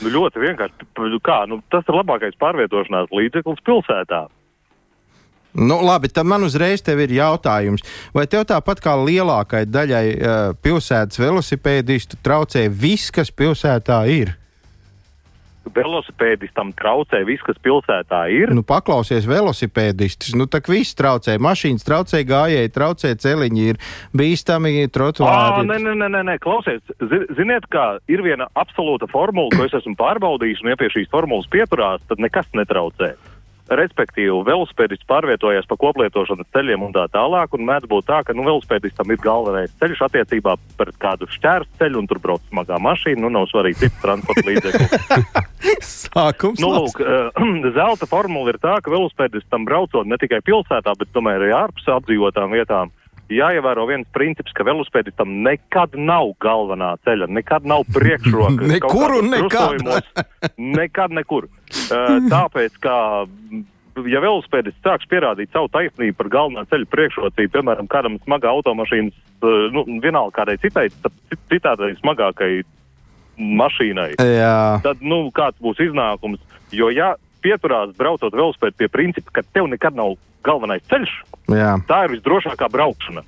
Nu, 0.00 0.08
ļoti 0.08 0.40
vienkārši. 0.40 0.86
P- 0.96 1.08
Kā, 1.20 1.42
nu, 1.44 1.58
tas 1.68 1.84
ir 1.84 1.92
labākais 1.92 2.32
pārvietošanās 2.40 3.10
līdzeklis 3.12 3.60
pilsētā. 3.66 4.22
Nu, 5.54 5.80
labi, 5.82 6.08
tad 6.12 6.28
man 6.30 6.44
uzreiz 6.46 6.82
tev 6.86 7.00
ir 7.04 7.14
jautājums. 7.16 7.84
Vai 8.14 8.26
tev 8.30 8.46
tāpat 8.50 8.82
kā 8.84 8.96
lielākai 8.98 9.64
daļai 9.66 10.04
uh, 10.14 10.42
pilsētas 10.62 11.20
velosipēdistu 11.20 12.20
traucē 12.24 12.68
viss, 12.70 13.10
kas 13.14 13.32
pilsētā 13.34 14.04
ir? 14.12 14.36
Velosipēdistam 15.70 16.72
traucē 16.74 17.20
viss, 17.28 17.44
kas 17.46 17.58
pilsētā 17.62 18.24
ir. 18.32 18.50
Nu, 18.56 18.64
paklausies 18.66 19.26
velosipēdistus. 19.28 20.32
Nu, 20.38 20.48
tā 20.50 20.58
viss 20.66 20.96
traucē. 20.98 21.36
Mašīnas 21.38 21.84
traucē, 21.86 22.22
gājēji 22.26 22.72
traucē, 22.74 23.12
celiņi 23.22 23.66
ir 23.70 23.80
bīstami, 24.16 24.88
trotuāri. 24.90 25.68
nē, 25.68 25.78
nē, 25.84 26.08
nē, 26.08 26.22
nē, 26.32 26.38
klausies, 26.42 26.80
zi- 26.98 27.26
ziniet, 27.38 27.68
kā 27.70 28.00
ir 28.10 28.24
viena 28.26 28.48
absolūta 28.58 29.06
formula, 29.12 29.52
ko 29.54 29.68
es 29.68 29.76
esmu 29.78 29.94
pārbaudījis, 30.00 30.64
un 30.64 30.72
ja 30.72 30.80
pie 30.80 30.90
šīs 30.96 31.12
formulas 31.12 31.46
pieturās, 31.52 32.02
tad 32.08 32.18
nekas 32.24 32.50
netraucē. 32.56 33.14
Respektīvi, 33.78 34.34
velospēdists 34.46 35.06
pārvietojas 35.10 35.68
pa 35.70 35.76
koplietošanas 35.80 36.48
ceļiem 36.54 36.82
un 36.86 36.94
tā 36.94 37.06
tālāk, 37.12 37.54
un 37.56 37.66
mēdz 37.68 37.88
būt 37.90 38.08
tā, 38.08 38.20
ka, 38.26 38.34
nu, 38.36 38.44
velospēdistam 38.48 39.12
ir 39.12 39.20
galvenais 39.22 39.74
ceļš 39.82 40.04
attiecībā 40.08 40.56
pret 40.80 40.96
kādu 41.02 41.28
šķērs 41.30 41.70
ceļu, 41.80 42.02
un 42.02 42.10
tur 42.10 42.20
brauc 42.22 42.42
smagā 42.48 42.80
mašīna, 42.82 43.22
nu, 43.24 43.32
nav 43.36 43.48
svarīgi 43.52 43.84
cits 43.84 44.02
transporta 44.02 44.46
līdzeklis. 44.48 45.44
Sākums. 46.10 46.62
Nu, 46.62 46.72
lūk, 46.76 47.02
uh, 47.04 47.44
zelta 47.78 48.08
formula 48.10 48.54
ir 48.54 48.60
tā, 48.62 48.78
ka 48.82 48.92
velospēdistam 48.92 49.68
braucot 49.68 50.08
ne 50.08 50.18
tikai 50.20 50.42
pilsētā, 50.46 50.96
bet 50.98 51.12
tomēr 51.14 51.44
arī 51.44 51.54
ārpus 51.64 51.90
apdzīvotām 51.98 52.56
vietām. 52.56 52.94
Jāievēro 53.30 53.84
viens 53.86 54.08
princips, 54.10 54.50
ka 54.56 54.64
velospēdistam 54.66 55.36
nekad 55.44 55.94
nav 55.94 56.32
galvenā 56.42 56.96
ceļa, 57.06 57.28
nekad 57.30 57.66
nav 57.68 57.84
priekšroka. 57.94 58.66
Nekur 58.74 59.14
un 59.20 59.30
nekad. 59.30 59.86
nekad 60.58 61.14
nekur. 61.14 61.46
Uh, 61.70 62.18
tāpēc, 62.26 62.74
ka, 62.82 62.96
ja 64.10 64.22
velospēdists 64.24 64.82
sāks 64.82 65.06
pierādīt 65.10 65.54
savu 65.54 65.70
taisnību 65.70 66.18
par 66.18 66.32
galvenā 66.34 66.66
ceļa 66.72 66.90
priekšrocību, 66.90 67.54
piemēram, 67.54 67.88
kādam 67.92 68.18
smagā 68.24 68.50
automašīnas, 68.50 69.14
uh, 69.44 69.70
nu, 69.74 69.86
vienalga 70.02 70.40
kādai 70.42 70.58
citai, 70.62 70.88
cit- 70.90 71.40
citādai 71.54 71.94
smagākai 72.02 72.52
mašīnai, 73.40 74.14
Jā. 74.18 74.80
tad, 74.84 75.00
nu, 75.00 75.28
kāds 75.34 75.56
būs 75.62 75.78
iznākums. 75.80 76.42
Jo, 76.74 76.90
ja 76.92 77.14
pieturās 77.44 77.94
braucot 77.96 78.34
velospēdu 78.36 78.76
pie 78.76 78.90
principa, 78.92 79.38
ka 79.38 79.46
tev 79.54 79.70
nekad 79.70 79.96
nav 79.96 80.18
galvenais 80.46 80.82
ceļš, 80.90 81.12
Jā. 81.52 81.76
tā 81.88 82.04
ir 82.06 82.16
visdrošākā 82.16 82.70
braukšana. 82.72 83.24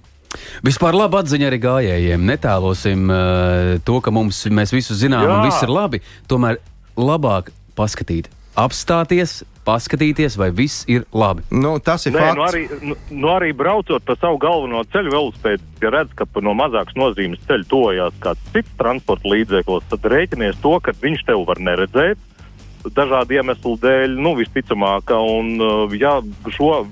Vispār 0.65 0.97
laba 0.97 1.21
atziņa 1.21 1.49
arī 1.51 1.59
gājējiem. 1.61 2.23
Netēlosim 2.29 3.09
uh, 3.13 3.73
to, 3.85 3.99
ka 4.05 4.13
mums, 4.15 4.45
mēs 4.49 4.73
visu 4.73 4.97
zinām 4.97 5.27
Jā. 5.27 5.33
un 5.35 5.49
viss 5.49 5.65
ir 5.65 5.73
labi. 5.73 6.01
Tomēr 6.31 6.61
labāk 6.97 7.51
paskatīt, 7.77 8.31
apstāties, 8.59 9.43
paskatīties, 9.67 10.37
vai 10.41 10.51
viss 10.55 10.87
ir 10.91 11.05
labi. 11.15 11.45
Nu, 11.53 11.77
tas 11.85 12.07
ir 12.09 12.17
Nē, 12.17 12.25
fakts. 12.25 12.39
nu 12.39 12.47
arī, 12.47 12.63
nu, 12.83 12.97
nu 13.13 13.31
arī 13.33 13.53
braucot 13.57 14.05
pa 14.09 14.17
savu 14.19 14.41
galveno 14.43 14.83
ceļu 14.93 15.15
velospēdu, 15.15 15.69
ja 15.85 15.93
redz, 15.95 16.17
ka 16.19 16.27
no 16.43 16.57
mazākas 16.59 16.99
nozīmes 16.99 17.45
ceļa 17.49 17.69
tojās 17.71 18.19
kāds 18.25 18.53
cits 18.55 18.77
transporta 18.81 19.33
līdzeklis, 19.33 19.89
tad 19.93 20.11
rēķinies 20.13 20.61
to, 20.65 20.77
ka 20.83 20.97
viņš 21.05 21.27
tev 21.29 21.47
var 21.49 21.63
neredzēt 21.63 22.29
dažādu 22.91 23.37
iemeslu 23.37 23.77
dēļ, 23.79 24.17
nu, 24.19 24.35
visticamāk, 24.41 25.13
un 25.15 25.55
uh, 25.63 25.93
ja 25.95 26.17
šo 26.51 26.83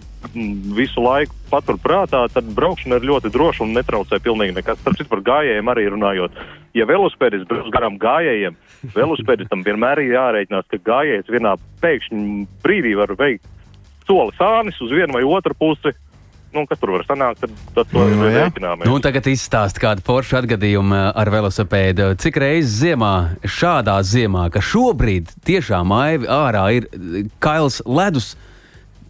visu 0.76 1.02
laiku 1.02 1.34
patur 1.50 1.78
prātā, 1.80 2.24
tad 2.32 2.48
braukšana 2.56 3.00
ir 3.00 3.06
ļoti 3.10 3.32
droša 3.34 3.64
un 3.64 3.72
netraucē 3.76 4.20
pilnīgi 4.22 4.54
nekas. 4.58 4.80
Starp 4.82 4.98
citu 4.98 5.10
par 5.12 5.22
gājējiem 5.26 5.70
arī 5.72 5.86
runājot. 5.90 6.36
Ja 6.76 6.86
velospēdis 6.86 7.46
brauc 7.50 7.70
garām 7.74 7.96
gājējiem, 8.00 8.58
velospēdistam 8.98 9.64
vienmēr 9.66 10.04
ir 10.04 10.14
jārēķinās, 10.18 10.68
ka 10.70 10.82
gājējs 10.90 11.32
vienā 11.32 11.56
pēkšņi 11.82 12.46
brīdī 12.64 12.94
var 13.00 13.16
veikt 13.18 13.48
soli 14.10 14.34
sānis 14.38 14.78
uz 14.82 14.92
vienu 14.94 15.18
vai 15.18 15.26
otru 15.26 15.56
pusi. 15.58 15.94
Nu, 16.50 16.64
kas 16.66 16.80
tur 16.82 16.90
var 16.96 17.04
sanākt, 17.06 17.44
tad, 17.44 17.52
tad 17.76 17.90
to 17.92 18.02
Nu, 18.10 18.26
jā. 18.26 18.48
rēķināmies. 18.48 18.88
Nu, 18.88 18.96
un 18.98 19.04
tagad 19.04 19.28
izstāst 19.30 19.78
kādu 19.78 20.02
foršu 20.02 20.40
atgadījumu 20.40 20.96
uh, 20.96 21.02
ar 21.14 21.30
velosipēdu. 21.30 22.08
Cik 22.18 22.40
reizes 22.42 22.74
ziemā, 22.80 23.12
šādā 23.46 24.00
ziemā, 24.02 24.48
ka 24.50 24.58
šobrīd 24.58 25.30
tiešām 25.46 25.94
aivi 25.94 26.26
ārā 26.26 26.64
ir 26.80 26.88
uh, 26.90 27.20
kails 27.38 27.78
ledus. 27.86 28.32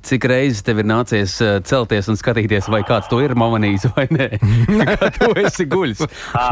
Cik 0.07 0.25
reizes 0.31 0.65
tev 0.65 0.81
ir 0.81 0.89
nācies 0.89 1.35
uh, 1.45 1.59
celties 1.67 2.09
un 2.09 2.17
skatīties, 2.17 2.71
vai 2.73 2.81
kāds 2.89 3.11
to 3.11 3.19
ir 3.21 3.35
pamanījis 3.37 3.87
vai 3.97 4.07
nē? 4.11 4.29
Kā 4.89 5.11
tu 5.19 5.29
esi 5.43 5.67
guļs? 5.69 6.05
Ā, 6.39 6.47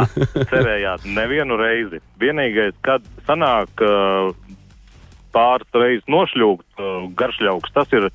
cerējāt, 0.50 1.06
nevienu 1.16 1.56
reizi. 1.60 2.02
Vienīgais, 2.20 2.76
kad 2.84 3.06
sanāk 3.28 3.84
uh, 3.84 4.34
pāris 5.34 5.80
reizes 5.80 6.04
nošļūgt 6.12 6.82
uh, 6.82 7.06
garšļauks, 7.18 7.72
tas 7.76 7.96
ir, 7.96 8.10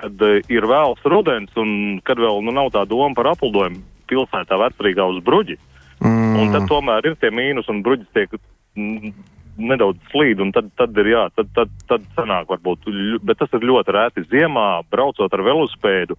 kad 0.00 0.26
uh, 0.26 0.40
ir 0.52 0.66
vēls 0.66 1.06
rudens 1.06 1.54
un 1.62 2.02
kad 2.06 2.18
vēl 2.22 2.42
nu, 2.46 2.54
nav 2.56 2.72
tā 2.74 2.82
doma 2.90 3.14
par 3.14 3.30
apeldojumu 3.36 3.84
pilsētā 4.10 4.58
vecrīgā 4.66 5.06
uz 5.14 5.22
bruģi. 5.26 5.58
Mm. 6.02 6.36
Un 6.42 6.52
tad 6.52 6.66
tomēr 6.70 7.06
ir 7.08 7.16
tie 7.22 7.30
mīnus 7.34 7.70
un 7.72 7.80
bruģis 7.86 8.10
tiek 8.14 8.34
mm, 8.76 9.14
nedaudz 9.56 10.00
slīd, 10.12 10.40
un 10.42 10.52
tad, 10.54 10.68
tad 10.78 10.96
ir 11.00 11.12
jā, 11.12 11.24
tad, 11.36 11.50
tad, 11.56 11.72
tad 11.90 12.04
sanāk 12.16 12.50
varbūt, 12.52 12.88
bet 13.24 13.40
tas 13.40 13.52
ir 13.56 13.66
ļoti 13.66 13.94
rēti 13.96 14.26
ziemā, 14.30 14.68
braucot 14.92 15.32
ar 15.32 15.44
velospēdu. 15.46 16.18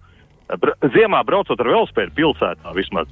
Bra 0.58 0.74
ziemā 0.94 1.22
braucot 1.28 1.60
ar 1.60 1.72
velospēdu 1.74 2.14
pilsētā 2.16 2.72
vismaz. 2.76 3.10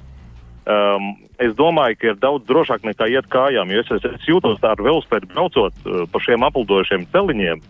Um, 0.67 1.13
es 1.39 1.53
domāju, 1.55 1.95
ka 2.01 2.09
ir 2.11 2.17
daudz 2.19 2.47
drošāk 2.49 2.83
nekā 2.89 3.07
iet 3.13 3.29
kājām, 3.31 3.71
jo 3.71 3.85
es, 3.85 3.91
es, 3.95 4.07
es 4.17 4.25
jūtos 4.27 4.59
tā 4.59 4.73
ar 4.75 4.81
velospēdu 4.83 5.29
braucot 5.31 5.85
uh, 5.87 6.01
pa 6.11 6.23
šiem 6.25 6.43
apeldojušiem 6.49 7.07
celiņiem. 7.13 7.63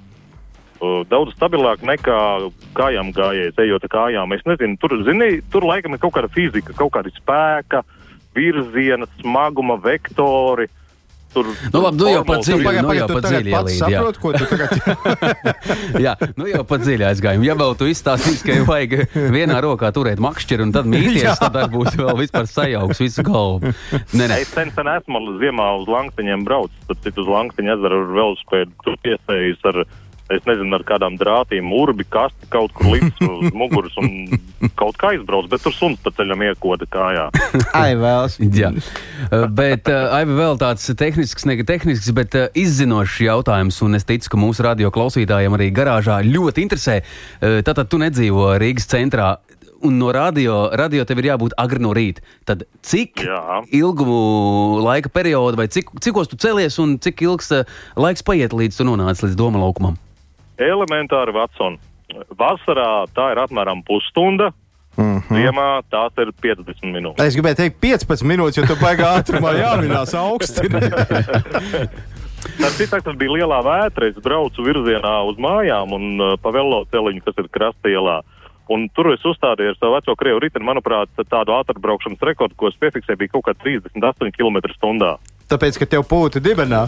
Uh, 0.76 1.02
daudz 1.10 1.34
stabilāk 1.36 1.84
nekā 1.84 2.20
kājām 2.76 3.12
gājējis, 3.16 3.60
ejot 3.66 3.84
ar 3.84 3.92
kājām. 3.92 4.32
Es 4.32 4.46
nezinu, 4.48 4.78
tur, 4.80 4.96
zini, 5.04 5.42
tur 5.52 5.66
laikam 5.68 5.92
ir 5.92 6.00
kaut 6.00 6.14
kāda 6.16 6.32
fizika, 6.32 6.72
kaut 6.76 6.94
kāda 6.96 7.12
spēka, 7.12 7.82
virziena, 8.36 9.08
smaguma, 9.20 9.76
vektori. 9.82 10.70
Tur, 11.34 11.46
Nu, 11.72 11.80
labi, 11.84 11.96
nu 12.00 12.06
jau 12.08 12.20
pa 12.24 12.36
formulas- 12.38 12.46
dziļi, 12.46 12.64
Pagaid, 12.64 12.82
nu 12.82 12.88
pagaid, 12.88 12.98
jau 13.00 13.06
tu 13.08 13.14
pa 13.16 13.20
tagad 13.20 13.42
dziļi 13.42 13.52
pats 13.52 13.72
ielīdi, 13.72 13.92
jā. 13.92 13.98
saproti, 14.00 14.18
ko 14.22 14.28
tu 14.32 14.44
tagad 14.52 14.70
Jā, 16.06 16.12
nu 16.40 16.46
jau 16.48 16.62
pat 16.70 16.80
dziļi 16.86 17.06
aizgājām. 17.10 17.44
Ja 17.46 17.56
vēl 17.60 17.74
tu 17.76 17.88
izstāstīsi, 17.92 18.40
ka 18.46 18.56
vajag 18.70 18.94
vienā 19.34 19.58
rokā 19.64 19.90
turēt 19.96 20.22
makšķeru 20.24 20.64
un 20.68 20.72
tad 20.72 20.88
mīties, 20.88 21.36
tad 21.42 21.58
arī 21.60 21.70
būs 21.76 21.98
vēl 21.98 22.14
vispār 22.22 22.48
sajauks 22.48 23.02
visu 23.04 23.26
galvu. 23.26 23.74
Nē, 24.16 24.30
nē. 24.32 24.40
Es 24.46 24.54
sen, 24.56 24.72
sen 24.76 24.88
esmu 24.94 25.22
ziemā 25.42 25.68
uz 25.82 25.90
Lankstiņiem 25.92 26.46
braucis, 26.48 26.88
tad 26.88 27.04
citu 27.04 27.26
uz 27.26 27.30
Lankstiņu 27.34 27.74
ezeru 27.76 28.00
ar 28.00 28.10
velospēdu 28.16 28.72
tur 28.86 28.96
piesējis 29.04 29.60
ar, 29.72 29.82
es 30.32 30.42
nezinu, 30.46 30.74
ar 30.74 30.84
kādām 30.86 31.16
drātīm, 31.20 31.70
urbi, 31.76 32.06
kasti 32.10 32.48
kaut 32.52 32.74
kur 32.76 32.90
līdz 32.94 33.22
uz 33.26 33.52
muguras 33.60 33.94
un 34.02 34.10
kaut 34.78 34.98
kā 35.00 35.12
izbrauc, 35.16 35.48
bet 35.52 35.62
tur 35.64 35.74
suns 35.76 36.00
pa 36.02 36.12
ceļam 36.16 36.42
iekoda 36.48 36.88
kājā. 36.90 37.28
Ai, 37.82 37.94
vēlas. 37.98 38.38
Jā, 38.40 38.72
bet 39.54 39.90
Aivi 39.90 40.36
vēl 40.38 40.58
tāds 40.60 40.88
tehnisks, 40.98 41.46
ne 41.48 41.58
tehnisks, 41.66 42.10
bet 42.16 42.36
izzinošs 42.58 43.20
jautājums, 43.26 43.80
un 43.86 43.98
es 43.98 44.08
ticu, 44.08 44.32
ka 44.32 44.40
mūsu 44.40 44.66
radio 44.66 44.92
klausītājiem 44.94 45.58
arī 45.58 45.70
garāžā 45.74 46.20
ļoti 46.26 46.66
interesē. 46.66 47.00
Tātad 47.40 47.90
tu 47.92 48.00
nedzīvo 48.02 48.54
Rīgas 48.60 48.90
centrā. 48.90 49.36
Un 49.84 49.98
no 50.00 50.08
radio, 50.10 50.70
radio 50.72 51.04
tev 51.04 51.20
ir 51.20 51.28
jābūt 51.28 51.52
agri 51.60 51.82
no 51.84 51.90
rīta. 51.94 52.24
Tad 52.48 52.64
cik 52.86 53.20
Jā. 53.26 53.60
ilgu 53.76 54.06
laika 54.80 55.12
periodu, 55.12 55.60
vai 55.60 55.68
cik, 55.68 55.92
cikos 56.02 56.32
tu 56.32 56.40
celies, 56.40 56.80
un 56.82 56.96
cik 56.96 57.20
ilgs 57.28 57.52
laiks 58.00 58.24
paiet 58.24 58.56
līdz 58.56 58.80
tu 58.80 58.88
nonāc 58.88 59.20
līdz 59.20 59.36
doma 59.36 59.60
laukumam? 59.60 60.00
Elementāri, 60.58 61.34
Vatson. 61.36 61.78
Vasarā 62.38 63.06
tā 63.14 63.32
ir 63.34 63.42
apmēram 63.44 63.82
pusstunda, 63.84 64.52
Mhm. 64.96 65.28
ziemā 65.28 65.82
tās 65.92 66.12
ir 66.16 66.30
50 66.40 66.88
minūtes. 66.88 67.20
Es 67.20 67.36
gribēju 67.36 67.56
teikt 67.56 67.80
15 67.80 68.24
minūtes, 68.24 68.56
jo 68.56 68.64
tu 68.64 68.76
baigā 68.80 69.10
ātrumā 69.20 69.52
jāminās 69.58 70.14
augsti. 70.16 70.64
Tas 72.56 72.76
citāks 72.78 73.04
tas 73.04 73.16
bija 73.18 73.34
lielā 73.34 73.58
vētra. 73.64 74.08
Es 74.08 74.18
braucu 74.22 74.64
virzienā 74.64 75.14
uz 75.28 75.38
mājām 75.42 75.92
un 75.96 76.04
uh, 76.20 76.36
pa 76.40 76.52
velo 76.54 76.84
celiņu, 76.92 77.24
kas 77.26 77.42
ir 77.42 77.50
krasta 77.52 77.90
ielā. 77.90 78.20
Un 78.72 78.88
tur 78.94 79.12
es 79.12 79.22
uzstādīju 79.26 79.74
ar 79.74 79.76
savu 79.78 79.94
veco 79.94 80.14
krievu 80.18 80.40
riteni, 80.42 80.66
manuprāt, 80.66 81.10
tādu 81.30 81.54
ātrbraukšanas 81.54 82.22
rekordu, 82.26 82.56
ko 82.58 82.70
es 82.70 82.78
piefiksēju, 82.80 83.20
bija 83.20 83.34
kaut 83.36 83.44
kā 83.46 83.54
38 83.62 84.32
km/h. 84.34 85.12
Tāpēc, 85.46 85.78
ka 85.78 85.86
tev 85.86 86.02
pūta 86.10 86.42
dibenā. 86.42 86.86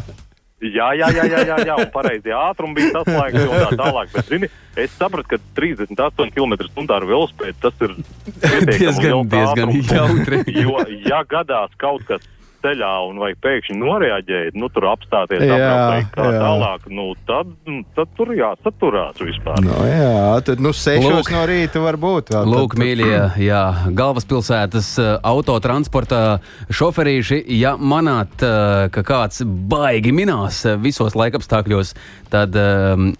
Jā, 0.58 0.88
jā, 0.98 1.06
jā, 1.14 1.24
jā, 1.30 1.42
jā, 1.46 1.56
jā 1.68 1.74
un 1.78 1.90
pareizi 1.94 2.32
ātrumi 2.34 2.80
bija 2.80 2.96
saslēgti 2.96 3.44
un 3.44 3.60
tā 3.62 3.76
tālāk. 3.78 4.08
Bet, 4.10 4.26
zini, 4.26 4.48
es 4.74 4.96
sapratu, 4.98 5.28
ka 5.30 5.38
38 5.54 6.32
km/h 6.34 6.96
ar 6.96 7.06
velospēdu 7.06 7.62
tas 7.62 7.84
ir 7.86 7.94
Diezgan, 8.72 9.28
diezgan 9.30 9.76
jautri. 9.86 10.42
Jo, 10.58 10.82
ja 11.06 11.22
gadās 11.30 11.78
kaut 11.78 12.02
kas 12.10 12.26
ceļā 12.64 12.90
un 13.08 13.18
vai 13.22 13.30
pēkšņi 13.38 13.76
noreaģēt, 13.78 14.56
nu 14.58 14.68
tur 14.74 14.88
apstāties, 14.90 15.44
Jā, 15.46 15.56
apmeklēt 15.58 16.10
kā 16.16 16.26
jā. 16.34 16.40
tālāk, 16.42 16.86
nu 16.90 17.06
tad, 17.28 17.52
tad 17.96 18.12
tur 18.18 18.32
jāsaturās 18.36 19.20
vispār. 19.22 19.60
No, 19.64 19.78
jā, 19.86 20.12
tad 20.48 20.62
nu 20.64 20.72
6 20.74 21.04
Lūk. 21.06 21.32
no 21.34 21.42
rīta 21.48 21.82
var 21.84 21.98
būt. 22.00 22.32
vēl. 22.34 22.48
Lūk, 22.54 22.74
Tad- 22.76 22.82
mīļie, 22.84 23.18
jā, 23.46 23.62
galvaspilsētas 23.98 24.92
uh, 25.02 25.10
autotransporta 25.22 26.22
šoferīši, 26.70 27.42
ja 27.58 27.76
manāt, 27.78 28.34
uh, 28.42 28.86
ka 28.94 29.04
kāds 29.06 29.42
baigi 29.46 30.12
minās 30.14 30.64
uh, 30.66 30.76
visos 30.80 31.14
laikapstākļos, 31.18 31.94
tad 32.32 32.56
um, 32.58 33.12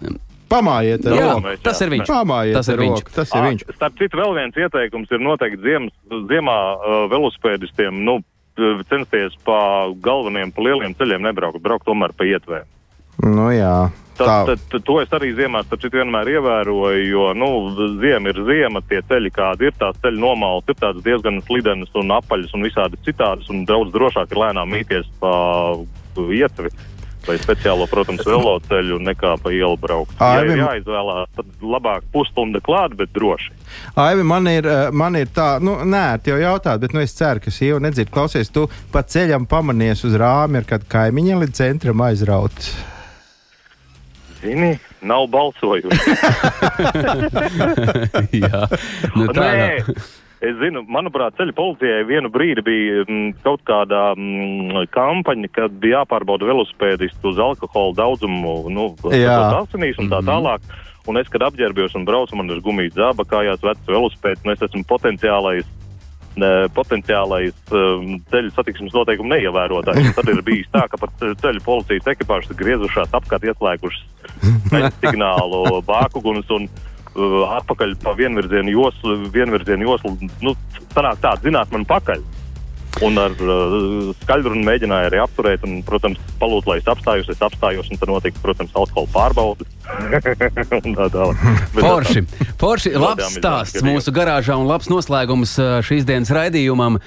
Pamājiet 0.48 1.04
ar 1.04 1.12
jā, 1.12 1.24
roku. 1.28 1.42
mēs, 1.44 1.58
tas 1.60 1.76
jā, 1.76 1.84
ir 1.84 1.90
viņš. 1.92 2.08
Pamājiet 2.08 2.54
Tas 2.56 2.68
ir 2.72 2.78
viņš. 2.80 3.00
Tas 3.12 3.32
ir 3.36 3.42
viņš. 3.44 3.64
Starp 3.76 3.98
citu, 4.00 4.16
vēl 4.16 4.30
viens 4.38 4.56
ieteikums 4.56 5.10
ir 5.12 5.20
noteikti 5.20 5.60
ziemas, 5.60 5.92
ziemā 6.30 6.54
uh, 6.72 6.94
velospēdistiem. 7.12 7.98
Nu, 8.06 8.14
censties 8.90 9.38
pa 9.46 9.60
galveniem, 10.04 10.52
pa 10.52 10.66
lieliem 10.66 10.96
ceļiem 10.98 11.24
nebraukt, 11.28 11.62
braukt 11.62 11.86
tomēr 11.88 12.14
pa 12.16 12.26
ietvēm. 12.28 12.68
Nu 13.24 13.48
jā. 13.54 13.88
Tad, 14.18 14.48
tad, 14.48 14.62
tad 14.70 14.82
to 14.82 14.96
es 14.98 15.12
arī 15.14 15.30
ziemā 15.38 15.60
vienmēr 15.70 16.28
ievēroju, 16.32 17.02
jo, 17.06 17.26
nu, 17.38 17.50
ziema 18.02 18.32
ir 18.32 18.40
ziema, 18.48 18.82
tie 18.90 18.98
ceļi, 19.06 19.30
kādi 19.30 19.68
ir, 19.68 19.76
tās 19.78 19.98
ceļu 20.02 20.18
nomāls 20.18 20.66
ir 20.66 20.74
tādas 20.74 21.04
diezgan 21.06 21.38
slidenas 21.46 21.94
un 21.94 22.10
apaļas 22.10 22.54
un 22.54 22.66
visādi 22.66 22.98
citādas, 23.06 23.46
un 23.50 23.62
daudz 23.68 23.94
drošāk 23.94 24.34
ir 24.34 24.42
lēnām 24.42 24.74
mīties 24.74 25.06
pa 25.22 25.32
ietvi. 26.18 26.74
Vai 27.28 27.36
speciālo, 27.40 27.86
protams, 27.90 28.24
veloceļu 28.26 28.98
nekā 29.04 29.34
pa 29.42 29.50
ielu 29.54 29.76
braukt. 29.80 30.14
Ja 30.18 30.26
Aivim- 30.40 30.56
ir 30.56 30.62
jāizvēlās, 30.64 31.26
tad 31.36 31.46
labāk 31.62 32.02
pusstunda 32.14 32.60
klāt, 32.64 32.96
bet 32.96 33.08
droši. 33.14 33.50
Aivi, 33.96 34.22
man 34.24 34.46
ir, 34.50 34.66
eh, 34.66 34.90
man 34.90 35.16
ir 35.16 35.26
tā, 35.26 35.60
nu, 35.60 35.76
nē, 35.84 36.18
te 36.22 36.30
jau 36.32 36.38
jautāt, 36.40 36.80
bet 36.80 36.92
nu, 36.96 37.00
es 37.00 37.12
ceru, 37.14 37.40
ka 37.44 37.50
sieva 37.54 37.78
nedzird. 37.80 38.10
Klausies, 38.10 38.50
tu 38.50 38.68
pa 38.92 39.02
ceļam 39.02 39.46
pamanies 39.46 40.04
uz 40.08 40.14
rāmi, 40.18 40.56
ar 40.62 40.64
kādu 40.64 40.84
kaimiņu 40.88 41.38
līdz 41.44 41.52
centram 41.62 42.00
aizraut. 42.00 42.70
Zini, 44.40 44.78
nav 45.02 45.26
balsojuši. 45.34 45.88
Jā, 48.38 48.60
nu, 49.16 49.26
tā 49.34 49.46
nav. 49.58 49.88
Es 50.44 50.58
zinu, 50.60 50.84
manuprāt, 50.90 51.36
ceļu 51.38 51.54
policijai 51.56 52.04
vienu 52.08 52.30
brīdi 52.32 52.62
bija 52.66 53.04
mm, 53.04 53.30
kaut 53.44 53.64
kāda 53.68 54.12
mm, 54.14 54.84
kampaņa, 54.94 55.50
kad 55.54 55.74
bija 55.82 56.02
jāpārbauda 56.02 56.48
velosipēdistu 56.48 57.32
uz 57.32 57.40
alkohola 57.42 57.96
daudzumu, 57.98 58.60
nu, 58.72 58.92
asinīs 59.08 59.98
un 60.02 60.12
tā 60.12 60.22
tālāk. 60.26 60.64
Un 61.08 61.16
es, 61.16 61.28
kad 61.32 61.46
apģērbjos 61.46 61.96
un 61.96 62.04
braucu, 62.04 62.36
man 62.36 62.52
ir 62.52 62.60
gumijas 62.64 62.98
zāba 62.98 63.24
kājās, 63.28 63.62
vecs 63.64 63.88
velosipēds, 63.88 64.44
un 64.44 64.54
es 64.54 64.64
esmu 64.68 64.84
potenciālais. 64.88 65.74
Potenciālais 66.70 67.56
um, 67.74 68.12
ceļu 68.30 68.52
satiksmes 68.54 68.92
noteikumu 68.94 69.32
neievērotājs. 69.32 70.12
Tad 70.14 70.28
ir 70.30 70.38
bijis 70.46 70.68
tā, 70.70 70.84
ka 70.86 71.00
pat 71.00 71.24
ceļu 71.40 71.64
policijas 71.64 72.06
ekipāžas 72.12 72.54
griezušās 72.60 73.16
apkārt, 73.18 73.48
ieslēgušas 73.48 74.04
signālu 75.02 75.80
bākuguns 75.88 76.52
un 76.54 76.68
atpakaļ 77.58 77.94
pa 78.02 78.14
vienvirzienu 78.18 78.74
joslu, 78.74 79.16
vienvirzienu 79.34 79.88
joslu, 79.88 80.14
nu, 80.44 80.54
sanāk 80.94 81.22
tā, 81.24 81.34
zināt 81.44 81.72
man 81.74 81.86
pakaļ. 81.88 82.22
Un 83.04 83.18
ar 83.20 83.34
uh, 83.38 84.10
skaļru 84.24 84.58
mēģināju 84.66 85.10
arī 85.10 85.20
apturēt, 85.22 85.64
un, 85.66 85.80
protams, 85.86 86.20
palūgt, 86.40 86.68
lai 86.70 86.78
es 86.80 86.88
apstājos, 86.90 87.28
es 87.30 87.42
apstājos, 87.44 87.90
un 87.92 88.00
tad 88.00 88.10
notika, 88.10 88.40
protams, 88.42 88.74
alkohola 88.74 89.10
pārbaudas. 89.14 89.74
Un 90.84 90.92
tā 90.92 91.06
tālāk. 91.08 91.44
Forši, 91.72 92.22
forši 92.60 92.90
labs 93.00 93.38
stāsts 93.38 93.84
mūsu 93.86 94.12
garāžā 94.12 94.58
un 94.60 94.68
labs 94.68 94.90
noslēgums 94.92 95.54
uh, 95.62 95.78
šīs 95.84 96.04
dienas 96.08 96.32
raidījumam. 96.34 96.98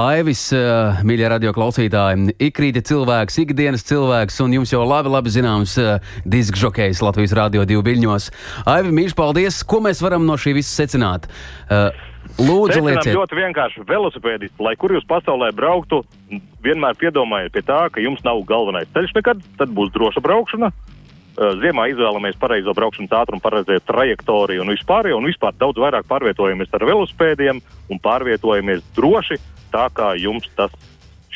Aivis, 0.00 0.46
uh, 0.56 1.02
mīļie 1.04 1.28
radio 1.34 1.52
klausītāji, 1.56 2.36
ikrīti 2.48 2.84
cilvēks, 2.88 3.40
ikdienas 3.44 3.84
cilvēks, 3.90 4.40
un 4.46 4.56
jums 4.56 4.72
jau 4.72 4.86
labi, 4.88 5.12
labi 5.12 5.34
zināms 5.34 5.76
diska 6.24 6.62
žokejs 6.64 7.02
Latvijas 7.04 7.36
Rādio 7.36 7.66
2 7.68 7.84
viļņos. 7.90 8.30
Aivi, 8.70 8.94
mīļš, 9.02 9.18
paldies! 9.18 9.60
Ko 9.68 9.82
mēs 9.84 10.00
varam 10.04 10.24
no 10.24 10.40
šī 10.40 10.56
visa 10.62 10.72
secināt? 10.80 11.28
Uh, 11.68 11.90
lūdzu, 12.40 12.80
lieciet! 12.86 13.14
ļoti 13.16 13.38
vienkārši 13.38 13.84
velosipēdisti, 13.88 14.62
lai 14.64 14.74
kur 14.80 14.94
jūs 14.94 15.06
pasaulē 15.08 15.50
brauktu, 15.56 16.02
vienmēr 16.64 16.96
piedomājiet 17.00 17.54
pie 17.54 17.62
tā, 17.66 17.82
ka 17.92 18.02
jums 18.02 18.22
nav 18.26 18.42
galvenais 18.48 18.90
ceļš 18.94 19.14
nekad, 19.18 19.42
tad 19.60 19.74
būs 19.76 19.92
droša 19.94 20.22
braukšana. 20.24 20.72
Ziemā 21.60 21.86
izvēlamies 21.92 22.36
pareizo 22.40 22.74
braukšanas 22.76 23.14
ātrumu, 23.16 23.40
pareizo 23.40 23.78
trajektoriju 23.88 24.64
un 24.64 24.72
vispār, 24.74 25.08
un 25.16 25.28
vispār 25.28 25.54
daudz 25.56 25.80
vairāk 25.80 26.08
pārvietojamies 26.10 26.74
ar 26.76 26.84
velosipēdiem 26.90 27.62
un 27.88 28.00
pārvietojamies 28.02 28.82
droši, 28.98 29.38
tā 29.72 29.86
kā 29.94 30.12
jums 30.20 30.50
tas 30.58 30.74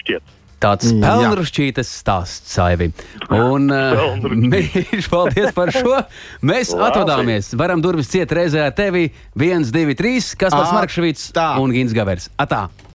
šķiet. 0.02 0.43
Tāds 0.64 0.88
Jā. 0.88 0.96
pelnrušķītas 1.02 1.90
stāsts, 2.00 2.54
Saivi. 2.56 2.88
Un 3.36 3.68
uh, 3.68 4.14
mīļš, 4.24 5.10
paldies 5.12 5.52
par 5.56 5.72
šo. 5.74 5.98
Mēs 6.40 6.72
Labi. 6.72 6.86
atvadāmies. 6.88 7.50
Varam 7.60 7.84
durvis 7.84 8.08
ciet 8.12 8.32
reizē 8.32 8.64
ar 8.70 8.72
tevi. 8.76 9.10
1, 9.36 9.68
2, 9.74 9.98
3, 10.00 10.32
kas 10.40 10.56
Markšvits 10.56 11.28
tā. 11.36 11.50
un 11.60 11.74
Gins 11.76 11.92
Gavers. 11.96 12.30
Atā! 12.40 12.64